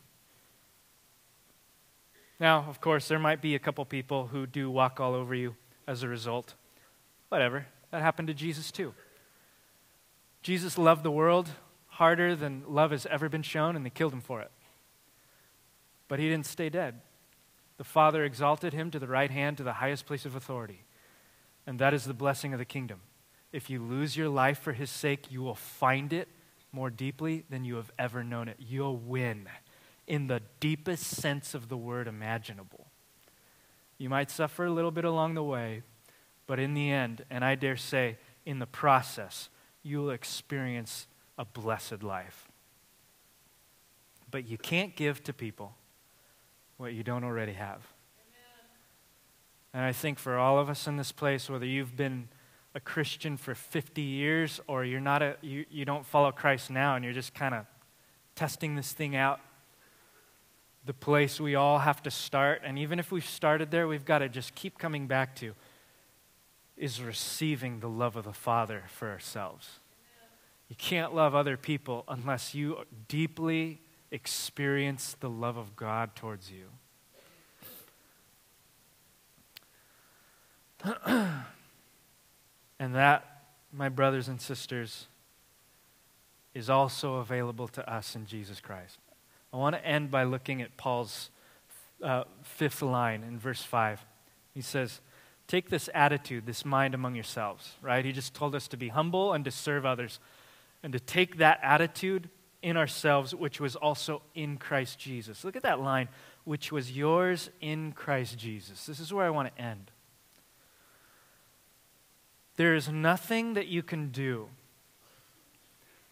Now, 2.40 2.66
of 2.70 2.80
course, 2.82 3.08
there 3.08 3.20
might 3.20 3.42
be 3.42 3.56
a 3.56 3.60
couple 3.60 3.84
people 3.86 4.28
who 4.28 4.46
do 4.46 4.70
walk 4.70 5.00
all 5.00 5.16
over 5.16 5.34
you 5.34 5.56
as 5.88 6.04
a 6.04 6.08
result. 6.08 6.54
Whatever. 7.30 7.66
That 7.92 8.02
happened 8.02 8.28
to 8.28 8.34
Jesus 8.34 8.72
too. 8.72 8.94
Jesus 10.42 10.78
loved 10.78 11.04
the 11.04 11.12
world 11.12 11.50
harder 11.88 12.36
than 12.36 12.64
love 12.68 12.92
has 12.92 13.08
ever 13.08 13.28
been 13.28 13.42
shown, 13.42 13.76
and 13.76 13.84
they 13.84 13.90
killed 13.90 14.14
him 14.14 14.22
for 14.22 14.40
it. 14.42 14.52
But 16.08 16.20
he 16.20 16.30
didn't 16.30 16.46
stay 16.46 16.70
dead. 16.70 17.02
The 17.78 17.84
Father 17.84 18.24
exalted 18.24 18.74
him 18.74 18.92
to 18.92 19.00
the 19.00 19.08
right 19.08 19.32
hand, 19.32 19.58
to 19.58 19.64
the 19.64 19.74
highest 19.74 20.06
place 20.06 20.26
of 20.26 20.36
authority. 20.36 20.84
And 21.66 21.80
that 21.80 21.94
is 21.94 22.06
the 22.06 22.14
blessing 22.14 22.54
of 22.54 22.60
the 22.60 22.66
kingdom. 22.66 23.02
If 23.52 23.70
you 23.70 23.82
lose 23.82 24.16
your 24.16 24.30
life 24.30 24.60
for 24.60 24.74
his 24.74 24.90
sake, 24.90 25.32
you 25.32 25.42
will 25.42 25.56
find 25.56 26.14
it 26.14 26.28
more 26.72 26.90
deeply 26.90 27.44
than 27.50 27.66
you 27.66 27.76
have 27.76 27.92
ever 27.98 28.24
known 28.24 28.48
it. 28.48 28.58
You'll 28.60 28.98
win 28.98 29.48
in 30.08 30.28
the 30.28 30.42
deepest 30.60 31.04
sense 31.04 31.54
of 31.54 31.70
the 31.70 31.78
word 31.78 32.08
imaginable. 32.08 32.88
You 33.98 34.10
might 34.10 34.32
suffer 34.32 34.66
a 34.66 34.72
little 34.72 34.92
bit 34.92 35.06
along 35.06 35.34
the 35.34 35.44
way, 35.44 35.84
but 36.46 36.60
in 36.60 36.74
the 36.74 36.90
end, 36.90 37.26
and 37.30 37.44
I 37.44 37.56
dare 37.56 37.78
say, 37.78 38.18
in 38.46 38.60
the 38.60 38.66
process, 38.66 39.50
you'll 39.84 40.12
experience 40.12 41.08
a 41.38 41.46
blessed 41.46 42.04
life. 42.04 42.48
But 44.32 44.48
you 44.48 44.58
can't 44.58 44.96
give 44.96 45.24
to 45.26 45.34
people 45.34 45.76
what 46.78 46.94
you 46.94 47.04
don't 47.04 47.24
already 47.24 47.54
have. 47.54 47.82
And 49.74 49.84
I 49.84 49.92
think 49.92 50.18
for 50.18 50.38
all 50.38 50.58
of 50.58 50.70
us 50.70 50.88
in 50.88 50.98
this 50.98 51.12
place, 51.12 51.50
whether 51.50 51.66
you've 51.66 51.96
been 51.96 52.30
a 52.74 52.80
Christian 52.80 53.38
for 53.38 53.56
50 53.56 54.02
years 54.02 54.60
or 54.68 54.86
you're 54.86 55.02
not 55.02 55.22
a, 55.22 55.36
you, 55.42 55.66
you 55.70 55.86
don't 55.86 56.06
follow 56.06 56.32
Christ 56.32 56.70
now 56.70 56.96
and 56.96 57.04
you're 57.04 57.14
just 57.14 57.34
kind 57.34 57.54
of 57.54 57.66
testing 58.36 58.76
this 58.76 58.92
thing 58.92 59.16
out, 59.16 59.40
the 60.88 60.94
place 60.94 61.40
we 61.40 61.54
all 61.56 61.80
have 61.80 62.02
to 62.04 62.12
start, 62.12 62.62
and 62.64 62.80
even 62.80 62.98
if 62.98 63.12
we've 63.12 63.26
started 63.26 63.70
there, 63.72 63.88
we've 63.88 64.06
got 64.06 64.20
to 64.20 64.30
just 64.30 64.56
keep 64.56 64.78
coming 64.78 65.06
back 65.06 65.36
to, 65.36 65.54
is 66.78 67.02
receiving 67.02 67.82
the 67.82 67.90
love 67.90 68.16
of 68.16 68.24
the 68.24 68.34
Father 68.34 68.84
for 68.88 69.10
ourselves. 69.10 69.80
You 70.70 70.76
can't 70.78 71.14
love 71.14 71.36
other 71.36 71.58
people 71.58 72.06
unless 72.08 72.56
you 72.56 72.86
deeply 73.08 73.82
experience 74.12 75.18
the 75.20 75.30
love 75.30 75.58
of 75.58 75.76
God 75.76 76.16
towards 76.16 76.50
you. 76.52 76.68
and 82.80 82.96
that, 82.96 83.44
my 83.74 83.90
brothers 83.90 84.30
and 84.30 84.40
sisters, 84.40 85.08
is 86.54 86.70
also 86.70 87.16
available 87.16 87.68
to 87.68 87.90
us 87.92 88.16
in 88.16 88.26
Jesus 88.26 88.62
Christ. 88.62 89.00
I 89.58 89.60
want 89.60 89.76
to 89.76 89.84
end 89.84 90.12
by 90.12 90.24
looking 90.24 90.62
at 90.62 90.78
Paul's 90.78 91.32
uh, 92.04 92.26
fifth 92.44 92.84
line 92.84 93.24
in 93.24 93.40
verse 93.40 93.64
5. 93.64 94.06
He 94.54 94.62
says, 94.62 95.02
Take 95.48 95.72
this 95.72 95.90
attitude, 95.96 96.46
this 96.46 96.64
mind 96.64 96.94
among 96.94 97.16
yourselves, 97.16 97.74
right? 97.82 98.06
He 98.06 98.12
just 98.12 98.36
told 98.36 98.54
us 98.54 98.68
to 98.68 98.78
be 98.78 98.90
humble 98.90 99.34
and 99.34 99.44
to 99.46 99.50
serve 99.50 99.84
others, 99.84 100.20
and 100.84 100.94
to 100.94 101.00
take 101.00 101.38
that 101.38 101.60
attitude 101.64 102.30
in 102.62 102.78
ourselves, 102.78 103.34
which 103.34 103.60
was 103.60 103.76
also 103.76 104.22
in 104.36 104.58
Christ 104.58 105.00
Jesus. 105.00 105.44
Look 105.44 105.56
at 105.56 105.64
that 105.64 105.80
line, 105.80 106.10
which 106.44 106.72
was 106.72 106.92
yours 106.92 107.50
in 107.60 107.94
Christ 107.94 108.38
Jesus. 108.38 108.86
This 108.86 109.00
is 109.00 109.12
where 109.12 109.26
I 109.26 109.32
want 109.32 109.56
to 109.56 109.60
end. 109.60 109.90
There 112.58 112.76
is 112.76 112.90
nothing 112.90 113.56
that 113.56 113.66
you 113.66 113.82
can 113.82 114.10
do 114.10 114.50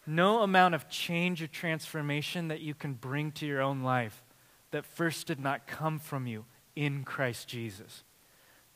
no 0.06 0.42
amount 0.42 0.74
of 0.74 0.88
change 0.88 1.42
or 1.42 1.46
transformation 1.46 2.48
that 2.48 2.60
you 2.60 2.74
can 2.74 2.94
bring 2.94 3.32
to 3.32 3.46
your 3.46 3.60
own 3.60 3.82
life 3.82 4.22
that 4.70 4.84
first 4.84 5.26
did 5.26 5.40
not 5.40 5.66
come 5.66 5.98
from 5.98 6.26
you 6.26 6.44
in 6.74 7.04
Christ 7.04 7.48
Jesus. 7.48 8.04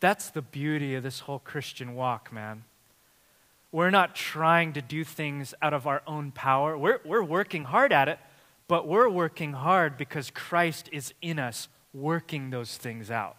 That's 0.01 0.31
the 0.31 0.43
beauty 0.43 0.95
of 0.95 1.03
this 1.03 1.21
whole 1.21 1.39
Christian 1.39 1.95
walk, 1.95 2.33
man. 2.33 2.65
We're 3.73 3.91
not 3.91 4.15
trying 4.15 4.73
to 4.73 4.83
do 4.83 5.05
things 5.05 5.55
out 5.63 5.75
of 5.75 5.87
our 5.87 6.03
own 6.07 6.33
power. 6.33 6.77
We're, 6.77 7.01
we're 7.05 7.23
working 7.23 7.65
hard 7.65 7.93
at 7.93 8.09
it, 8.09 8.19
but 8.67 8.89
we're 8.89 9.09
working 9.09 9.53
hard 9.53 9.97
because 9.97 10.31
Christ 10.31 10.89
is 10.91 11.13
in 11.23 11.39
us 11.39 11.69
working 11.93 12.51
those 12.51 12.77
things 12.77 13.11
out. 13.11 13.37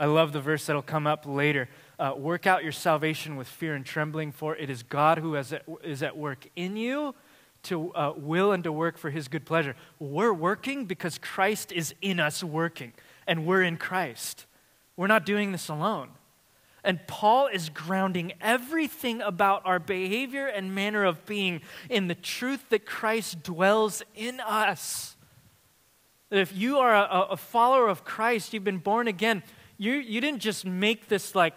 I 0.00 0.06
love 0.06 0.32
the 0.32 0.40
verse 0.40 0.66
that'll 0.66 0.82
come 0.82 1.06
up 1.06 1.26
later. 1.26 1.68
Uh, 1.98 2.14
work 2.16 2.46
out 2.46 2.62
your 2.62 2.72
salvation 2.72 3.36
with 3.36 3.48
fear 3.48 3.74
and 3.74 3.84
trembling, 3.84 4.30
for 4.30 4.54
it 4.54 4.70
is 4.70 4.82
God 4.82 5.18
who 5.18 5.34
is 5.34 5.52
at, 5.52 5.64
is 5.82 6.02
at 6.02 6.16
work 6.16 6.46
in 6.54 6.76
you 6.76 7.14
to 7.64 7.92
uh, 7.94 8.12
will 8.16 8.52
and 8.52 8.62
to 8.62 8.70
work 8.70 8.96
for 8.96 9.10
his 9.10 9.26
good 9.26 9.44
pleasure. 9.44 9.74
We're 9.98 10.32
working 10.32 10.84
because 10.84 11.18
Christ 11.18 11.72
is 11.72 11.94
in 12.00 12.20
us 12.20 12.44
working, 12.44 12.92
and 13.26 13.44
we're 13.44 13.62
in 13.62 13.76
Christ. 13.76 14.46
We're 14.96 15.08
not 15.08 15.26
doing 15.26 15.52
this 15.52 15.68
alone. 15.68 16.10
And 16.84 17.04
Paul 17.08 17.48
is 17.48 17.68
grounding 17.68 18.32
everything 18.40 19.20
about 19.20 19.62
our 19.66 19.80
behavior 19.80 20.46
and 20.46 20.74
manner 20.74 21.04
of 21.04 21.26
being 21.26 21.60
in 21.90 22.06
the 22.06 22.14
truth 22.14 22.68
that 22.70 22.86
Christ 22.86 23.42
dwells 23.42 24.02
in 24.14 24.38
us. 24.40 25.16
That 26.30 26.38
if 26.38 26.56
you 26.56 26.78
are 26.78 26.94
a, 26.94 27.26
a 27.30 27.36
follower 27.36 27.88
of 27.88 28.04
Christ, 28.04 28.52
you've 28.52 28.64
been 28.64 28.78
born 28.78 29.08
again, 29.08 29.42
you, 29.78 29.92
you 29.92 30.20
didn't 30.20 30.40
just 30.40 30.64
make 30.64 31.08
this 31.08 31.34
like 31.34 31.54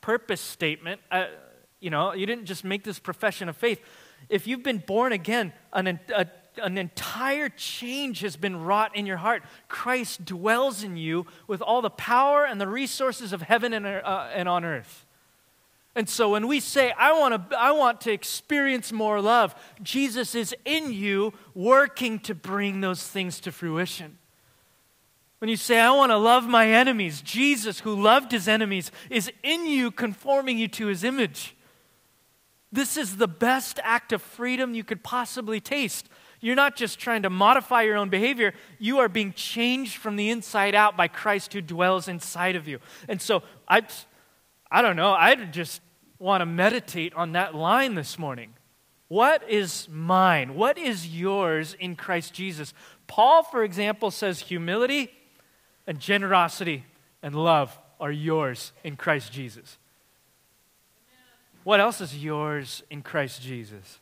purpose 0.00 0.40
statement. 0.40 1.00
Uh, 1.10 1.26
you 1.80 1.90
know, 1.90 2.12
you 2.12 2.26
didn't 2.26 2.44
just 2.44 2.64
make 2.64 2.84
this 2.84 2.98
profession 2.98 3.48
of 3.48 3.56
faith. 3.56 3.80
If 4.28 4.46
you've 4.46 4.62
been 4.62 4.78
born 4.78 5.12
again, 5.12 5.52
an, 5.72 5.98
a, 6.14 6.26
an 6.62 6.78
entire 6.78 7.48
change 7.48 8.20
has 8.20 8.36
been 8.36 8.62
wrought 8.62 8.94
in 8.94 9.06
your 9.06 9.16
heart. 9.16 9.42
Christ 9.68 10.24
dwells 10.24 10.84
in 10.84 10.96
you 10.96 11.26
with 11.46 11.60
all 11.62 11.82
the 11.82 11.90
power 11.90 12.44
and 12.44 12.60
the 12.60 12.68
resources 12.68 13.32
of 13.32 13.42
heaven 13.42 13.72
and, 13.72 13.86
uh, 13.86 14.28
and 14.32 14.48
on 14.48 14.64
earth. 14.64 15.06
And 15.94 16.08
so 16.08 16.30
when 16.30 16.46
we 16.46 16.60
say, 16.60 16.92
I 16.92 17.12
want, 17.18 17.50
to, 17.50 17.58
I 17.58 17.72
want 17.72 18.00
to 18.02 18.12
experience 18.12 18.92
more 18.92 19.20
love, 19.20 19.54
Jesus 19.82 20.34
is 20.34 20.54
in 20.64 20.92
you 20.92 21.34
working 21.54 22.18
to 22.20 22.34
bring 22.34 22.80
those 22.80 23.06
things 23.06 23.40
to 23.40 23.52
fruition. 23.52 24.18
When 25.42 25.48
you 25.48 25.56
say, 25.56 25.80
I 25.80 25.90
want 25.90 26.12
to 26.12 26.18
love 26.18 26.46
my 26.46 26.68
enemies, 26.68 27.20
Jesus, 27.20 27.80
who 27.80 28.00
loved 28.00 28.30
his 28.30 28.46
enemies, 28.46 28.92
is 29.10 29.28
in 29.42 29.66
you, 29.66 29.90
conforming 29.90 30.56
you 30.56 30.68
to 30.68 30.86
his 30.86 31.02
image. 31.02 31.56
This 32.70 32.96
is 32.96 33.16
the 33.16 33.26
best 33.26 33.80
act 33.82 34.12
of 34.12 34.22
freedom 34.22 34.72
you 34.72 34.84
could 34.84 35.02
possibly 35.02 35.58
taste. 35.58 36.08
You're 36.40 36.54
not 36.54 36.76
just 36.76 37.00
trying 37.00 37.22
to 37.22 37.28
modify 37.28 37.82
your 37.82 37.96
own 37.96 38.08
behavior, 38.08 38.54
you 38.78 39.00
are 39.00 39.08
being 39.08 39.32
changed 39.32 39.96
from 39.96 40.14
the 40.14 40.30
inside 40.30 40.76
out 40.76 40.96
by 40.96 41.08
Christ 41.08 41.54
who 41.54 41.60
dwells 41.60 42.06
inside 42.06 42.54
of 42.54 42.68
you. 42.68 42.78
And 43.08 43.20
so 43.20 43.42
I 43.66 43.82
I 44.70 44.80
don't 44.80 44.94
know, 44.94 45.10
I 45.10 45.34
just 45.34 45.80
want 46.20 46.42
to 46.42 46.46
meditate 46.46 47.14
on 47.14 47.32
that 47.32 47.52
line 47.52 47.96
this 47.96 48.16
morning. 48.16 48.54
What 49.08 49.42
is 49.50 49.88
mine? 49.90 50.54
What 50.54 50.78
is 50.78 51.08
yours 51.08 51.74
in 51.80 51.96
Christ 51.96 52.32
Jesus? 52.32 52.72
Paul, 53.08 53.42
for 53.42 53.64
example, 53.64 54.12
says 54.12 54.38
humility 54.38 55.10
and 55.86 55.98
generosity 55.98 56.84
and 57.22 57.34
love 57.34 57.78
are 58.00 58.12
yours 58.12 58.72
in 58.84 58.96
Christ 58.96 59.32
Jesus. 59.32 59.78
What 61.64 61.80
else 61.80 62.00
is 62.00 62.16
yours 62.16 62.82
in 62.90 63.02
Christ 63.02 63.40
Jesus? 63.42 64.00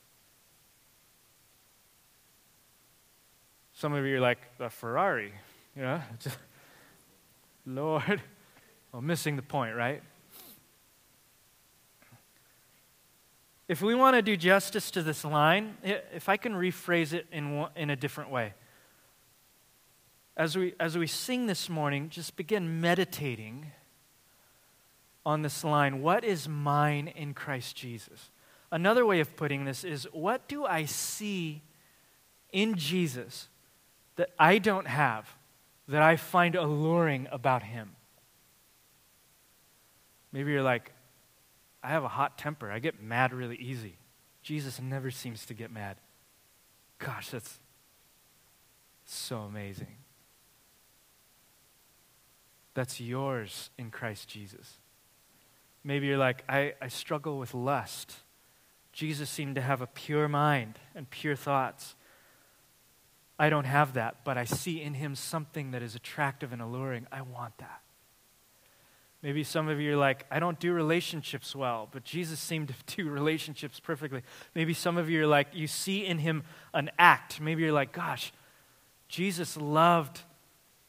Some 3.75 3.93
of 3.93 4.05
you 4.05 4.17
are 4.17 4.21
like, 4.21 4.39
a 4.59 4.71
Ferrari, 4.71 5.33
you 5.77 5.83
know? 5.83 6.01
Lord. 7.67 8.23
Well, 8.93 9.03
missing 9.03 9.37
the 9.37 9.43
point, 9.43 9.77
right? 9.77 10.03
If 13.69 13.83
we 13.83 13.95
want 13.95 14.17
to 14.17 14.23
do 14.23 14.37
justice 14.37 14.91
to 14.91 15.03
this 15.03 15.25
line, 15.25 15.77
if 15.83 16.29
I 16.29 16.37
can 16.37 16.55
rephrase 16.55 17.13
it 17.13 17.27
in, 17.31 17.67
in 17.77 17.91
a 17.91 17.97
different 17.97 18.31
way, 18.31 18.53
as 20.37 20.57
we, 20.57 20.75
as 20.81 20.97
we 20.97 21.07
sing 21.07 21.47
this 21.47 21.69
morning, 21.69 22.09
just 22.09 22.37
begin 22.37 22.81
meditating 22.81 23.73
on 25.27 25.43
this 25.43 25.65
line 25.65 26.03
What 26.03 26.25
is 26.25 26.49
mine 26.49 27.09
in 27.09 27.35
Christ 27.35 27.77
Jesus? 27.77 28.31
Another 28.73 29.05
way 29.05 29.21
of 29.21 29.37
putting 29.37 29.65
this 29.65 29.85
is 29.85 30.07
What 30.13 30.49
do 30.49 30.65
I 30.65 30.85
see 30.85 31.63
in 32.53 32.77
Jesus 32.77 33.49
that 34.17 34.31
I 34.39 34.59
don't 34.59 34.87
have, 34.87 35.37
that 35.89 36.03
I 36.03 36.17
find 36.17 36.55
alluring 36.55 37.29
about 37.31 37.63
him? 37.63 37.97
Maybe 40.33 40.53
you're 40.53 40.63
like, 40.63 40.93
I 41.83 41.89
have 41.89 42.05
a 42.05 42.09
hot 42.09 42.39
temper. 42.39 42.71
I 42.71 42.79
get 42.79 43.03
mad 43.03 43.33
really 43.33 43.57
easy. 43.57 43.97
Jesus 44.43 44.81
never 44.81 45.11
seems 45.11 45.45
to 45.47 45.55
get 45.55 45.71
mad. 45.71 45.97
Gosh, 46.99 47.31
that's 47.31 47.59
so 49.05 49.39
amazing. 49.39 50.00
That's 52.81 52.99
yours 52.99 53.69
in 53.77 53.91
Christ 53.91 54.27
Jesus. 54.27 54.79
Maybe 55.85 56.07
you're 56.07 56.17
like, 56.17 56.45
I, 56.49 56.73
I 56.81 56.89
struggle 56.89 57.39
with 57.39 57.53
lust. 57.53 58.15
Jesus 58.95 59.29
seemed 59.29 59.57
to 59.57 59.61
have 59.61 59.83
a 59.83 59.87
pure 59.87 60.29
mind 60.29 60.79
and 60.95 61.11
pure 61.11 61.37
thoughts. 61.37 61.95
I 63.39 63.51
don't 63.51 63.67
have 63.67 63.93
that, 63.93 64.25
but 64.25 64.39
I 64.39 64.45
see 64.45 64.81
in 64.81 64.95
him 64.95 65.15
something 65.15 65.73
that 65.73 65.83
is 65.83 65.95
attractive 65.95 66.55
and 66.55 66.63
alluring. 66.63 67.07
I 67.13 67.21
want 67.21 67.59
that. 67.59 67.83
Maybe 69.21 69.45
some 69.45 69.69
of 69.69 69.79
you 69.79 69.93
are 69.93 69.99
like, 69.99 70.25
I 70.31 70.41
don't 70.41 70.59
do 70.59 70.73
relationships 70.73 71.55
well, 71.55 71.87
but 71.93 72.03
Jesus 72.03 72.41
seemed 72.41 72.69
to 72.69 72.97
do 72.97 73.11
relationships 73.11 73.79
perfectly. 73.79 74.23
Maybe 74.55 74.73
some 74.73 74.97
of 74.97 75.11
you 75.11 75.25
are 75.25 75.27
like, 75.27 75.49
you 75.53 75.67
see 75.67 76.07
in 76.07 76.17
him 76.17 76.45
an 76.73 76.91
act. 76.99 77.43
Maybe 77.43 77.63
you're 77.63 77.73
like, 77.73 77.93
gosh, 77.93 78.33
Jesus 79.07 79.59
loved 79.59 80.23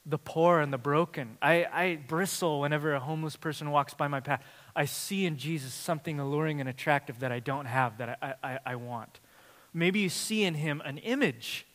the 0.06 0.18
poor 0.18 0.60
and 0.60 0.74
the 0.74 0.78
broken. 0.78 1.38
I, 1.42 1.66
I 1.72 1.96
bristle 2.08 2.62
whenever 2.62 2.94
a 2.94 3.00
homeless 3.00 3.36
person 3.36 3.70
walks 3.72 3.94
by 3.94 4.08
my 4.08 4.20
path. 4.20 4.44
I 4.76 4.86
see 4.86 5.26
in 5.26 5.38
Jesus 5.38 5.74
something 5.74 6.20
alluring 6.20 6.60
and 6.60 6.68
attractive 6.68 7.20
that 7.20 7.32
I 7.32 7.40
don't 7.40 7.66
have, 7.66 7.98
that 8.00 8.18
I, 8.22 8.34
I, 8.44 8.60
I 8.66 8.76
want. 8.76 9.20
Maybe 9.74 10.00
you 10.00 10.10
see 10.10 10.44
in 10.44 10.56
him 10.56 10.82
an 10.84 10.98
image 10.98 11.68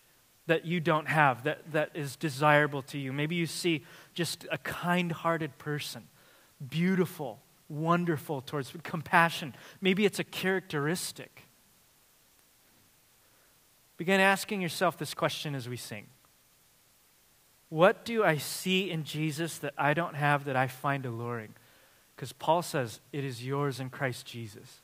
that 0.47 0.65
you 0.65 0.81
don't 0.81 1.09
have, 1.09 1.45
that, 1.45 1.73
that 1.73 1.91
is 1.95 2.17
desirable 2.17 2.83
to 2.83 2.99
you. 2.99 3.13
Maybe 3.13 3.37
you 3.37 3.47
see 3.47 3.85
just 4.15 4.47
a 4.51 4.59
kind 4.59 5.13
hearted 5.13 5.59
person 5.59 6.09
beautiful, 6.69 7.41
wonderful 7.69 8.41
towards 8.41 8.73
compassion. 8.83 9.55
Maybe 9.81 10.05
it's 10.05 10.19
a 10.19 10.25
characteristic. 10.25 11.43
Begin 13.97 14.21
asking 14.21 14.61
yourself 14.61 14.99
this 14.99 15.15
question 15.15 15.55
as 15.55 15.69
we 15.69 15.77
sing 15.77 16.07
What 17.69 18.05
do 18.05 18.23
I 18.23 18.37
see 18.37 18.91
in 18.91 19.05
Jesus 19.05 19.59
that 19.59 19.75
I 19.77 19.95
don't 19.95 20.15
have 20.15 20.45
that 20.45 20.57
I 20.57 20.69
find 20.69 21.05
alluring? 21.05 21.55
Because 22.15 22.33
Paul 22.33 22.63
says 22.63 23.01
it 23.13 23.25
is 23.25 23.45
yours 23.45 23.81
in 23.81 23.91
Christ 23.91 24.27
Jesus. 24.27 24.81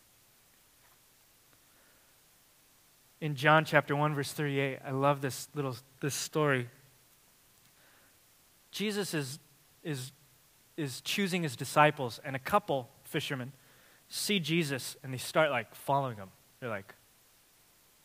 In 3.20 3.37
John 3.37 3.64
chapter 3.64 3.95
1 3.95 4.14
verse 4.14 4.33
38, 4.33 4.80
I 4.85 4.91
love 4.91 5.20
this 5.20 5.49
little 5.55 5.76
this 6.01 6.14
story. 6.14 6.68
Jesus 8.72 9.14
is 9.14 9.39
is 9.85 10.12
is 10.76 11.01
choosing 11.03 11.43
his 11.45 11.55
disciples, 11.55 12.20
and 12.24 12.35
a 12.35 12.41
couple 12.41 12.89
fishermen 13.05 13.53
see 14.12 14.39
Jesus 14.39 14.97
and 15.03 15.12
they 15.12 15.18
start 15.18 15.51
like 15.51 15.74
following 15.74 16.16
him. 16.16 16.28
They're 16.61 16.68
like, 16.68 16.95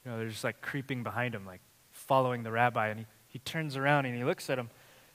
you 0.05 0.11
know, 0.11 0.17
they're 0.17 0.29
just 0.29 0.43
like 0.43 0.61
creeping 0.61 1.03
behind 1.03 1.35
him, 1.35 1.45
like 1.45 1.59
following 1.91 2.43
the 2.43 2.51
rabbi. 2.51 2.87
And 2.87 2.99
he, 2.99 3.05
he 3.37 3.41
turns 3.45 3.77
around 3.77 4.07
and 4.07 4.17
he 4.17 4.23
looks 4.23 4.49
at 4.49 4.57
him. 4.57 4.67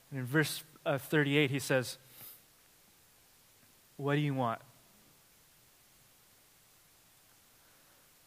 And 0.09 0.21
in 0.21 0.25
verse 0.25 0.63
uh, 0.85 0.97
38, 0.97 1.51
he 1.51 1.59
says, 1.59 1.97
What 3.97 4.15
do 4.15 4.21
you 4.21 4.33
want? 4.33 4.61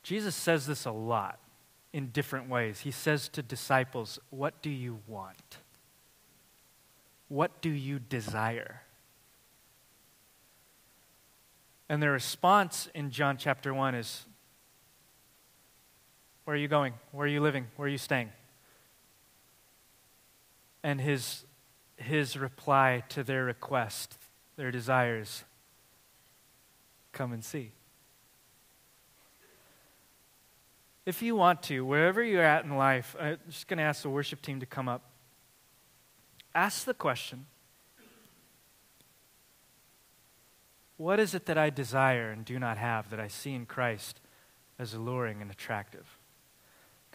Jesus 0.03 0.35
says 0.35 0.67
this 0.67 0.85
a 0.85 0.91
lot 0.91 1.39
in 1.95 2.09
different 2.09 2.51
ways. 2.51 2.81
He 2.81 2.91
says 2.91 3.31
to 3.31 3.43
disciples, 3.43 4.19
What 4.29 4.61
do 4.61 4.69
you 4.69 4.99
want? 5.07 5.61
What 7.29 7.63
do 7.63 7.71
you 7.71 7.99
desire? 7.99 8.83
And 11.89 12.03
the 12.03 12.11
response 12.11 12.91
in 12.95 13.11
John 13.11 13.39
chapter 13.39 13.73
1 13.73 13.95
is 13.95 14.27
Where 16.45 16.55
are 16.55 16.59
you 16.59 16.69
going? 16.69 16.93
Where 17.13 17.25
are 17.25 17.31
you 17.31 17.41
living? 17.41 17.69
Where 17.77 17.87
are 17.87 17.91
you 17.91 17.97
staying? 17.97 18.29
And 20.83 21.01
his, 21.01 21.45
his 21.97 22.37
reply 22.37 23.03
to 23.11 23.25
their 23.25 23.45
request, 23.45 24.19
their 24.57 24.71
desires, 24.71 25.45
come 27.13 27.33
and 27.33 27.45
see. 27.45 27.73
If 31.05 31.23
you 31.23 31.37
want 31.37 31.63
to, 31.65 31.85
wherever 31.85 32.23
you're 32.23 32.43
at 32.43 32.65
in 32.65 32.77
life, 32.77 33.15
I'm 33.19 33.39
just 33.49 33.69
going 33.69 33.79
to 33.79 33.85
ask 33.85 34.03
the 34.03 34.11
worship 34.11 34.43
team 34.43 34.61
to 34.61 34.67
come 34.67 34.89
up. 34.89 35.03
Ask 36.55 36.85
the 36.85 36.95
question 36.95 37.47
What 40.97 41.21
is 41.21 41.35
it 41.35 41.47
that 41.47 41.59
I 41.59 41.71
desire 41.71 42.31
and 42.31 42.45
do 42.45 42.59
not 42.59 42.79
have 42.79 43.11
that 43.11 43.21
I 43.21 43.29
see 43.29 43.55
in 43.55 43.67
Christ 43.67 44.21
as 44.79 44.95
alluring 44.95 45.43
and 45.43 45.51
attractive? 45.51 46.16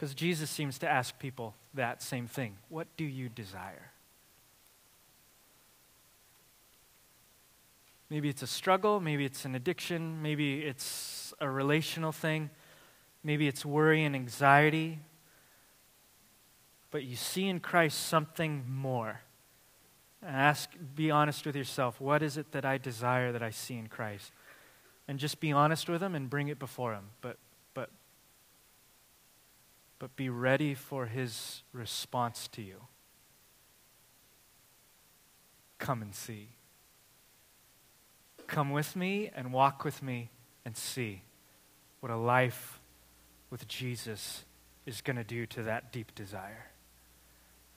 Because 0.02 0.16
Jesus 0.16 0.50
seems 0.50 0.80
to 0.80 0.90
ask 0.90 1.20
people 1.20 1.54
that 1.76 2.02
same 2.02 2.26
thing. 2.26 2.58
What 2.70 2.88
do 2.98 3.04
you 3.04 3.30
desire? 3.30 3.92
Maybe 8.10 8.28
it's 8.28 8.42
a 8.42 8.48
struggle, 8.48 9.00
maybe 9.00 9.26
it's 9.26 9.46
an 9.46 9.54
addiction, 9.54 10.24
maybe 10.24 10.62
it's 10.64 11.36
a 11.40 11.48
relational 11.48 12.12
thing, 12.12 12.50
maybe 13.24 13.48
it's 13.48 13.64
worry 13.64 14.04
and 14.04 14.16
anxiety. 14.16 14.98
But 16.90 17.04
you 17.04 17.16
see 17.16 17.48
in 17.48 17.60
Christ 17.60 18.08
something 18.08 18.64
more. 18.68 19.22
Ask, 20.26 20.72
be 20.96 21.12
honest 21.12 21.46
with 21.46 21.56
yourself. 21.56 22.02
What 22.02 22.24
is 22.24 22.38
it 22.38 22.54
that 22.54 22.66
I 22.66 22.80
desire 22.80 23.32
that 23.32 23.44
I 23.44 23.52
see 23.52 23.78
in 23.78 23.86
Christ? 23.86 24.32
And 25.08 25.20
just 25.20 25.40
be 25.40 25.52
honest 25.52 25.88
with 25.88 26.02
him 26.02 26.16
and 26.16 26.28
bring 26.28 26.48
it 26.48 26.58
before 26.58 26.94
him. 26.94 27.10
But, 27.22 27.38
but 30.02 30.16
be 30.16 30.30
ready 30.30 30.74
for 30.74 31.06
his 31.06 31.62
response 31.74 32.48
to 32.48 32.64
you. 32.64 32.82
Come 35.78 36.02
and 36.02 36.16
see. 36.16 36.50
Come 38.48 38.72
with 38.72 38.96
me 38.96 39.30
and 39.36 39.54
walk 39.54 39.86
with 39.86 40.02
me 40.02 40.32
and 40.66 40.76
see 40.76 41.22
what 42.00 42.12
a 42.12 42.16
life 42.16 42.80
with 43.52 43.68
Jesus 43.68 44.44
is 44.88 45.02
going 45.02 45.18
to 45.18 45.24
do 45.24 45.46
to 45.46 45.62
that 45.62 45.94
deep 45.94 46.16
desire. 46.16 46.72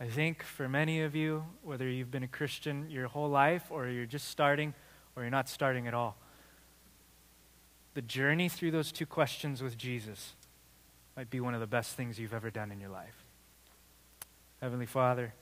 I 0.01 0.07
think 0.07 0.43
for 0.43 0.67
many 0.67 1.03
of 1.03 1.15
you, 1.15 1.45
whether 1.63 1.87
you've 1.87 2.11
been 2.11 2.23
a 2.23 2.29
Christian 2.29 2.89
your 2.89 3.09
whole 3.09 3.29
life 3.29 3.67
or 3.69 3.87
you're 3.89 4.07
just 4.07 4.29
starting 4.29 4.73
or 5.15 5.25
you're 5.25 5.31
not 5.31 5.51
starting 5.51 5.87
at 5.87 5.93
all, 5.93 6.17
the 7.93 8.01
journey 8.01 8.49
through 8.49 8.71
those 8.71 8.93
two 8.93 9.05
questions 9.05 9.63
with 9.63 9.77
Jesus 9.77 10.33
might 11.17 11.31
be 11.31 11.41
one 11.41 11.55
of 11.55 11.61
the 11.61 11.67
best 11.67 11.95
things 11.97 12.19
you've 12.19 12.35
ever 12.35 12.51
done 12.51 12.73
in 12.73 12.81
your 12.81 12.91
life. 12.91 13.25
Heavenly 14.61 14.87
Father, 14.87 15.35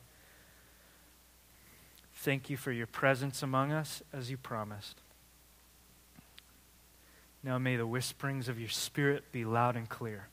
thank 2.17 2.51
you 2.51 2.57
for 2.57 2.73
your 2.73 2.87
presence 2.87 3.43
among 3.43 3.73
us 3.73 4.03
as 4.13 4.31
you 4.31 4.37
promised. 4.37 5.01
Now 7.43 7.59
may 7.59 7.77
the 7.77 7.87
whisperings 7.87 8.49
of 8.49 8.61
your 8.61 8.69
Spirit 8.69 9.33
be 9.33 9.45
loud 9.45 9.77
and 9.77 9.89
clear. 9.89 10.29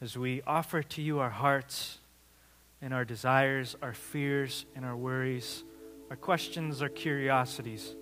as 0.00 0.16
we 0.16 0.42
offer 0.46 0.82
to 0.82 1.02
you 1.02 1.18
our 1.18 1.30
hearts 1.30 1.98
and 2.80 2.94
our 2.94 3.04
desires, 3.04 3.76
our 3.82 3.92
fears 3.92 4.64
and 4.76 4.84
our 4.84 4.96
worries, 4.96 5.64
our 6.10 6.16
questions, 6.16 6.80
our 6.80 6.88
curiosities, 6.88 7.94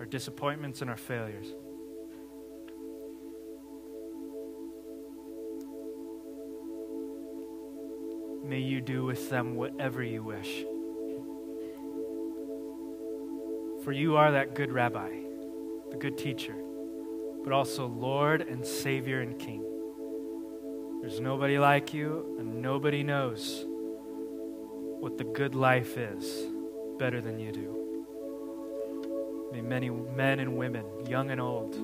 our 0.00 0.06
disappointments 0.06 0.80
and 0.80 0.88
our 0.88 0.96
failures. 0.96 1.46
May 8.48 8.60
you 8.60 8.80
do 8.80 9.04
with 9.04 9.28
them 9.28 9.56
whatever 9.56 10.02
you 10.02 10.22
wish. 10.22 10.64
For 13.84 13.92
you 13.92 14.16
are 14.16 14.32
that 14.32 14.54
good 14.54 14.72
rabbi, 14.72 15.10
the 15.90 15.98
good 15.98 16.16
teacher, 16.16 16.54
but 17.44 17.52
also 17.52 17.86
Lord 17.86 18.40
and 18.40 18.64
Savior 18.64 19.20
and 19.20 19.38
King. 19.38 19.62
There's 21.02 21.20
nobody 21.20 21.58
like 21.58 21.92
you, 21.92 22.36
and 22.38 22.62
nobody 22.62 23.02
knows 23.02 23.66
what 23.66 25.18
the 25.18 25.24
good 25.24 25.54
life 25.54 25.98
is 25.98 26.46
better 26.98 27.20
than 27.20 27.38
you 27.38 27.52
do. 27.52 27.74
May 29.52 29.60
many 29.60 29.90
men 29.90 30.40
and 30.40 30.56
women, 30.56 30.86
young 31.06 31.30
and 31.30 31.40
old, 31.40 31.74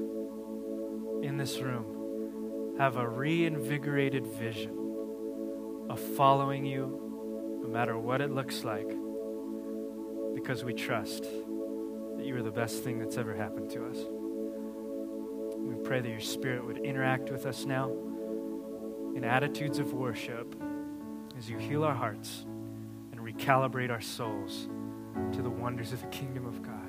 in 1.22 1.36
this 1.36 1.58
room 1.58 2.76
have 2.78 2.96
a 2.96 3.06
reinvigorated 3.06 4.26
vision 4.26 4.83
of 5.94 6.00
following 6.00 6.66
you 6.66 7.60
no 7.62 7.68
matter 7.68 7.96
what 7.96 8.20
it 8.20 8.32
looks 8.32 8.64
like 8.64 8.88
because 10.34 10.64
we 10.64 10.74
trust 10.74 11.22
that 11.22 12.26
you 12.26 12.36
are 12.36 12.42
the 12.42 12.50
best 12.50 12.82
thing 12.82 12.98
that's 12.98 13.16
ever 13.16 13.32
happened 13.32 13.70
to 13.70 13.86
us. 13.86 13.98
We 15.56 15.76
pray 15.84 16.00
that 16.00 16.08
your 16.08 16.18
Spirit 16.18 16.66
would 16.66 16.78
interact 16.78 17.30
with 17.30 17.46
us 17.46 17.64
now 17.64 17.92
in 19.14 19.22
attitudes 19.22 19.78
of 19.78 19.92
worship 19.92 20.60
as 21.38 21.48
you 21.48 21.58
heal 21.58 21.84
our 21.84 21.94
hearts 21.94 22.44
and 23.12 23.20
recalibrate 23.20 23.92
our 23.92 24.00
souls 24.00 24.66
to 25.32 25.42
the 25.42 25.50
wonders 25.50 25.92
of 25.92 26.00
the 26.00 26.08
kingdom 26.08 26.44
of 26.44 26.60
God. 26.60 26.83